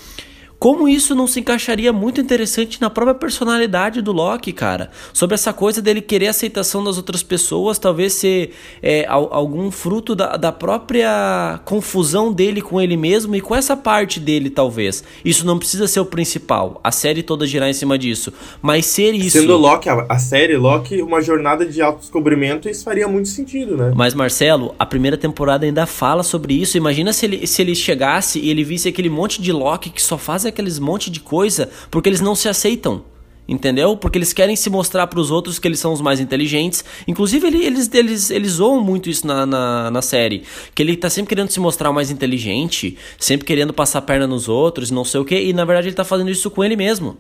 Como 0.61 0.87
isso 0.87 1.15
não 1.15 1.25
se 1.25 1.39
encaixaria 1.39 1.91
muito 1.91 2.21
interessante 2.21 2.79
na 2.79 2.87
própria 2.87 3.15
personalidade 3.15 3.99
do 3.99 4.11
Loki, 4.11 4.53
cara? 4.53 4.91
Sobre 5.11 5.33
essa 5.33 5.51
coisa 5.51 5.81
dele 5.81 6.01
querer 6.01 6.27
a 6.27 6.29
aceitação 6.29 6.83
das 6.83 6.97
outras 6.97 7.23
pessoas, 7.23 7.79
talvez 7.79 8.13
ser 8.13 8.51
é, 8.79 9.03
al- 9.07 9.33
algum 9.33 9.71
fruto 9.71 10.13
da, 10.13 10.37
da 10.37 10.51
própria 10.51 11.59
confusão 11.65 12.31
dele 12.31 12.61
com 12.61 12.79
ele 12.79 12.95
mesmo 12.95 13.35
e 13.35 13.41
com 13.41 13.55
essa 13.55 13.75
parte 13.75 14.19
dele, 14.19 14.51
talvez. 14.51 15.03
Isso 15.25 15.47
não 15.47 15.57
precisa 15.57 15.87
ser 15.87 15.99
o 15.99 16.05
principal, 16.05 16.79
a 16.83 16.91
série 16.91 17.23
toda 17.23 17.47
girar 17.47 17.67
em 17.67 17.73
cima 17.73 17.97
disso, 17.97 18.31
mas 18.61 18.85
ser 18.85 19.13
isso. 19.15 19.39
Sendo 19.39 19.57
Loki, 19.57 19.89
a, 19.89 20.05
a 20.07 20.19
série 20.19 20.57
Loki, 20.57 21.01
uma 21.01 21.23
jornada 21.23 21.65
de 21.65 21.81
autodescobrimento, 21.81 22.69
isso 22.69 22.83
faria 22.83 23.07
muito 23.07 23.29
sentido, 23.29 23.75
né? 23.75 23.93
Mas 23.95 24.13
Marcelo, 24.13 24.75
a 24.77 24.85
primeira 24.85 25.17
temporada 25.17 25.65
ainda 25.65 25.87
fala 25.87 26.21
sobre 26.21 26.53
isso. 26.53 26.77
Imagina 26.77 27.11
se 27.13 27.25
ele, 27.25 27.47
se 27.47 27.63
ele 27.63 27.73
chegasse 27.73 28.37
e 28.39 28.51
ele 28.51 28.63
visse 28.63 28.87
aquele 28.87 29.09
monte 29.09 29.41
de 29.41 29.51
Loki 29.51 29.89
que 29.89 30.03
só 30.03 30.19
faz 30.19 30.50
aqueles 30.51 30.77
monte 30.79 31.09
de 31.09 31.19
coisa 31.19 31.69
porque 31.89 32.07
eles 32.07 32.21
não 32.21 32.35
se 32.35 32.47
aceitam. 32.47 33.03
Entendeu? 33.47 33.97
Porque 33.97 34.17
eles 34.17 34.31
querem 34.31 34.55
se 34.55 34.69
mostrar 34.69 35.07
pros 35.07 35.29
outros 35.29 35.59
que 35.59 35.67
eles 35.67 35.79
são 35.79 35.91
os 35.91 35.99
mais 35.99 36.21
inteligentes. 36.21 36.85
Inclusive, 37.05 37.47
ele- 37.47 37.65
eles, 37.65 37.89
eles, 37.93 38.29
eles 38.29 38.51
zoam 38.53 38.81
muito 38.81 39.09
isso 39.09 39.27
na, 39.27 39.45
na, 39.45 39.91
na 39.91 40.01
série. 40.01 40.43
Que 40.73 40.81
ele 40.81 40.95
tá 40.95 41.09
sempre 41.09 41.29
querendo 41.29 41.49
se 41.49 41.59
mostrar 41.59 41.91
mais 41.91 42.09
inteligente, 42.11 42.97
sempre 43.19 43.45
querendo 43.45 43.73
passar 43.73 43.99
a 43.99 44.01
perna 44.03 44.25
nos 44.25 44.47
outros, 44.47 44.89
não 44.89 45.03
sei 45.03 45.19
o 45.19 45.25
que. 45.25 45.35
E 45.37 45.51
na 45.51 45.65
verdade 45.65 45.87
ele 45.89 45.95
tá 45.95 46.05
fazendo 46.05 46.29
isso 46.29 46.49
com 46.51 46.63
ele 46.63 46.75
mesmo 46.77 47.17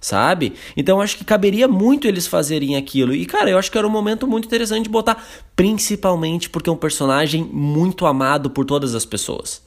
sabe? 0.00 0.52
Então 0.76 1.00
acho 1.00 1.18
que 1.18 1.24
caberia 1.24 1.66
muito 1.66 2.06
eles 2.06 2.24
fazerem 2.24 2.76
aquilo. 2.76 3.12
E 3.12 3.26
cara, 3.26 3.50
eu 3.50 3.58
acho 3.58 3.68
que 3.68 3.76
era 3.76 3.84
um 3.86 3.90
momento 3.90 4.28
muito 4.28 4.46
interessante 4.46 4.84
de 4.84 4.88
botar, 4.88 5.26
principalmente 5.56 6.48
porque 6.48 6.70
é 6.70 6.72
um 6.72 6.76
personagem 6.76 7.42
muito 7.52 8.06
amado 8.06 8.48
por 8.48 8.64
todas 8.64 8.94
as 8.94 9.04
pessoas. 9.04 9.60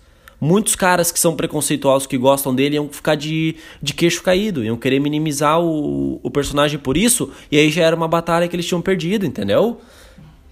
Muitos 0.44 0.74
caras 0.74 1.12
que 1.12 1.20
são 1.20 1.36
preconceituosos, 1.36 2.08
que 2.08 2.18
gostam 2.18 2.56
dele, 2.56 2.74
iam 2.74 2.90
ficar 2.90 3.14
de, 3.14 3.56
de 3.80 3.94
queixo 3.94 4.24
caído, 4.24 4.64
iam 4.64 4.76
querer 4.76 5.00
minimizar 5.00 5.62
o, 5.62 6.20
o 6.24 6.32
personagem 6.32 6.80
por 6.80 6.98
isso, 6.98 7.32
e 7.52 7.60
aí 7.60 7.70
já 7.70 7.84
era 7.84 7.96
uma 7.96 8.08
batalha 8.08 8.48
que 8.48 8.56
eles 8.56 8.66
tinham 8.66 8.82
perdido, 8.82 9.24
entendeu? 9.24 9.80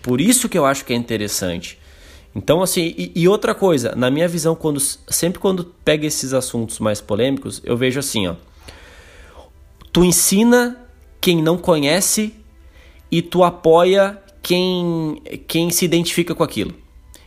Por 0.04 0.22
isso 0.22 0.48
que 0.48 0.56
eu 0.56 0.64
acho 0.64 0.86
que 0.86 0.94
é 0.94 0.96
interessante. 0.96 1.80
Então, 2.36 2.62
assim, 2.62 2.94
e, 2.96 3.12
e 3.16 3.28
outra 3.28 3.56
coisa, 3.56 3.96
na 3.96 4.12
minha 4.12 4.28
visão, 4.28 4.54
quando 4.54 4.80
sempre 4.80 5.40
quando 5.40 5.66
pega 5.84 6.06
esses 6.06 6.34
assuntos 6.34 6.78
mais 6.78 7.02
polêmicos, 7.02 7.60
eu 7.64 7.76
vejo 7.76 8.00
assim, 8.00 8.28
ó. 8.28 8.36
Tu 9.92 10.04
ensina 10.06 10.78
quem 11.20 11.42
não 11.42 11.58
conhece 11.58 12.36
e 13.12 13.24
tu 13.24 13.44
apoia 13.44 14.22
quem, 14.44 15.20
quem 15.48 15.72
se 15.72 15.84
identifica 15.84 16.36
com 16.36 16.44
aquilo. 16.44 16.76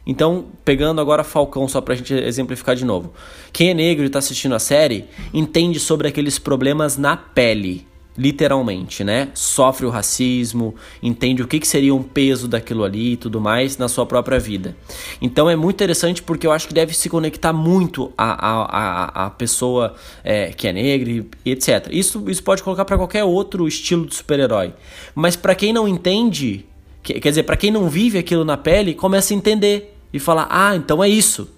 Então, 0.06 0.46
pegando 0.64 1.00
agora 1.00 1.22
Falcão, 1.22 1.68
só 1.68 1.80
pra 1.80 1.94
gente 1.94 2.12
exemplificar 2.12 2.74
de 2.74 2.84
novo. 2.84 3.12
Quem 3.52 3.70
é 3.70 3.74
negro 3.74 4.04
e 4.04 4.08
tá 4.08 4.18
assistindo 4.18 4.54
a 4.54 4.58
série, 4.58 5.04
entende 5.32 5.78
sobre 5.78 6.08
aqueles 6.08 6.38
problemas 6.38 6.96
na 6.96 7.16
pele. 7.16 7.86
literalmente, 8.16 9.02
né? 9.02 9.30
Sofre 9.34 9.86
o 9.86 9.90
racismo, 9.90 10.74
entende 11.02 11.42
o 11.42 11.46
que, 11.46 11.58
que 11.58 11.66
seria 11.66 11.94
um 11.94 12.02
peso 12.02 12.46
daquilo 12.46 12.84
ali 12.84 13.12
e 13.12 13.16
tudo 13.16 13.40
mais 13.40 13.78
na 13.78 13.88
sua 13.88 14.04
própria 14.04 14.38
vida. 14.38 14.76
Então 15.20 15.48
é 15.48 15.56
muito 15.56 15.76
interessante 15.76 16.22
porque 16.22 16.46
eu 16.46 16.52
acho 16.52 16.68
que 16.68 16.74
deve 16.74 16.94
se 16.94 17.08
conectar 17.08 17.52
muito 17.52 18.12
a, 18.16 19.22
a, 19.22 19.26
a 19.26 19.30
pessoa 19.30 19.94
é, 20.22 20.52
que 20.52 20.68
é 20.68 20.72
negra 20.72 21.24
e 21.44 21.50
etc. 21.50 21.88
Isso, 21.90 22.28
isso 22.28 22.42
pode 22.42 22.62
colocar 22.62 22.84
para 22.84 22.98
qualquer 22.98 23.24
outro 23.24 23.66
estilo 23.66 24.06
de 24.06 24.14
super-herói. 24.14 24.74
Mas 25.14 25.34
para 25.34 25.54
quem 25.54 25.72
não 25.72 25.88
entende, 25.88 26.66
quer 27.02 27.28
dizer, 27.28 27.42
para 27.42 27.56
quem 27.56 27.70
não 27.70 27.88
vive 27.88 28.18
aquilo 28.18 28.44
na 28.44 28.56
pele, 28.56 28.94
começa 28.94 29.34
a 29.34 29.36
entender 29.36 29.96
e 30.12 30.18
falar: 30.18 30.46
ah, 30.50 30.76
então 30.76 31.02
é 31.02 31.08
isso. 31.08 31.48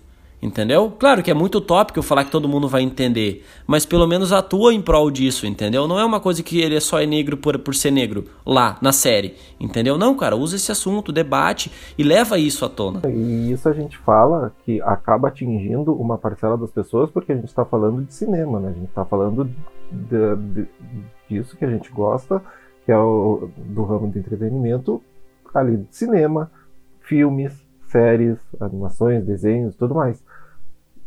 Entendeu? 0.44 0.90
Claro 0.90 1.22
que 1.22 1.30
é 1.30 1.34
muito 1.34 1.56
utópico 1.56 2.02
falar 2.02 2.22
que 2.22 2.30
todo 2.30 2.46
mundo 2.46 2.68
vai 2.68 2.82
entender, 2.82 3.42
mas 3.66 3.86
pelo 3.86 4.06
menos 4.06 4.30
atua 4.30 4.74
em 4.74 4.82
prol 4.82 5.10
disso, 5.10 5.46
entendeu? 5.46 5.88
Não 5.88 5.98
é 5.98 6.04
uma 6.04 6.20
coisa 6.20 6.42
que 6.42 6.60
ele 6.60 6.76
é 6.76 6.80
só 6.80 7.00
é 7.00 7.06
negro 7.06 7.38
por, 7.38 7.58
por 7.58 7.74
ser 7.74 7.90
negro 7.90 8.26
lá 8.44 8.76
na 8.82 8.92
série, 8.92 9.36
entendeu? 9.58 9.96
Não, 9.96 10.14
cara, 10.14 10.36
usa 10.36 10.56
esse 10.56 10.70
assunto, 10.70 11.10
debate 11.10 11.72
e 11.96 12.02
leva 12.02 12.38
isso 12.38 12.62
à 12.62 12.68
tona. 12.68 13.00
E 13.08 13.52
isso 13.52 13.66
a 13.70 13.72
gente 13.72 13.96
fala 13.96 14.52
que 14.66 14.82
acaba 14.82 15.28
atingindo 15.28 15.94
uma 15.94 16.18
parcela 16.18 16.58
das 16.58 16.70
pessoas 16.70 17.10
porque 17.10 17.32
a 17.32 17.36
gente 17.36 17.46
está 17.46 17.64
falando 17.64 18.04
de 18.04 18.12
cinema, 18.12 18.60
né? 18.60 18.68
A 18.68 18.72
gente 18.72 18.88
está 18.90 19.06
falando 19.06 19.48
de, 19.90 20.36
de, 20.36 20.66
disso 21.26 21.56
que 21.56 21.64
a 21.64 21.70
gente 21.70 21.90
gosta, 21.90 22.42
que 22.84 22.92
é 22.92 22.98
o 22.98 23.48
do 23.56 23.82
ramo 23.82 24.08
do 24.08 24.18
entretenimento, 24.18 25.00
ali 25.54 25.86
cinema, 25.90 26.50
filmes, 27.00 27.52
séries, 27.88 28.38
animações, 28.60 29.24
desenhos, 29.24 29.76
tudo 29.76 29.94
mais. 29.94 30.22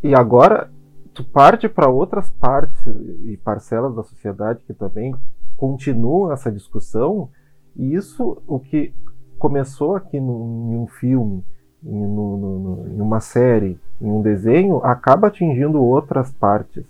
E 0.04 0.16
agora 0.16 0.70
tu 1.14 1.24
parte 1.24 1.68
para 1.68 1.90
outras 1.90 2.30
partes 2.30 2.86
e 3.26 3.38
parcelas 3.44 3.96
da 3.96 4.04
sociedade 4.04 4.64
que 4.66 4.74
também 4.74 5.16
continuam 5.58 6.32
essa 6.32 6.52
discussão, 6.52 7.30
e 7.76 7.96
isso 7.96 8.42
o 8.48 8.60
que 8.60 8.94
começou 9.40 9.96
aqui 9.96 10.20
no, 10.20 10.72
em 10.72 10.78
um 10.78 10.88
filme, 10.88 11.44
em, 11.84 12.08
no, 12.08 12.38
no, 12.38 12.88
em, 12.88 13.02
uma 13.02 13.20
série, 13.20 13.80
em 14.00 14.10
um 14.10 14.22
desenho, 14.22 14.78
acaba 14.78 15.28
atingindo 15.28 15.82
outras 15.82 16.32
partes. 16.32 16.86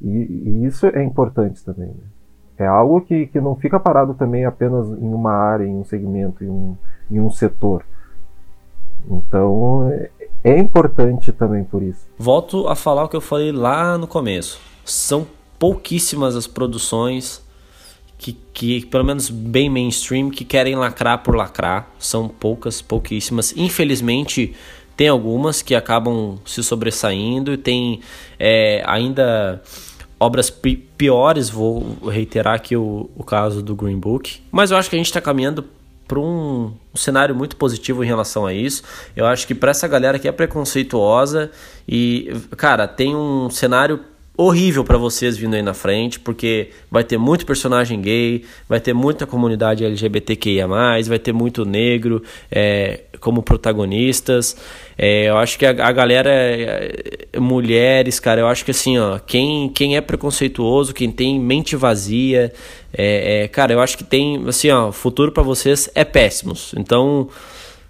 E, 0.00 0.08
e 0.08 0.64
isso 0.64 0.86
é 0.86 1.02
importante 1.02 1.64
também. 1.64 1.88
Né? 1.88 2.04
É 2.58 2.66
algo 2.66 3.00
que, 3.02 3.26
que 3.26 3.40
não 3.40 3.54
fica 3.54 3.78
parado 3.78 4.14
também 4.14 4.44
apenas 4.44 4.86
em 4.88 5.12
uma 5.12 5.32
área, 5.32 5.64
em 5.64 5.76
um 5.76 5.84
segmento, 5.84 6.42
em 6.42 6.48
um, 6.48 6.76
em 7.10 7.20
um 7.20 7.30
setor. 7.30 7.84
Então 9.08 9.92
é 10.42 10.58
importante 10.58 11.32
também 11.32 11.64
por 11.64 11.82
isso. 11.82 12.06
Volto 12.18 12.68
a 12.68 12.74
falar 12.74 13.04
o 13.04 13.08
que 13.08 13.16
eu 13.16 13.20
falei 13.20 13.52
lá 13.52 13.98
no 13.98 14.06
começo. 14.06 14.60
São 14.84 15.26
pouquíssimas 15.58 16.34
as 16.34 16.46
produções 16.46 17.44
que, 18.18 18.32
que, 18.52 18.86
pelo 18.86 19.04
menos 19.04 19.28
bem 19.28 19.68
mainstream, 19.68 20.30
que 20.30 20.44
querem 20.44 20.74
lacrar 20.74 21.22
por 21.22 21.34
lacrar. 21.36 21.88
São 21.98 22.28
poucas, 22.28 22.80
pouquíssimas. 22.80 23.54
Infelizmente, 23.56 24.54
tem 24.96 25.08
algumas 25.08 25.62
que 25.62 25.74
acabam 25.74 26.38
se 26.44 26.62
sobressaindo 26.62 27.52
e 27.52 27.56
tem 27.56 28.00
é, 28.38 28.82
ainda 28.86 29.62
obras 30.18 30.50
piores. 30.50 31.48
Vou 31.50 31.96
reiterar 32.08 32.54
aqui 32.54 32.76
o, 32.76 33.10
o 33.16 33.24
caso 33.24 33.62
do 33.62 33.74
Green 33.74 33.98
Book. 33.98 34.40
Mas 34.50 34.70
eu 34.70 34.76
acho 34.76 34.88
que 34.88 34.96
a 34.96 34.98
gente 34.98 35.06
está 35.06 35.20
caminhando 35.20 35.64
para 36.06 36.20
um, 36.20 36.72
um, 36.94 36.96
cenário 36.96 37.34
muito 37.34 37.56
positivo 37.56 38.04
em 38.04 38.06
relação 38.06 38.46
a 38.46 38.52
isso. 38.52 38.82
Eu 39.14 39.26
acho 39.26 39.46
que 39.46 39.54
para 39.54 39.70
essa 39.70 39.88
galera 39.88 40.18
que 40.18 40.28
é 40.28 40.32
preconceituosa 40.32 41.50
e, 41.88 42.32
cara, 42.56 42.86
tem 42.86 43.14
um 43.14 43.50
cenário 43.50 44.00
horrível 44.36 44.84
para 44.84 44.98
vocês 44.98 45.36
vindo 45.36 45.54
aí 45.54 45.62
na 45.62 45.72
frente, 45.72 46.20
porque 46.20 46.70
vai 46.90 47.02
ter 47.02 47.16
muito 47.16 47.46
personagem 47.46 48.00
gay, 48.00 48.44
vai 48.68 48.78
ter 48.78 48.92
muita 48.92 49.26
comunidade 49.26 49.84
LGBTQIA+, 49.84 50.66
vai 50.66 51.18
ter 51.18 51.32
muito 51.32 51.64
negro 51.64 52.22
é, 52.50 53.04
como 53.18 53.42
protagonistas. 53.42 54.56
É, 54.98 55.28
eu 55.28 55.36
acho 55.36 55.58
que 55.58 55.66
a, 55.66 55.70
a 55.70 55.92
galera, 55.92 56.30
é, 56.30 57.28
é, 57.32 57.38
mulheres, 57.38 58.18
cara, 58.18 58.40
eu 58.40 58.46
acho 58.46 58.64
que 58.64 58.70
assim, 58.70 58.98
ó, 58.98 59.18
quem, 59.18 59.68
quem 59.68 59.96
é 59.96 60.00
preconceituoso, 60.00 60.94
quem 60.94 61.10
tem 61.10 61.38
mente 61.38 61.76
vazia, 61.76 62.52
é, 62.92 63.42
é 63.42 63.48
cara, 63.48 63.74
eu 63.74 63.80
acho 63.80 63.98
que 63.98 64.04
tem, 64.04 64.42
assim, 64.48 64.70
ó, 64.70 64.90
futuro 64.92 65.32
para 65.32 65.42
vocês 65.42 65.90
é 65.94 66.04
péssimos. 66.04 66.74
Então, 66.78 67.28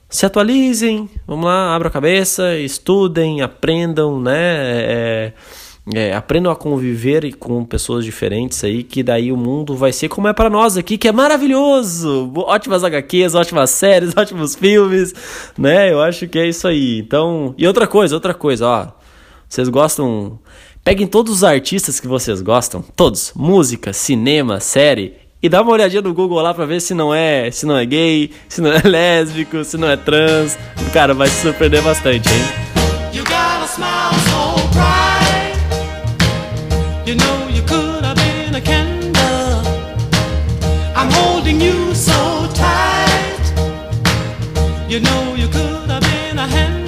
se 0.08 0.26
atualizem, 0.26 1.08
vamos 1.26 1.46
lá, 1.46 1.74
abram 1.74 1.88
a 1.88 1.92
cabeça, 1.92 2.56
estudem, 2.58 3.40
aprendam, 3.40 4.20
né? 4.20 4.34
É, 4.36 5.32
é, 5.94 6.14
aprendam 6.14 6.50
a 6.50 6.56
conviver 6.56 7.34
com 7.36 7.64
pessoas 7.64 8.04
diferentes 8.04 8.62
aí, 8.64 8.82
que 8.82 9.02
daí 9.02 9.30
o 9.30 9.36
mundo 9.36 9.76
vai 9.76 9.92
ser 9.92 10.08
como 10.08 10.26
é 10.26 10.32
para 10.32 10.50
nós 10.50 10.76
aqui, 10.76 10.98
que 10.98 11.06
é 11.06 11.12
maravilhoso! 11.12 12.32
Ótimas 12.34 12.82
HQs, 12.82 13.34
ótimas 13.34 13.70
séries, 13.70 14.12
ótimos 14.16 14.56
filmes, 14.56 15.14
né? 15.56 15.92
Eu 15.92 16.00
acho 16.00 16.26
que 16.26 16.38
é 16.38 16.48
isso 16.48 16.66
aí. 16.66 16.98
Então, 16.98 17.54
e 17.56 17.66
outra 17.66 17.86
coisa, 17.86 18.14
outra 18.14 18.34
coisa, 18.34 18.66
ó. 18.66 18.88
Vocês 19.48 19.68
gostam. 19.68 20.38
Peguem 20.82 21.06
todos 21.06 21.32
os 21.32 21.44
artistas 21.44 21.98
que 21.98 22.06
vocês 22.06 22.40
gostam, 22.40 22.82
todos, 22.94 23.32
música, 23.34 23.92
cinema, 23.92 24.60
série, 24.60 25.14
e 25.42 25.48
dá 25.48 25.60
uma 25.60 25.72
olhadinha 25.72 26.02
no 26.02 26.14
Google 26.14 26.40
lá 26.40 26.54
pra 26.54 26.64
ver 26.64 26.80
se 26.80 26.94
não 26.94 27.12
é, 27.12 27.50
se 27.50 27.66
não 27.66 27.76
é 27.76 27.84
gay, 27.84 28.30
se 28.48 28.60
não 28.60 28.72
é 28.72 28.80
lésbico, 28.86 29.64
se 29.64 29.76
não 29.76 29.88
é 29.88 29.96
trans. 29.96 30.56
Cara, 30.92 31.12
vai 31.12 31.28
se 31.28 31.42
surpreender 31.42 31.82
bastante, 31.82 32.28
hein? 32.28 32.65
You 44.96 45.02
know 45.02 45.34
you 45.34 45.46
could 45.48 45.90
have 45.90 46.00
been 46.00 46.38
a 46.38 46.46
handle. 46.46 46.85